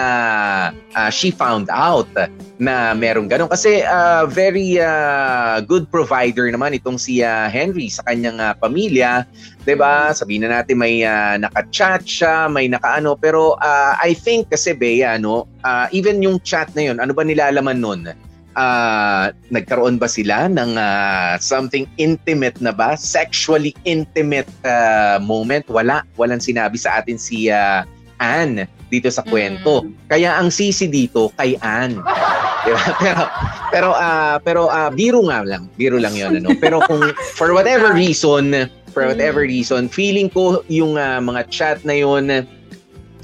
ah, 0.94 1.10
she 1.10 1.34
found 1.34 1.74
out 1.74 2.06
na 2.62 2.94
meron 2.94 3.26
ganun. 3.26 3.50
Kasi 3.50 3.82
ah, 3.82 4.30
very 4.30 4.78
ah, 4.78 5.58
good 5.66 5.90
provider 5.90 6.46
naman 6.54 6.78
itong 6.78 7.02
si 7.02 7.26
ah, 7.26 7.50
Henry 7.50 7.90
sa 7.90 8.06
kanyang 8.06 8.38
ah, 8.38 8.54
pamilya. 8.54 9.26
ba? 9.66 10.14
Sabihin 10.14 10.46
na 10.46 10.62
natin 10.62 10.78
may 10.78 11.02
ah, 11.02 11.42
naka-chat 11.42 12.06
siya, 12.06 12.46
may 12.46 12.70
nakaano. 12.70 13.18
Pero 13.18 13.58
ah, 13.58 13.98
I 13.98 14.14
think 14.14 14.54
kasi 14.54 14.78
Bea, 14.78 15.18
ano, 15.18 15.50
ah, 15.66 15.90
even 15.90 16.22
yung 16.22 16.38
chat 16.46 16.70
na 16.78 16.94
yun, 16.94 17.02
ano 17.02 17.14
ba 17.18 17.26
nilalaman 17.26 17.82
nun? 17.82 18.29
Ah, 18.60 19.32
nagkaroon 19.56 19.96
ba 19.96 20.12
sila 20.12 20.52
ng 20.52 20.76
ah, 20.76 21.40
something 21.40 21.88
intimate 21.96 22.60
na 22.60 22.76
ba? 22.76 23.00
Sexually 23.00 23.72
intimate 23.88 24.52
ah, 24.68 25.16
moment? 25.24 25.64
Wala. 25.72 26.04
Walang 26.20 26.44
sinabi 26.44 26.76
sa 26.76 27.00
atin 27.00 27.16
si 27.16 27.48
ah, 27.48 27.88
Anne 28.20 28.68
dito 28.92 29.08
sa 29.08 29.24
kwento. 29.24 29.88
Kaya 30.12 30.36
ang 30.36 30.52
sisi 30.52 30.92
dito 30.92 31.32
kay 31.40 31.56
Anne. 31.64 32.04
Diba? 32.68 32.84
Pero 33.00 33.24
pero 33.72 33.90
ah 33.96 34.36
pero 34.44 34.62
ah, 34.68 34.92
biro 34.92 35.24
nga 35.32 35.48
lang, 35.48 35.72
biro 35.80 35.96
lang 35.96 36.12
'yon 36.12 36.44
ano. 36.44 36.52
Pero 36.60 36.84
kung 36.84 37.16
for 37.40 37.56
whatever 37.56 37.96
reason, 37.96 38.68
for 38.92 39.08
whatever 39.08 39.48
reason, 39.48 39.88
feeling 39.88 40.28
ko 40.28 40.60
yung 40.68 41.00
ah, 41.00 41.24
mga 41.24 41.48
chat 41.48 41.80
na 41.88 41.96
'yon 41.96 42.44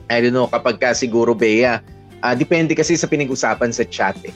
I 0.08 0.18
don't 0.24 0.32
know 0.32 0.48
kapag 0.48 0.80
ka 0.80 0.96
siguro 0.96 1.36
Bea, 1.36 1.84
ah, 2.24 2.32
depende 2.32 2.72
kasi 2.80 2.96
sa 2.96 3.12
pinag-usapan 3.12 3.76
sa 3.76 3.84
chat 3.84 4.16
eh. 4.24 4.32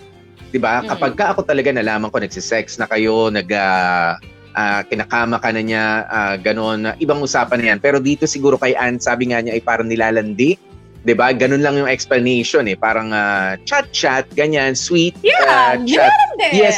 'Di 0.50 0.60
ba? 0.60 0.82
Mm. 0.82 0.88
Kapag 0.90 1.14
ka 1.16 1.26
ako 1.34 1.42
talaga 1.46 1.70
nalaman 1.70 2.10
ko 2.10 2.18
nagse-sex 2.20 2.82
na 2.82 2.90
kayo, 2.90 3.30
nag 3.30 3.50
ah, 3.54 4.18
ah, 4.58 4.82
kinakama 4.86 5.38
ka 5.38 5.50
na 5.54 5.62
niya, 5.62 5.86
ah, 6.10 6.36
ganon, 6.36 6.94
ibang 6.98 7.22
usapan 7.22 7.58
na 7.62 7.66
yan. 7.76 7.80
Pero 7.80 7.98
dito 8.02 8.26
siguro 8.26 8.58
kay 8.58 8.74
Ann, 8.74 8.98
sabi 8.98 9.30
nga 9.30 9.40
niya 9.40 9.54
ay 9.56 9.62
parang 9.62 9.88
nilalandi. 9.88 10.58
'Di 11.06 11.14
ba? 11.16 11.32
Ganun 11.32 11.64
lang 11.64 11.80
yung 11.80 11.88
explanation 11.88 12.68
eh. 12.68 12.76
Parang 12.76 13.14
ah, 13.14 13.56
chat-chat, 13.64 14.28
ganyan, 14.34 14.76
sweet 14.76 15.16
ah, 15.48 15.80
Yeah, 15.80 16.10
chat. 16.10 16.14
Hindi. 16.36 16.48
Yes, 16.60 16.76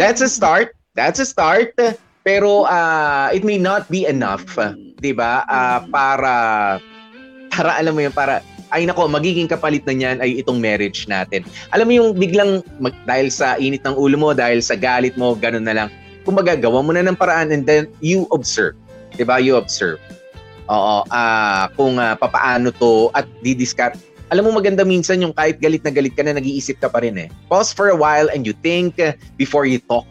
That's 0.00 0.24
a 0.24 0.30
start. 0.32 0.72
That's 0.96 1.20
a 1.20 1.28
start. 1.28 1.76
Pero 2.24 2.64
ah, 2.64 3.28
it 3.34 3.44
may 3.44 3.60
not 3.60 3.88
be 3.92 4.08
enough, 4.08 4.48
'di 5.00 5.12
ba? 5.12 5.44
Ah, 5.44 5.84
para 5.84 6.34
para 7.52 7.70
alam 7.76 7.92
mo 7.92 8.00
'yun, 8.00 8.14
para 8.14 8.40
ay 8.74 8.90
nako, 8.90 9.06
magiging 9.06 9.46
kapalit 9.46 9.86
na 9.86 9.94
niyan 9.94 10.18
ay 10.18 10.42
itong 10.42 10.58
marriage 10.58 11.06
natin. 11.06 11.46
Alam 11.70 11.86
mo 11.86 11.92
yung 11.94 12.10
biglang 12.18 12.60
mag, 12.82 12.92
dahil 13.06 13.30
sa 13.30 13.54
init 13.56 13.86
ng 13.86 13.94
ulo 13.94 14.18
mo, 14.18 14.28
dahil 14.34 14.58
sa 14.58 14.74
galit 14.74 15.14
mo, 15.14 15.38
ganun 15.38 15.62
na 15.62 15.74
lang. 15.74 15.88
Kung 16.26 16.34
magagawa 16.34 16.82
mo 16.82 16.90
na 16.90 17.06
ng 17.06 17.14
paraan 17.14 17.54
and 17.54 17.62
then 17.64 17.86
you 18.02 18.26
observe. 18.34 18.74
ba? 19.22 19.38
You 19.38 19.54
observe. 19.54 20.02
Oo, 20.66 21.04
ah 21.12 21.68
kung 21.76 22.00
ah, 22.00 22.16
papaano 22.16 22.72
to 22.74 23.12
at 23.12 23.28
didiscuss. 23.44 24.00
Alam 24.32 24.48
mo 24.48 24.56
maganda 24.56 24.82
minsan 24.82 25.20
yung 25.20 25.36
kahit 25.36 25.60
galit 25.60 25.84
na 25.84 25.92
galit 25.92 26.16
ka 26.16 26.24
na 26.24 26.34
nag-iisip 26.34 26.80
ka 26.80 26.88
pa 26.88 27.04
rin 27.04 27.14
eh. 27.20 27.28
Pause 27.52 27.70
for 27.76 27.86
a 27.92 27.96
while 27.96 28.32
and 28.32 28.48
you 28.48 28.56
think 28.64 28.96
uh, 28.96 29.12
before 29.36 29.68
you 29.68 29.76
talk. 29.84 30.08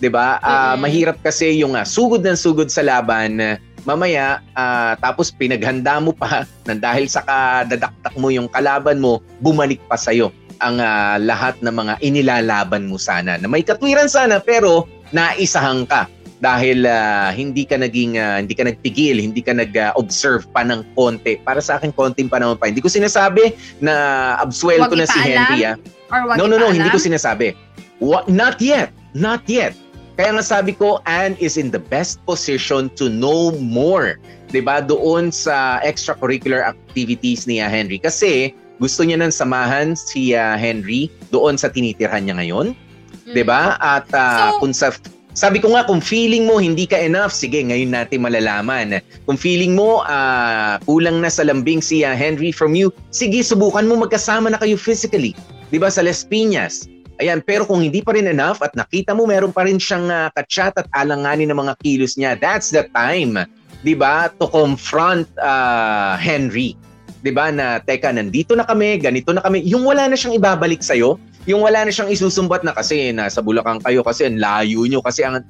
'Di 0.00 0.08
ba? 0.08 0.40
Ah, 0.40 0.72
Mm-mm. 0.72 0.88
mahirap 0.88 1.20
kasi 1.20 1.60
yung 1.60 1.76
ah, 1.76 1.84
sugod 1.84 2.24
ng 2.24 2.34
sugod 2.34 2.72
sa 2.72 2.80
laban 2.80 3.38
uh, 3.38 3.60
mamaya 3.82 4.40
ah, 4.54 4.94
tapos 4.98 5.34
pinaghanda 5.34 5.98
mo 5.98 6.14
pa 6.14 6.46
nang 6.66 6.80
dahil 6.80 7.06
sa 7.10 7.22
kadadaktak 7.22 8.14
mo 8.18 8.30
yung 8.30 8.46
kalaban 8.50 9.02
mo, 9.02 9.22
bumalik 9.42 9.82
pa 9.90 9.98
sa'yo 9.98 10.30
ang 10.62 10.78
ah, 10.78 11.18
lahat 11.18 11.58
ng 11.60 11.74
mga 11.74 11.94
inilalaban 12.00 12.86
mo 12.86 12.96
sana. 12.96 13.36
Na 13.36 13.50
may 13.50 13.66
katwiran 13.66 14.06
sana 14.06 14.38
pero 14.38 14.86
naisahan 15.10 15.84
ka 15.84 16.06
dahil 16.42 16.82
ah, 16.86 17.30
hindi 17.30 17.62
ka 17.62 17.78
naging 17.78 18.18
ah, 18.18 18.42
hindi 18.42 18.54
ka 18.54 18.66
nagpigil, 18.66 19.22
hindi 19.22 19.42
ka 19.42 19.54
nag-observe 19.54 20.46
pa 20.50 20.66
ng 20.66 20.82
konti. 20.98 21.38
Para 21.42 21.62
sa 21.62 21.78
akin 21.78 21.94
konting 21.94 22.26
panahon 22.26 22.58
pa. 22.58 22.66
Hindi 22.70 22.82
ko 22.82 22.90
sinasabi 22.90 23.54
na 23.78 24.34
absuelto 24.42 24.98
na 24.98 25.06
si? 25.06 25.18
Henry 25.22 25.62
ah. 25.66 25.78
Or 26.10 26.26
wag 26.26 26.36
No, 26.38 26.50
no, 26.50 26.58
no, 26.58 26.74
hindi 26.74 26.90
ko 26.90 26.98
sinasabi. 26.98 27.54
What, 28.02 28.26
not 28.26 28.58
yet. 28.58 28.90
Not 29.14 29.46
yet. 29.46 29.78
Kaya 30.16 30.36
nga 30.36 30.44
sabi 30.44 30.76
ko, 30.76 31.00
Anne 31.08 31.36
is 31.40 31.56
in 31.56 31.72
the 31.72 31.80
best 31.80 32.20
position 32.28 32.92
to 33.00 33.08
know 33.08 33.56
more. 33.56 34.20
'Di 34.52 34.60
ba 34.60 34.84
Doon 34.84 35.32
sa 35.32 35.80
extracurricular 35.80 36.60
activities 36.60 37.48
ni 37.48 37.64
ah, 37.64 37.72
Henry. 37.72 37.96
Kasi 37.96 38.52
gusto 38.76 39.00
niya 39.06 39.16
nang 39.16 39.32
samahan 39.32 39.96
si 39.96 40.36
ah, 40.36 40.60
Henry 40.60 41.08
doon 41.32 41.56
sa 41.56 41.72
tinitirhan 41.72 42.28
niya 42.28 42.36
ngayon. 42.36 42.76
Mm. 43.24 43.32
'Di 43.32 43.42
ba 43.48 43.80
At 43.80 44.04
ah, 44.12 44.52
So- 44.52 44.60
kung 44.60 44.76
sa 44.76 44.92
sabi 45.32 45.64
ko 45.64 45.72
nga, 45.72 45.88
kung 45.88 46.04
feeling 46.04 46.44
mo 46.44 46.60
hindi 46.60 46.84
ka 46.84 47.00
enough, 47.00 47.32
sige, 47.32 47.56
ngayon 47.64 47.88
natin 47.96 48.20
malalaman. 48.20 49.00
Kung 49.24 49.40
feeling 49.40 49.72
mo 49.72 50.04
ah, 50.04 50.76
kulang 50.84 51.24
na 51.24 51.32
sa 51.32 51.48
lambing 51.48 51.80
si 51.80 52.04
ah, 52.04 52.12
Henry 52.12 52.52
from 52.52 52.76
you, 52.76 52.92
sige, 53.08 53.40
subukan 53.40 53.88
mo 53.88 53.96
magkasama 54.04 54.52
na 54.52 54.60
kayo 54.60 54.76
physically. 54.76 55.32
'Di 55.72 55.80
ba 55.80 55.88
sa 55.88 56.04
Las 56.04 56.20
Piñas. 56.28 56.91
Ayan, 57.22 57.38
pero 57.38 57.62
kung 57.62 57.86
hindi 57.86 58.02
pa 58.02 58.18
rin 58.18 58.26
enough 58.26 58.58
at 58.66 58.74
nakita 58.74 59.14
mo 59.14 59.30
meron 59.30 59.54
pa 59.54 59.62
rin 59.62 59.78
siyang 59.78 60.10
uh, 60.10 60.26
kachat 60.34 60.74
at 60.74 60.90
alanganin 60.90 61.54
ng 61.54 61.58
mga 61.62 61.78
kilos 61.78 62.18
niya, 62.18 62.34
that's 62.34 62.74
the 62.74 62.82
time, 62.98 63.38
'di 63.86 63.94
ba, 63.94 64.26
to 64.42 64.50
confront 64.50 65.30
ah, 65.38 66.18
Henry. 66.18 66.74
'Di 67.22 67.30
ba 67.30 67.54
na 67.54 67.78
teka, 67.78 68.10
nandito 68.10 68.58
na 68.58 68.66
kami, 68.66 68.98
ganito 68.98 69.30
na 69.30 69.38
kami. 69.38 69.62
Yung 69.70 69.86
wala 69.86 70.10
na 70.10 70.18
siyang 70.18 70.34
ibabalik 70.34 70.82
sa 70.82 70.98
yung 71.46 71.62
wala 71.62 71.86
na 71.86 71.90
siyang 71.90 72.10
isusumbat 72.10 72.62
na 72.62 72.74
kasi 72.74 73.10
nasa 73.10 73.42
Bulacan 73.42 73.82
kayo 73.82 74.06
kasi 74.06 74.26
ang 74.26 74.38
layo 74.38 74.86
nyo 74.86 75.02
kasi 75.02 75.26
ang 75.26 75.42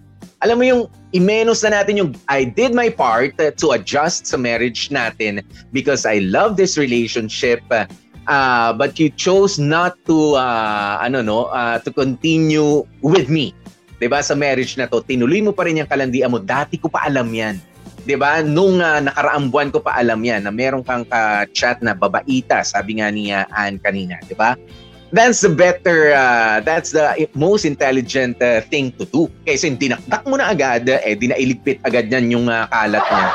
alam 0.43 0.59
mo 0.59 0.65
yung 0.67 0.83
imenos 1.15 1.63
na 1.63 1.81
natin 1.81 2.01
yung 2.01 2.11
I 2.27 2.49
did 2.49 2.75
my 2.75 2.91
part 2.91 3.37
uh, 3.39 3.55
to 3.61 3.77
adjust 3.77 4.27
sa 4.27 4.41
marriage 4.41 4.91
natin 4.91 5.45
because 5.71 6.03
I 6.09 6.25
love 6.25 6.57
this 6.57 6.81
relationship 6.81 7.63
uh, 8.27 8.71
but 8.75 8.99
you 8.99 9.11
chose 9.15 9.59
not 9.59 9.99
to 10.07 10.37
uh, 10.39 10.99
ano 11.01 11.23
no 11.23 11.51
uh, 11.51 11.79
to 11.83 11.91
continue 11.91 12.85
with 13.03 13.27
me. 13.27 13.55
'di 13.99 14.11
ba? 14.11 14.23
Sa 14.23 14.35
marriage 14.35 14.75
na 14.79 14.91
to 14.91 15.03
tinuloy 15.03 15.43
mo 15.43 15.55
pa 15.55 15.67
rin 15.67 15.79
yung 15.79 15.91
kalandian 15.91 16.31
mo. 16.31 16.43
Dati 16.43 16.79
ko 16.79 16.91
pa 16.91 17.07
alam 17.07 17.31
yan. 17.31 17.59
'di 18.03 18.17
ba? 18.19 18.43
Nung 18.43 18.83
uh, 18.83 19.01
nakaraang 19.03 19.49
buwan 19.51 19.71
ko 19.71 19.79
pa 19.83 19.95
alam 19.99 20.21
yan 20.23 20.47
na 20.47 20.53
meron 20.55 20.83
kang 20.83 21.07
ka-chat 21.07 21.79
na 21.83 21.95
babaita 21.95 22.67
sabi 22.67 22.99
nga 22.99 23.09
ni 23.11 23.31
uh, 23.31 23.47
kanina. 23.83 24.19
'di 24.27 24.35
ba? 24.35 24.59
That's 25.13 25.45
the 25.45 25.53
better 25.53 26.17
uh, 26.17 26.65
that's 26.65 26.97
the 26.97 27.29
most 27.37 27.69
intelligent 27.69 28.41
uh, 28.41 28.65
thing 28.73 28.97
to 28.97 29.05
do. 29.05 29.29
Yung 29.45 29.77
dinakdak 29.77 30.25
mo 30.25 30.41
na 30.41 30.57
agad 30.57 30.89
eh 30.89 31.13
dinailigpit 31.13 31.85
agad 31.85 32.09
yan 32.09 32.33
yung 32.33 32.47
uh, 32.49 32.65
kalat 32.73 33.05
niya 33.05 33.29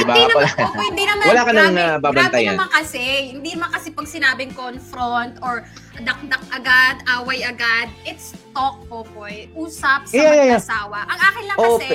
Diba? 0.00 0.14
Hindi 0.14 0.24
Wala- 0.26 0.48
naman, 0.48 0.64
oh, 0.70 0.82
hindi 0.82 1.04
naman, 1.04 1.24
wala 1.24 1.40
ka 1.40 1.52
nang, 1.52 1.74
grabe, 1.74 2.00
babantayan. 2.00 2.32
Grabe 2.32 2.56
naman 2.56 2.70
kasi, 2.72 3.02
hindi 3.30 3.50
naman 3.52 3.68
kasi 3.70 3.88
pag 3.90 4.06
sinabing 4.06 4.52
confront 4.52 5.34
or 5.40 5.54
dakdak 5.98 6.44
agad, 6.50 6.96
away 7.14 7.40
agad, 7.42 7.92
it's 8.02 8.32
talk, 8.50 8.80
Popoy. 8.86 9.46
Usap 9.52 10.04
sa 10.04 10.12
Yeah, 10.12 10.24
yeah, 10.26 10.46
yeah. 10.48 10.52
mag-asawa. 10.56 10.98
Ang 11.06 11.20
akin 11.20 11.44
lang 11.44 11.56
Oh, 11.56 11.76
kasi, 11.76 11.94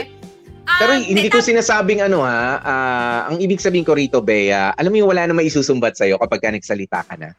ah, 0.64 0.80
Pero 0.80 0.92
hindi 0.96 1.28
ko 1.28 1.38
sinasabing 1.40 2.00
ano 2.00 2.22
ha, 2.22 2.42
ah, 2.60 3.20
ang 3.28 3.38
ibig 3.38 3.58
sabihin 3.58 3.84
ko 3.84 3.94
rito, 3.94 4.20
Bea, 4.20 4.70
alam 4.72 4.90
mo 4.90 4.98
yung 4.98 5.10
wala 5.10 5.26
na 5.26 5.34
maisusumbat 5.34 5.94
sa'yo 5.94 6.16
kapag 6.18 6.40
ka 6.40 6.50
nagsalita 6.50 7.02
ka 7.02 7.18
na. 7.18 7.34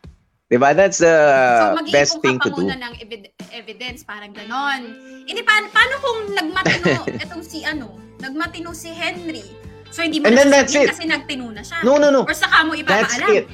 'Di 0.46 0.62
ba? 0.62 0.70
That's 0.72 1.02
the 1.02 1.10
so 1.10 1.74
mag-iipon 1.74 1.90
best 1.90 2.14
thing 2.22 2.38
to 2.38 2.50
do. 2.50 2.62
muna 2.62 2.78
ng 2.78 2.94
evid- 3.02 3.34
evidence, 3.50 4.06
parang 4.06 4.30
ganon. 4.30 4.94
Hindi, 5.26 5.42
pa- 5.42 5.66
paano 5.74 5.94
kung 5.98 6.18
nagmatino 6.32 7.02
itong 7.26 7.42
si 7.42 7.66
ano, 7.66 7.90
nagmatino 8.18 8.70
si 8.70 8.94
Henry? 8.94 9.42
So 9.90 10.02
hindi 10.02 10.20
mo 10.20 10.28
And 10.28 10.36
then 10.36 10.50
that's 10.50 10.74
it. 10.74 10.90
kasi 10.92 11.06
nagtino 11.08 11.50
na 11.50 11.62
siya. 11.62 11.80
No, 11.86 11.96
no, 11.96 12.10
no. 12.10 12.26
Or 12.26 12.34
saka 12.36 12.64
mo 12.66 12.76
That's 12.76 13.16
ipapaalam. 13.16 13.36
it. 13.42 13.44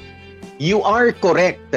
You 0.59 0.81
are 0.83 1.11
correct. 1.11 1.73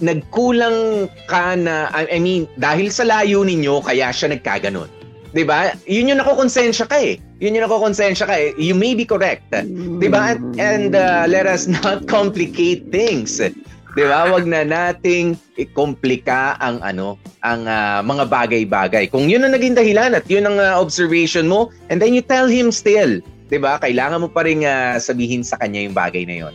Nagkulang 0.00 1.08
ka 1.24 1.56
na, 1.56 1.88
I 1.92 2.20
mean, 2.20 2.44
dahil 2.60 2.92
sa 2.92 3.08
layo 3.08 3.40
ninyo, 3.42 3.80
kaya 3.80 4.12
siya 4.12 4.36
nagkaganon. 4.36 4.92
'Di 5.36 5.44
ba? 5.44 5.76
Yun 5.84 6.16
yung 6.16 6.20
nakokonsensya 6.24 6.88
ka 6.88 6.96
eh. 6.96 7.20
Yun 7.44 7.60
yung 7.60 7.68
nakokonsensya 7.68 8.24
ka 8.24 8.36
eh. 8.36 8.56
You 8.56 8.72
may 8.72 8.96
be 8.96 9.04
correct. 9.04 9.52
'Di 9.52 10.08
ba? 10.08 10.32
And, 10.32 10.56
and 10.56 10.90
uh, 10.96 11.28
let 11.28 11.44
us 11.44 11.68
not 11.68 12.06
complicate 12.16 12.88
things. 12.88 13.36
'Di 13.36 14.04
ba? 14.04 14.32
Wag 14.32 14.48
na 14.48 14.64
nating 14.64 15.36
ikomplika 15.60 16.56
ang 16.60 16.80
ano, 16.80 17.20
ang 17.44 17.68
ah, 17.68 18.00
mga 18.00 18.24
bagay-bagay. 18.32 19.12
Kung 19.12 19.28
yun 19.28 19.44
ang 19.44 19.52
naging 19.52 19.76
dahilan 19.76 20.16
at 20.16 20.24
yun 20.28 20.48
ang 20.48 20.56
ah, 20.56 20.80
observation 20.80 21.48
mo, 21.48 21.68
and 21.92 22.00
then 22.00 22.16
you 22.16 22.24
tell 22.24 22.48
him 22.48 22.72
still, 22.72 23.20
'di 23.48 23.58
ba? 23.62 23.78
Kailangan 23.78 24.22
mo 24.22 24.28
pa 24.30 24.46
ring 24.46 24.66
ah, 24.66 24.98
sabihin 24.98 25.42
sa 25.46 25.58
kanya 25.58 25.82
yung 25.82 25.96
bagay 25.96 26.26
na 26.26 26.36
'yon. 26.46 26.54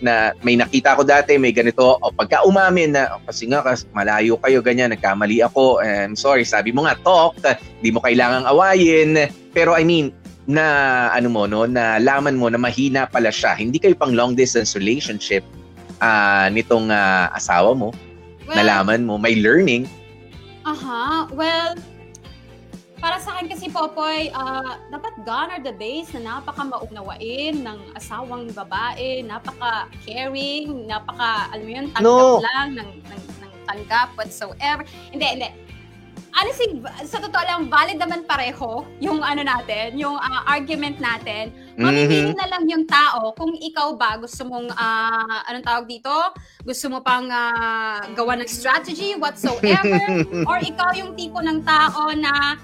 na 0.00 0.32
may 0.40 0.56
nakita 0.56 0.96
ko 0.96 1.04
dati, 1.04 1.36
may 1.36 1.52
ganito, 1.52 2.00
o 2.00 2.08
pagka 2.08 2.40
umamin 2.48 2.96
na, 2.96 3.12
"Oh, 3.12 3.20
kasi 3.28 3.44
nga, 3.52 3.60
kas, 3.60 3.84
malayo 3.92 4.40
kayo, 4.40 4.64
ganyan, 4.64 4.96
nagkamali 4.96 5.44
ako, 5.44 5.76
I'm 5.84 6.16
sorry, 6.16 6.48
sabi 6.48 6.72
mo 6.72 6.88
nga, 6.88 6.96
talk, 7.04 7.36
di 7.84 7.92
mo 7.92 8.00
kailangang 8.00 8.48
awayin, 8.48 9.28
pero 9.52 9.76
I 9.76 9.84
mean, 9.84 10.08
na 10.48 10.66
ano 11.14 11.30
mo 11.30 11.46
no 11.46 11.62
na 11.68 12.02
laman 12.02 12.34
mo 12.34 12.50
na 12.50 12.58
mahina 12.58 13.06
pala 13.06 13.30
siya 13.30 13.54
hindi 13.54 13.78
kayo 13.78 13.94
pang 13.94 14.10
long 14.10 14.34
distance 14.34 14.74
relationship 14.74 15.46
ah 16.02 16.50
nitong 16.50 16.90
ah, 16.90 17.30
asawa 17.38 17.70
mo 17.76 17.94
Well, 18.50 18.58
nalaman 18.58 19.06
mo 19.06 19.14
may 19.14 19.38
learning 19.38 19.86
Aha. 20.60 21.24
Well, 21.32 21.72
para 23.00 23.16
sa 23.16 23.34
akin 23.34 23.48
kasi, 23.48 23.66
Popoy, 23.66 24.28
ah, 24.30 24.76
dapat 24.88 25.12
gone 25.24 25.50
are 25.50 25.62
the 25.62 25.72
days 25.72 26.12
na 26.12 26.38
napaka 26.38 26.62
maunawain 26.62 27.64
ng 27.64 27.78
asawang 27.96 28.52
babae, 28.52 29.24
napaka-caring, 29.24 30.84
napaka, 30.84 31.48
alam 31.50 31.64
mo 31.64 31.72
yun, 31.72 31.86
tanggap 31.90 32.04
No. 32.04 32.38
lang 32.38 32.68
ng, 32.76 32.90
ng, 33.00 33.22
ng 33.40 33.52
tanggap 33.64 34.12
whatsoever. 34.14 34.84
Hindi, 35.08 35.26
hindi. 35.26 35.50
Honestly, 36.30 36.78
sa 37.10 37.18
totoo 37.18 37.42
lang, 37.42 37.66
valid 37.66 37.98
naman 37.98 38.22
pareho 38.22 38.86
yung 39.02 39.18
ano 39.18 39.42
natin, 39.42 39.98
yung 39.98 40.14
ah, 40.14 40.46
argument 40.46 41.02
natin. 41.02 41.50
Mamimili 41.74 42.30
Mhm. 42.30 42.38
na 42.38 42.46
lang 42.46 42.62
yung 42.70 42.84
tao 42.86 43.34
kung 43.34 43.50
ikaw 43.58 43.98
ba 43.98 44.14
gusto 44.14 44.46
mong, 44.46 44.70
ah, 44.78 45.42
anong 45.50 45.66
tawag 45.66 45.90
dito? 45.90 46.12
Gusto 46.62 46.86
mo 46.86 47.02
pang 47.02 47.26
ah, 47.26 47.98
gawa 48.14 48.38
ng 48.38 48.46
strategy 48.46 49.18
whatsoever? 49.18 49.98
or 50.48 50.62
ikaw 50.62 50.94
yung 50.94 51.18
tipo 51.18 51.42
ng 51.42 51.66
tao 51.66 52.14
na 52.14 52.54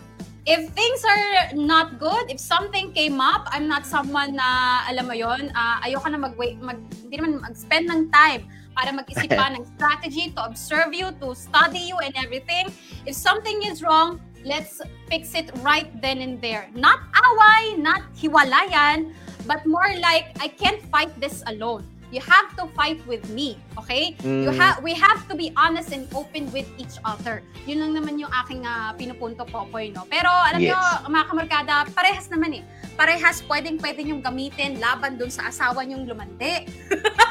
if 0.47 0.71
things 0.71 1.03
are 1.03 1.55
not 1.59 1.99
good, 1.99 2.31
if 2.31 2.39
something 2.39 2.95
came 2.95 3.21
up, 3.21 3.51
I'm 3.51 3.67
not 3.67 3.85
someone 3.85 4.39
na, 4.39 4.87
alam 4.87 5.11
mo 5.11 5.15
yon 5.19 5.51
ah, 5.59 5.83
ayoko 5.83 6.07
na 6.07 6.23
mag-wait, 6.23 6.63
mag, 6.63 6.79
hindi 7.03 7.19
naman 7.19 7.43
mag-spend 7.43 7.91
ng 7.91 8.15
time 8.15 8.47
para 8.79 8.95
mag-isip 8.95 9.27
pa 9.35 9.51
ng 9.59 9.67
strategy 9.75 10.31
to 10.39 10.41
observe 10.47 10.95
you, 10.95 11.11
to 11.19 11.35
study 11.35 11.91
you 11.91 11.99
and 11.99 12.15
everything. 12.15 12.71
If 13.11 13.19
something 13.19 13.67
is 13.67 13.83
wrong, 13.83 14.23
let's 14.47 14.79
fix 15.11 15.35
it 15.35 15.51
right 15.67 15.91
then 15.99 16.23
and 16.23 16.39
there. 16.39 16.71
Not 16.79 17.03
away, 17.11 17.75
not 17.83 18.07
hiwalayan, 18.15 19.11
but 19.51 19.67
more 19.67 19.91
like, 19.99 20.31
I 20.39 20.47
can't 20.47 20.79
fight 20.95 21.11
this 21.19 21.43
alone. 21.51 21.83
You 22.07 22.23
have 22.23 22.55
to 22.55 22.71
fight 22.73 23.03
with 23.05 23.27
me, 23.29 23.59
okay? 23.75 24.15
You 24.23 24.49
Mm. 24.49 24.55
have 24.55 24.79
we 24.79 24.95
have 24.95 25.27
to 25.27 25.35
be 25.35 25.51
honest 25.59 25.91
and 25.91 26.07
open 26.15 26.47
with 26.55 26.71
each 26.79 27.03
other. 27.03 27.43
Yun 27.67 27.83
lang 27.83 27.93
naman 27.99 28.15
yung 28.17 28.31
aking 28.45 28.63
ah, 28.63 28.95
pinupunto 28.95 29.43
Popoy, 29.43 29.91
no? 29.91 30.07
Pero 30.07 30.31
alam 30.31 30.63
Yes. 30.63 30.71
nyo, 30.71 30.79
mga 31.11 31.25
kamarkada, 31.27 31.75
parehas 31.91 32.31
naman 32.31 32.59
eh. 32.59 32.63
Parehas 32.95 33.43
pwedeng 33.45 33.77
pwede 33.77 34.07
yung 34.07 34.23
gamitin 34.23 34.79
laban 34.79 35.19
dun 35.19 35.29
sa 35.29 35.51
asawa 35.51 35.83
nyong 35.83 36.07
lumande. 36.07 36.65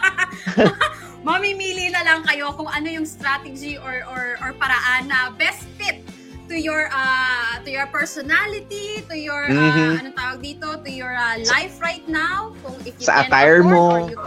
Mamimili 1.25 1.89
na 1.89 2.05
lang 2.05 2.21
kayo 2.21 2.53
kung 2.53 2.69
ano 2.69 2.85
yung 2.85 3.07
strategy 3.07 3.81
or 3.81 4.05
or, 4.05 4.37
or 4.39 4.49
paraan 4.53 5.09
na 5.09 5.33
best 5.33 5.65
fit 5.75 6.04
to 6.47 6.55
your 6.55 6.87
uh, 6.89 7.57
to 7.61 7.69
your 7.69 7.87
personality, 7.87 9.01
to 9.05 9.15
your 9.15 9.45
uh, 9.45 9.53
Mhm. 9.53 9.99
anong 9.99 10.15
tawag 10.15 10.39
dito, 10.39 10.67
to 10.77 10.89
your 10.89 11.11
uh, 11.11 11.37
life 11.47 11.77
right 11.79 12.05
now, 12.05 12.53
kung 12.61 12.77
if 12.83 12.93
you 12.95 13.05
Sa 13.05 13.21
can 13.21 13.29
attire 13.29 13.59
afford 13.61 13.73
mo. 13.73 13.83
or 13.89 13.99
you. 14.07 14.17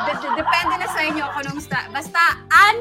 De- 0.00 0.18
de- 0.18 0.36
depende 0.36 0.74
na 0.76 0.88
sa 0.88 1.00
inyo 1.02 1.24
kung 1.28 1.42
anong 1.44 1.60
stra- 1.60 1.90
Basta, 1.90 2.20
An, 2.50 2.76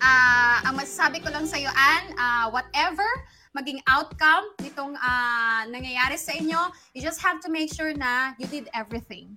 ah 0.00 0.64
ang 0.64 0.74
masasabi 0.74 1.20
ko 1.20 1.30
lang 1.30 1.44
sa 1.44 1.56
iyo, 1.56 1.70
An, 1.70 2.04
ah, 2.16 2.46
whatever 2.48 3.06
maging 3.52 3.84
outcome 3.86 4.48
nitong 4.58 4.96
ah, 4.98 5.68
nangyayari 5.68 6.16
sa 6.16 6.32
inyo, 6.32 6.58
you 6.92 7.00
just 7.00 7.20
have 7.20 7.36
to 7.38 7.52
make 7.52 7.68
sure 7.68 7.92
na 7.92 8.32
you 8.36 8.48
did 8.48 8.66
everything. 8.72 9.36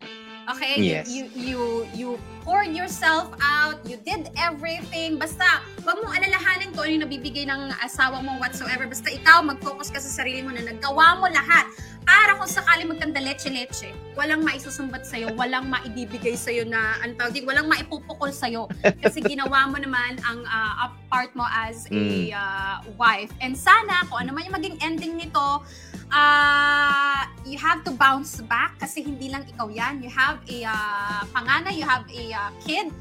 Okay? 0.52 0.76
You- 0.78 0.84
Yes. 0.86 1.10
You, 1.10 1.24
you, 1.34 1.60
you, 1.94 2.10
poured 2.46 2.78
yourself 2.78 3.34
out, 3.42 3.82
you 3.90 3.98
did 4.06 4.30
everything. 4.38 5.18
Basta, 5.18 5.66
wag 5.82 5.98
mong 5.98 6.14
alalahanin 6.14 6.70
kung 6.78 6.86
ano 6.86 6.92
yung 6.94 7.04
nabibigay 7.10 7.50
ng 7.50 7.74
asawa 7.82 8.22
mo 8.22 8.38
whatsoever. 8.38 8.86
Basta 8.86 9.10
ikaw, 9.10 9.42
mag-focus 9.42 9.90
ka 9.90 9.98
sa 9.98 10.22
sarili 10.22 10.46
mo 10.46 10.54
na 10.54 10.62
nagawa 10.62 11.18
mo 11.18 11.26
lahat. 11.26 11.66
Para 12.06 12.38
kung 12.38 12.46
sakali 12.46 12.86
magkanda 12.86 13.18
leche-leche, 13.18 13.90
walang 14.14 14.46
maisusumbat 14.46 15.10
sa'yo, 15.10 15.34
walang 15.34 15.66
maibibigay 15.66 16.38
sa'yo 16.38 16.62
na, 16.62 17.02
ano 17.02 17.18
tawag 17.18 17.42
walang 17.42 17.66
maipupukol 17.66 18.30
sa'yo. 18.30 18.70
Kasi 19.02 19.26
ginawa 19.34 19.66
mo 19.66 19.82
naman 19.82 20.22
ang 20.22 20.46
a 20.46 20.94
part 21.10 21.34
mo 21.34 21.44
as 21.50 21.90
a 21.90 22.30
ah, 22.38 22.78
wife. 22.96 23.34
And 23.42 23.58
sana, 23.58 24.06
kung 24.06 24.22
ano 24.22 24.38
man 24.38 24.46
yung 24.46 24.56
maging 24.56 24.78
ending 24.86 25.18
nito, 25.18 25.66
ah 26.14 27.26
you 27.50 27.58
have 27.58 27.82
to 27.82 27.90
bounce 27.90 28.38
back 28.46 28.78
kasi 28.78 29.02
hindi 29.02 29.34
lang 29.34 29.42
ikaw 29.50 29.66
yan. 29.74 30.06
You 30.06 30.14
have 30.14 30.38
a 30.46 30.58
ah, 30.70 31.22
panganay, 31.34 31.74
you 31.74 31.86
have 31.90 32.06
a 32.06 32.24
ah, 32.38 32.54
kid. 32.62 32.94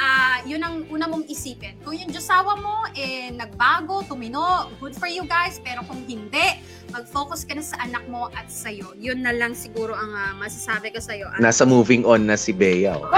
Ah, 0.00 0.40
yun 0.48 0.64
ang 0.64 0.88
una 0.88 1.04
mong 1.04 1.28
isipin. 1.28 1.76
Kung 1.84 1.92
yung 1.92 2.08
Diyosawa 2.08 2.56
mo 2.56 2.88
eh 2.96 3.28
nagbago, 3.36 4.00
tumino, 4.08 4.72
good 4.80 4.96
for 4.96 5.04
you 5.04 5.28
guys. 5.28 5.60
Pero 5.60 5.84
kung 5.84 6.00
hindi, 6.08 6.56
mag-focus 6.88 7.44
ka 7.44 7.52
na 7.52 7.60
sa 7.60 7.76
anak 7.84 8.08
mo 8.08 8.32
at 8.32 8.48
sa'yo. 8.48 8.96
Yun 8.96 9.20
na 9.20 9.36
lang 9.36 9.52
siguro 9.52 9.92
ang 9.92 10.12
ah, 10.16 10.32
masasabi 10.40 10.88
ko 10.88 11.04
sa'yo. 11.04 11.28
Ang 11.36 11.44
nasa 11.44 11.68
moving 11.68 12.08
on 12.08 12.24
na 12.24 12.40
si 12.40 12.56
Bea 12.56 12.96
oh. 12.96 13.04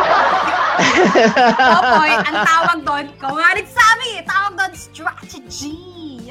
Popoy, 1.62 2.12
ang 2.18 2.38
tawag 2.42 2.78
doon, 2.82 3.06
kung 3.22 3.38
nga 3.38 3.54
nagsabi, 3.54 4.26
tawag 4.26 4.52
doon 4.58 4.72
strategy. 4.74 5.78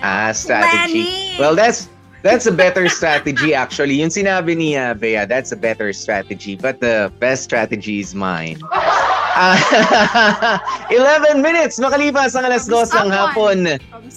Ah 0.01 0.33
strategy 0.33 1.37
Planning. 1.37 1.37
well 1.37 1.53
that's 1.53 1.85
That's 2.21 2.45
a 2.45 2.53
better 2.53 2.85
strategy 2.85 3.53
actually. 3.57 3.97
Yung 3.97 4.13
sinabi 4.13 4.53
ni 4.53 4.77
uh, 4.77 4.93
Bea, 4.93 5.25
that's 5.25 5.51
a 5.51 5.57
better 5.57 5.89
strategy. 5.89 6.53
But 6.53 6.77
the 6.77 7.09
best 7.17 7.43
strategy 7.49 7.97
is 7.99 8.13
mine. 8.13 8.61
Ah, 9.33 9.57
11 10.93 11.41
minutes 11.41 11.79
makalipas 11.81 12.37
ang 12.37 12.45
alas 12.45 12.69
2 12.69 12.93
ng 12.93 13.09
hapon. 13.09 13.57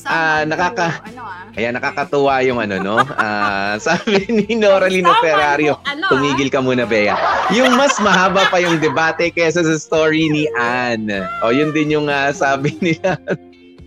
Ah, 0.05 0.43
someone 0.43 0.49
nakaka- 0.53 0.93
who, 1.01 1.09
ano 1.17 1.23
ah, 1.23 1.55
Ayan, 1.55 1.73
nakakatuwa 1.79 2.35
yung 2.43 2.59
ano, 2.59 2.77
no? 2.83 2.97
Ah, 3.15 3.79
sabi 3.87 4.27
ni 4.27 4.59
Nora 4.59 4.91
Lino 4.91 5.15
Someone 5.15 5.23
Ferrario, 5.23 5.73
ano, 5.87 6.11
tumigil 6.11 6.51
ka 6.51 6.59
muna, 6.59 6.83
Bea. 6.83 7.15
Yung 7.55 7.79
mas 7.79 7.95
mahaba 8.03 8.51
pa 8.51 8.59
yung 8.59 8.83
debate 8.83 9.31
kesa 9.31 9.63
sa 9.63 9.77
story 9.79 10.29
ni 10.29 10.45
Anne. 10.59 11.25
O, 11.47 11.55
yun 11.55 11.71
din 11.71 11.95
yung 11.95 12.11
ah, 12.11 12.35
sabi 12.35 12.75
nila, 12.85 13.17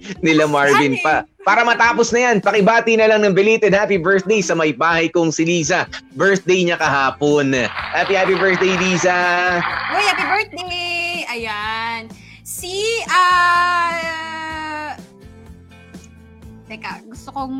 nila 0.25 0.47
Marvin 0.47 0.99
pa. 1.01 1.23
Para 1.47 1.63
matapos 1.63 2.11
na 2.11 2.27
yan, 2.27 2.43
pakibati 2.43 2.99
na 2.99 3.07
lang 3.07 3.23
ng 3.23 3.31
belated 3.31 3.71
happy 3.71 3.95
birthday 3.95 4.43
sa 4.43 4.51
may 4.51 4.75
bahay 4.75 5.07
kong 5.07 5.31
si 5.31 5.47
Liza. 5.47 5.87
Birthday 6.19 6.67
niya 6.67 6.75
kahapon. 6.75 7.55
Happy, 7.95 8.19
happy 8.19 8.35
birthday, 8.35 8.75
Liza! 8.75 9.15
Uy, 9.95 10.03
happy 10.03 10.25
birthday! 10.27 11.23
Ayan. 11.31 12.11
Si, 12.43 12.99
ah... 13.07 14.91
teka, 16.67 16.99
gusto 17.07 17.31
kong... 17.31 17.55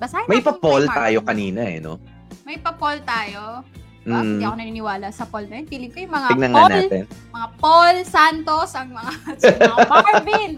Basahin 0.00 0.26
May 0.26 0.40
pa-poll 0.40 0.88
tayo 0.90 1.22
kanina 1.22 1.60
eh, 1.68 1.78
no? 1.78 2.00
May 2.48 2.56
pa-poll 2.56 3.04
tayo. 3.04 3.62
Diba? 4.04 4.20
Mm. 4.20 4.28
Hindi 4.36 4.44
ako 4.44 4.56
naniniwala 4.60 5.08
sa 5.08 5.24
poll 5.24 5.48
na 5.48 5.60
yun. 5.60 5.66
Feeling 5.68 5.92
ko 5.92 5.98
yung 6.04 6.12
mga 6.12 6.28
Tignan 6.28 6.52
poll, 6.52 6.72
natin. 6.72 7.04
mga 7.32 7.48
Paul 7.56 7.96
Santos, 8.04 8.70
ang 8.76 8.88
mga, 8.92 9.12
mga 9.72 9.88
Marvin. 9.88 10.52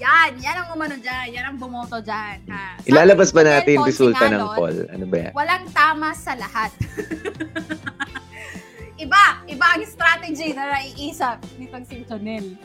Yan, 0.00 0.32
yan 0.40 0.56
ang 0.64 0.68
umano 0.72 0.96
dyan. 0.96 1.26
Yan 1.36 1.44
ang 1.52 1.56
bumoto 1.60 2.00
dyan. 2.00 2.40
Ha. 2.48 2.80
Sabi 2.80 2.88
Ilalabas 2.88 3.30
ba 3.36 3.44
natin 3.44 3.76
Miguel 3.76 3.88
resulta 3.92 4.24
ng 4.32 4.44
poll? 4.56 4.76
Ano 4.88 5.04
ba 5.04 5.16
yan? 5.28 5.32
Walang 5.36 5.64
tama 5.76 6.16
sa 6.16 6.32
lahat. 6.40 6.72
iba, 9.04 9.22
iba 9.44 9.66
ang 9.76 9.84
strategy 9.84 10.56
na 10.56 10.72
naiisip 10.72 11.36
nitong 11.60 11.84
si 11.84 12.00
Jonel. 12.08 12.56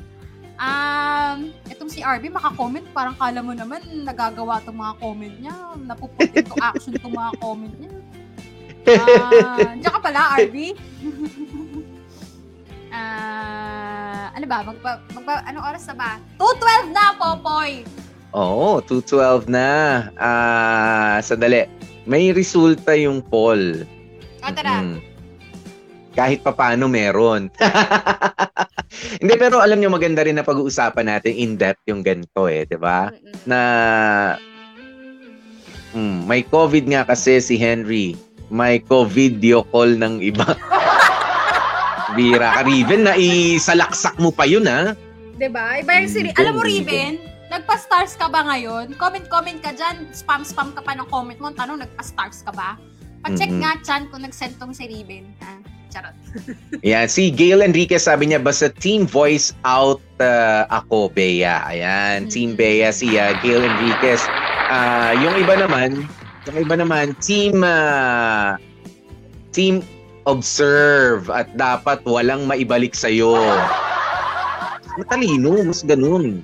Um, 0.56 1.52
itong 1.68 1.92
si 1.92 2.00
RB, 2.00 2.32
makakomment, 2.32 2.88
parang 2.96 3.20
kala 3.20 3.44
mo 3.44 3.52
naman 3.52 3.84
nagagawa 4.08 4.64
itong 4.64 4.80
mga 4.80 4.94
comment 5.04 5.36
niya. 5.44 5.56
Napuput 5.84 6.32
into 6.32 6.56
action 6.72 6.96
itong 6.96 7.12
mga 7.12 7.32
comment 7.44 7.76
niya. 7.76 7.92
Ah, 8.96 9.76
diyan 9.76 9.92
ka 9.92 10.00
pala, 10.00 10.40
RB. 10.40 10.56
Ah, 12.96 13.45
ano 14.36 14.46
ba? 14.52 14.60
Magpa, 14.68 14.92
magpa, 15.16 15.34
anong 15.48 15.66
oras 15.66 15.84
na 15.88 15.96
ba? 15.96 16.12
2.12 16.44 16.92
na, 16.92 17.04
Popoy! 17.16 17.72
Oo, 18.36 18.84
212 18.84 19.48
na. 19.48 19.70
Ah, 20.20 21.24
sandali. 21.24 21.72
May 22.04 22.36
resulta 22.36 22.92
yung 23.00 23.24
poll. 23.24 23.88
O, 24.44 24.52
tara. 24.52 24.84
Mm. 24.84 25.00
Kahit 26.12 26.44
papano 26.44 26.92
meron. 26.92 27.48
Hindi, 29.24 29.34
pero 29.40 29.64
alam 29.64 29.80
nyo, 29.80 29.88
maganda 29.88 30.28
rin 30.28 30.36
na 30.36 30.44
pag-uusapan 30.44 31.08
natin 31.08 31.32
in-depth 31.32 31.88
yung 31.88 32.04
ganito 32.04 32.52
eh, 32.52 32.68
di 32.68 32.76
ba? 32.76 33.12
Na 33.48 33.60
mm, 35.96 36.28
may 36.28 36.44
COVID 36.44 36.92
nga 36.92 37.08
kasi 37.08 37.40
si 37.40 37.56
Henry. 37.56 38.20
May 38.52 38.84
COVID-video 38.84 39.64
call 39.72 39.96
ng 39.96 40.20
iba. 40.20 40.44
Bira 42.16 42.50
ka, 42.56 42.62
Riven, 42.64 43.04
na 43.06 43.14
isalaksak 43.20 44.16
mo 44.18 44.32
pa 44.32 44.48
yun, 44.48 44.66
ha? 44.66 44.96
Diba? 45.36 45.84
Iba 45.84 45.92
yung 46.00 46.10
si 46.10 46.20
Mm, 46.24 46.40
Alam 46.40 46.54
mo, 46.56 46.64
mm, 46.64 46.70
Riven, 46.72 47.14
nagpa-stars 47.52 48.16
ka 48.16 48.32
ba 48.32 48.48
ngayon? 48.48 48.96
Comment-comment 48.96 49.60
ka 49.60 49.76
dyan. 49.76 50.08
Spam-spam 50.16 50.72
ka 50.72 50.82
pa 50.82 50.96
ng 50.96 51.08
comment 51.12 51.38
mo. 51.38 51.52
Tanong, 51.52 51.84
nagpa-stars 51.84 52.42
ka 52.42 52.56
ba? 52.56 52.80
Pa-check 53.22 53.52
Mm-mm. 53.52 53.62
nga 53.62 53.76
chan 53.84 54.08
kung 54.08 54.24
nag-send 54.24 54.56
tong 54.56 54.72
si 54.72 54.88
Riven. 54.88 55.28
Ha? 55.44 55.60
Charot. 55.92 56.16
Yan, 56.88 57.08
si 57.08 57.32
Gail 57.32 57.60
Enriquez 57.60 58.08
sabi 58.08 58.32
niya, 58.32 58.40
basta 58.40 58.72
team 58.72 59.04
voice 59.04 59.52
out 59.68 60.00
uh, 60.20 60.68
ako, 60.72 61.12
Bea. 61.12 61.64
Ayan, 61.68 62.32
team 62.32 62.56
Bea, 62.56 62.92
si 62.92 63.16
uh, 63.16 63.36
Gail 63.44 63.64
Enriquez. 63.64 64.24
Ah, 64.72 65.14
yung 65.16 65.36
iba 65.40 65.56
naman, 65.56 66.04
yung 66.48 66.58
iba 66.64 66.76
naman, 66.76 67.14
team 67.22 67.62
uh, 67.64 68.58
team 69.56 69.80
observe 70.26 71.30
at 71.30 71.50
dapat 71.54 72.02
walang 72.04 72.50
maibalik 72.50 72.98
sa'yo. 72.98 73.38
Matalino, 74.98 75.62
mas 75.64 75.86
ganun. 75.86 76.42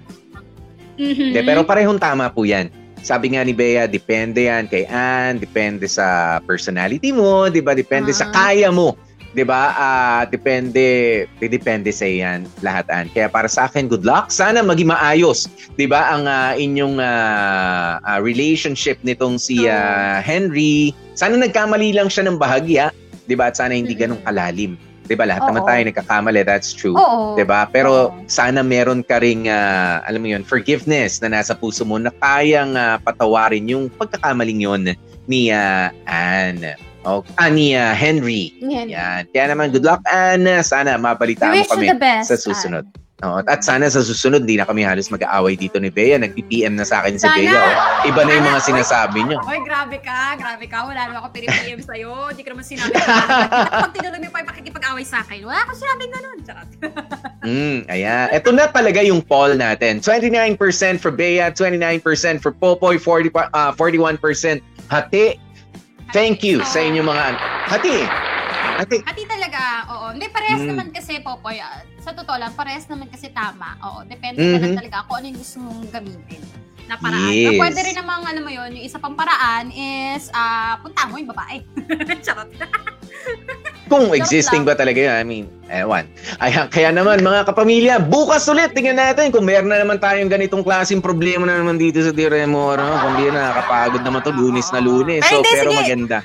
Mhm. 1.01 1.33
Hindi, 1.33 1.41
pero 1.41 1.65
parehong 1.65 1.97
tama 1.97 2.29
po 2.29 2.45
yan. 2.45 2.69
Sabi 3.01 3.33
nga 3.33 3.41
ni 3.41 3.57
Bea, 3.57 3.89
depende 3.89 4.45
yan 4.45 4.69
kay 4.69 4.85
Ann, 4.85 5.41
depende 5.41 5.89
sa 5.89 6.37
personality 6.45 7.09
mo, 7.09 7.49
di 7.49 7.57
ba? 7.57 7.73
Depende 7.73 8.13
sa 8.13 8.29
Ah. 8.29 8.53
kaya 8.53 8.69
mo. 8.69 8.93
Di 9.31 9.47
ba? 9.47 9.71
Ah, 9.73 10.23
depende, 10.27 11.23
depende 11.39 11.89
sa 11.89 12.03
yan 12.03 12.45
lahat, 12.59 12.85
Ann. 12.91 13.07
Kaya 13.09 13.31
para 13.31 13.47
sa 13.47 13.65
akin, 13.65 13.87
good 13.87 14.03
luck. 14.03 14.27
Sana 14.29 14.59
maging 14.61 14.91
maayos. 14.91 15.47
Di 15.79 15.87
ba? 15.87 16.13
Ang 16.13 16.27
ah, 16.27 16.53
inyong 16.53 16.99
ah, 16.99 17.97
ah, 18.03 18.19
relationship 18.19 18.99
nitong 19.01 19.39
si 19.39 19.65
ah, 19.65 20.19
Henry. 20.21 20.91
Sana 21.15 21.39
nagkamali 21.39 21.95
lang 21.95 22.11
siya 22.11 22.27
ng 22.27 22.37
bahagya. 22.37 22.91
Di 23.25 23.35
ba? 23.37 23.49
At 23.49 23.57
sana 23.57 23.73
hindi 23.75 23.93
ganun 23.93 24.21
kalalim. 24.23 24.75
Di 25.01 25.17
ba? 25.17 25.27
Lahat 25.27 25.43
naman 25.43 25.61
Oo. 25.63 25.67
tayo 25.67 25.81
nagkakamali. 25.83 26.41
That's 26.45 26.71
true. 26.71 26.95
Oo. 26.95 27.35
'Di 27.35 27.43
ba? 27.43 27.67
Pero 27.67 28.13
Oo. 28.13 28.15
sana 28.31 28.63
meron 28.63 29.03
ka 29.03 29.19
ring 29.19 29.49
ah, 29.51 29.99
alam 30.07 30.23
mo 30.23 30.27
'yun, 30.31 30.45
forgiveness 30.45 31.19
na 31.19 31.27
nasa 31.27 31.51
puso 31.51 31.83
mo 31.83 31.99
na 31.99 32.13
kayang 32.21 32.77
ah, 32.79 32.95
patawarin 33.01 33.67
yung 33.67 33.91
pagkakamaling 33.91 34.61
'yon 34.63 34.81
ni 35.27 35.51
ah, 35.51 35.91
Anne. 36.07 36.77
O 37.01 37.25
ah, 37.41 37.49
ni 37.49 37.73
ah, 37.73 37.97
Henry. 37.97 38.53
Yan. 38.61 38.87
Yan. 38.87 39.21
Kaya 39.33 39.51
naman 39.51 39.73
good 39.73 39.83
luck 39.83 39.99
Anne. 40.07 40.61
Sana 40.61 40.95
mabalitaan 41.01 41.57
We 41.57 41.59
mo 41.59 41.65
wish 41.65 41.71
you 41.73 41.77
kami 41.81 41.87
the 41.91 41.99
best. 41.99 42.29
sa 42.29 42.37
susunod. 42.37 42.85
Oo, 43.21 43.37
at 43.45 43.61
sana 43.61 43.85
sa 43.85 44.01
susunod 44.01 44.49
di 44.49 44.57
na 44.57 44.65
kami 44.65 44.81
halos 44.81 45.13
mag-aaway 45.13 45.53
dito 45.53 45.77
ni 45.77 45.93
Bea. 45.93 46.17
Nag-PM 46.17 46.73
na 46.73 46.81
sa 46.81 47.05
akin 47.05 47.21
si 47.21 47.25
Sana. 47.29 47.37
Bea. 47.37 47.53
oh. 47.53 48.09
Iba 48.09 48.21
na 48.25 48.31
yung 48.33 48.47
mga 48.49 48.61
sinasabi 48.65 49.21
niyo. 49.29 49.37
Oy, 49.45 49.61
grabe 49.61 50.01
ka, 50.01 50.33
grabe 50.41 50.65
ka. 50.65 50.81
Wala 50.89 51.05
naman 51.05 51.21
ako 51.21 51.29
pinipm 51.29 51.81
sa'yo. 51.85 52.33
Hindi 52.33 52.41
ko 52.41 52.49
naman 52.57 52.65
sinabi 52.65 52.97
na 52.97 53.05
pag 53.85 53.93
pa 53.93 54.37
yung 54.41 54.49
pakikipag-away 54.49 55.05
sa 55.05 55.21
akin. 55.21 55.45
Wala 55.45 55.59
akong 55.61 55.77
sinabing 55.77 56.11
ganun. 56.11 56.37
Charot. 56.41 56.69
Mm, 57.41 57.89
ayan. 57.89 58.29
Ito 58.37 58.53
na 58.53 58.69
talaga 58.69 59.01
yung 59.01 59.25
poll 59.25 59.57
natin. 59.57 59.97
29% 59.97 60.61
for 61.01 61.09
Bea, 61.09 61.49
29% 61.49 62.37
for 62.37 62.53
Popoy, 62.53 63.01
40, 63.01 63.33
pa- 63.33 63.49
ah, 63.57 63.73
41% 63.73 64.61
Hati. 64.93 65.41
Thank 66.13 66.45
you 66.45 66.61
sa 66.61 66.85
inyong 66.85 67.09
mga... 67.09 67.23
Hati. 67.65 67.97
Hati. 68.77 68.97
Hati 69.01 69.23
talaga, 69.25 69.61
oo. 69.89 70.05
Hindi, 70.11 70.25
parehas 70.27 70.59
Mm. 70.59 70.69
naman 70.69 70.87
kasi, 70.89 71.19
Popoy. 71.19 71.57
ah, 71.57 71.81
Sa 71.99 72.11
totoo 72.11 72.33
lang, 72.33 72.49
parehas 72.51 72.87
naman 72.87 73.05
kasi 73.07 73.29
tama. 73.29 73.77
Oo, 73.79 74.01
depende 74.03 74.41
na 74.41 74.57
lang 74.57 74.73
Mhm. 74.73 74.79
talaga 74.79 74.97
kung 75.05 75.15
ano 75.17 75.25
yung 75.27 75.37
gusto 75.37 75.57
mong 75.59 75.81
gamitin 75.91 76.41
na 76.87 76.95
paraan. 76.97 77.29
Yes. 77.29 77.45
Pero 77.45 77.61
pwede 77.61 77.79
rin 77.83 77.95
namang, 77.95 78.21
alam 78.25 78.41
mo 78.41 78.49
yun, 78.49 78.69
yung 78.73 78.83
isa 78.83 78.97
pang 78.97 79.13
paraan 79.13 79.69
is, 79.69 80.31
ah, 80.31 80.81
punta 80.81 81.05
mo 81.05 81.15
yung 81.15 81.29
babae. 81.29 81.61
Charot. 82.25 82.49
Kung 83.85 84.07
existing 84.11 84.63
ba 84.63 84.73
talaga 84.73 84.97
yun. 84.97 85.13
I 85.13 85.21
mean, 85.21 85.45
ewan. 85.67 86.07
Ayan, 86.39 86.71
kaya 86.71 86.89
naman 86.89 87.19
mga 87.19 87.43
kapamilya, 87.45 87.99
bukas 87.99 88.47
ulit, 88.47 88.71
tingnan 88.71 88.97
natin 88.97 89.29
kung 89.29 89.43
meron 89.43 89.67
na 89.67 89.77
naman 89.77 89.99
tayong 89.99 90.31
ganitong 90.31 90.63
klaseng 90.63 91.03
problema 91.03 91.43
na 91.43 91.59
naman 91.59 91.75
dito 91.75 91.99
sa 91.99 92.09
Diremo. 92.09 92.71
No? 92.71 92.87
Kung 92.97 93.13
di 93.13 93.27
na, 93.27 93.51
nakakapagod 93.51 94.01
naman 94.01 94.23
to, 94.23 94.31
lunes 94.31 94.71
na 94.71 94.79
lunes. 94.79 95.21
Ay, 95.21 95.29
So, 95.29 95.35
hindi, 95.37 95.51
pero 95.51 95.69
sige. 95.69 95.79
maganda. 95.85 96.17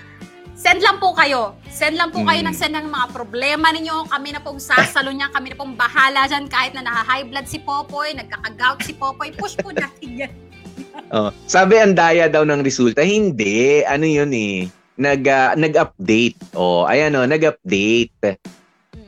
Send 0.57 0.81
lang 0.81 0.97
po 0.97 1.13
kayo. 1.13 1.53
Send 1.69 2.01
lang 2.01 2.09
po 2.09 2.25
kayo 2.25 2.41
Mm. 2.41 2.49
ng 2.49 2.57
send 2.57 2.73
ng 2.73 2.89
mga 2.89 3.07
problema 3.13 3.69
ninyo. 3.69 4.09
Kami 4.09 4.29
na 4.33 4.41
pong 4.41 4.57
sasalo 4.57 5.13
niya. 5.13 5.29
Kami 5.29 5.53
na 5.53 5.57
pong 5.57 5.77
bahala 5.77 6.25
dyan. 6.25 6.49
Kahit 6.49 6.73
na 6.73 6.81
naha-high 6.81 7.29
blood 7.29 7.45
si 7.45 7.61
Popoy, 7.61 8.17
nagkaka-gout 8.17 8.81
si 8.81 8.97
Popoy, 8.97 9.37
push 9.37 9.53
po 9.55 9.69
natin 9.71 10.09
yan. 10.25 10.33
Oh, 11.07 11.29
sabi 11.45 11.77
ang 11.77 11.93
daya 11.93 12.27
daw 12.27 12.43
ng 12.43 12.65
resulta, 12.65 13.05
hindi. 13.05 13.85
Ano 13.85 14.09
yun 14.09 14.33
eh? 14.33 14.67
Nag, 14.97 15.21
ah, 15.29 15.53
nag-update. 15.53 16.57
Oh, 16.57 16.89
ayan 16.89 17.13
oh, 17.15 17.29
nag-update. 17.29 18.41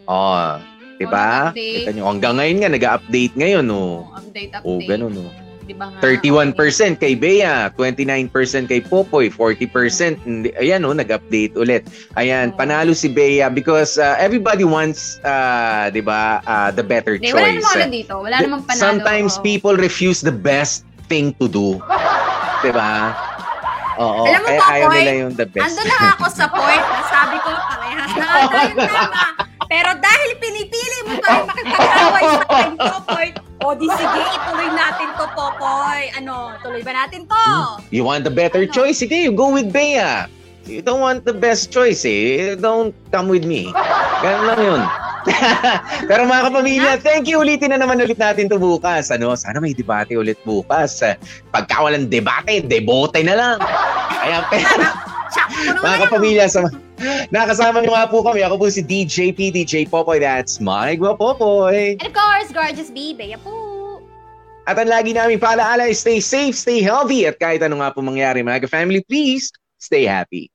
Oh, 0.04 0.60
di 1.00 1.08
ba? 1.08 1.48
Oh. 1.48 1.56
Kita 1.56 1.90
nyo, 1.90 2.04
hanggang 2.06 2.36
ngayon 2.36 2.56
nga, 2.60 2.70
nag-update 2.70 3.34
ngayon 3.34 3.66
oh. 3.72 4.04
Oh, 4.04 4.20
update, 4.20 4.52
update. 4.52 4.68
Oh, 4.68 4.78
ganun 4.84 5.16
oh. 5.16 5.32
Di 5.68 5.76
ba 5.76 5.92
nga? 5.92 6.00
31% 6.00 6.56
kay 6.96 7.12
Bea, 7.12 7.68
29% 7.76 8.32
kay 8.64 8.80
Popoy, 8.80 9.28
40% 9.28 10.16
hindi, 10.24 10.48
ayan 10.56 10.80
oh, 10.82 10.96
nag-update 10.96 11.52
ulit. 11.54 11.84
Ayan, 12.16 12.50
Oh. 12.50 12.56
panalo 12.56 12.96
si 12.96 13.04
Bea 13.06 13.52
because 13.52 14.00
uh, 14.00 14.16
everybody 14.16 14.64
wants 14.64 15.20
uh, 15.22 15.92
'di 15.92 16.00
ba, 16.00 16.40
uh, 16.42 16.72
the 16.72 16.80
better 16.80 17.20
wala 17.20 17.28
choice. 17.28 17.60
namang 17.60 17.76
ano 17.76 17.86
dito. 17.92 18.14
Wala 18.16 18.36
namang 18.40 18.62
panalo. 18.64 18.80
Sometimes 18.80 19.36
people 19.38 19.76
refuse 19.76 20.24
the 20.24 20.32
best 20.32 20.88
thing 21.06 21.36
to 21.36 21.44
do. 21.44 21.76
'Di 22.64 22.72
ba? 22.72 23.12
Oo, 23.98 24.24
Alam 24.24 24.40
mo, 24.40 24.48
kaya 24.48 24.60
ayaw 24.72 24.88
nila 24.94 25.12
yung 25.26 25.34
the 25.34 25.44
best. 25.44 25.68
Ando 25.68 25.82
na 25.84 26.16
ako 26.16 26.24
sa 26.30 26.46
point 26.48 26.80
na 26.80 27.00
sabi 27.04 27.36
ko, 27.42 27.50
parehas 27.50 28.10
na 28.14 28.24
tayong 28.24 28.78
tama. 28.88 29.20
Pero 29.68 29.90
dahil 29.94 30.30
pinipili 30.40 30.98
mo 31.04 31.14
pa 31.20 31.28
rin 31.30 31.44
makipag-away 31.44 32.24
sa 32.24 32.40
akin, 32.48 32.72
Popoy, 32.74 33.26
o 33.60 33.66
di 33.76 33.86
sige, 33.86 34.22
ituloy 34.32 34.68
natin 34.72 35.08
to, 35.14 35.24
Popoy. 35.36 36.00
Ano, 36.16 36.56
tuloy 36.60 36.80
ba 36.80 36.92
natin 36.96 37.28
to? 37.28 37.44
You 37.92 38.02
want 38.02 38.24
the 38.24 38.32
better 38.32 38.64
Ano? 38.64 38.72
choice? 38.72 38.98
Sige, 38.98 39.20
you 39.20 39.28
go 39.30 39.52
with 39.52 39.68
Bea. 39.68 40.24
You 40.64 40.80
don't 40.80 41.00
want 41.00 41.24
the 41.24 41.32
best 41.32 41.72
choice 41.72 42.04
eh. 42.04 42.52
Don't 42.52 42.92
come 43.08 43.28
with 43.28 43.44
me. 43.44 43.72
Ganun 44.20 44.44
lang 44.52 44.60
yun. 44.60 44.82
Pero 46.08 46.24
mga 46.24 46.52
kapamilya, 46.52 46.92
thank 47.00 47.24
you. 47.24 47.40
Ulitin 47.40 47.72
na 47.72 47.80
naman 47.80 48.00
ulit 48.00 48.20
natin 48.20 48.48
to 48.48 48.60
bukas. 48.60 49.08
Ano? 49.08 49.32
Sana 49.32 49.60
may 49.60 49.72
debate 49.72 50.12
ulit 50.12 50.36
bukas. 50.44 51.00
Pagka 51.52 51.76
walang 51.80 52.08
debate, 52.08 52.68
debote 52.68 53.20
na 53.24 53.32
lang. 53.36 53.56
Ayan, 54.20 54.44
pero 54.48 54.84
mga 55.28 55.78
ano. 55.78 56.02
kapamilya, 56.08 56.46
sa, 56.48 56.66
nakasama 57.28 57.80
niyo 57.80 57.92
nga 57.94 58.08
po 58.08 58.24
kami. 58.24 58.42
Ako 58.44 58.58
po 58.58 58.66
si 58.68 58.82
DJ 58.82 59.32
P, 59.32 59.52
DJ 59.52 59.88
Popoy. 59.88 60.20
That's 60.20 60.58
my 60.58 60.96
Popoy. 60.96 61.96
And 62.00 62.08
of 62.08 62.14
course, 62.16 62.48
gorgeous 62.50 62.90
bee, 62.90 63.14
Bea 63.14 63.38
po. 63.40 63.68
At 64.68 64.76
ang 64.76 64.92
lagi 64.92 65.16
namin 65.16 65.40
paalaala, 65.40 65.88
stay 65.96 66.20
safe, 66.20 66.52
stay 66.52 66.84
healthy. 66.84 67.24
At 67.24 67.40
kahit 67.40 67.64
ano 67.64 67.80
nga 67.80 67.88
po 67.88 68.04
mangyari, 68.04 68.44
mga 68.44 68.68
family, 68.68 69.00
please 69.00 69.48
stay 69.80 70.04
happy. 70.04 70.52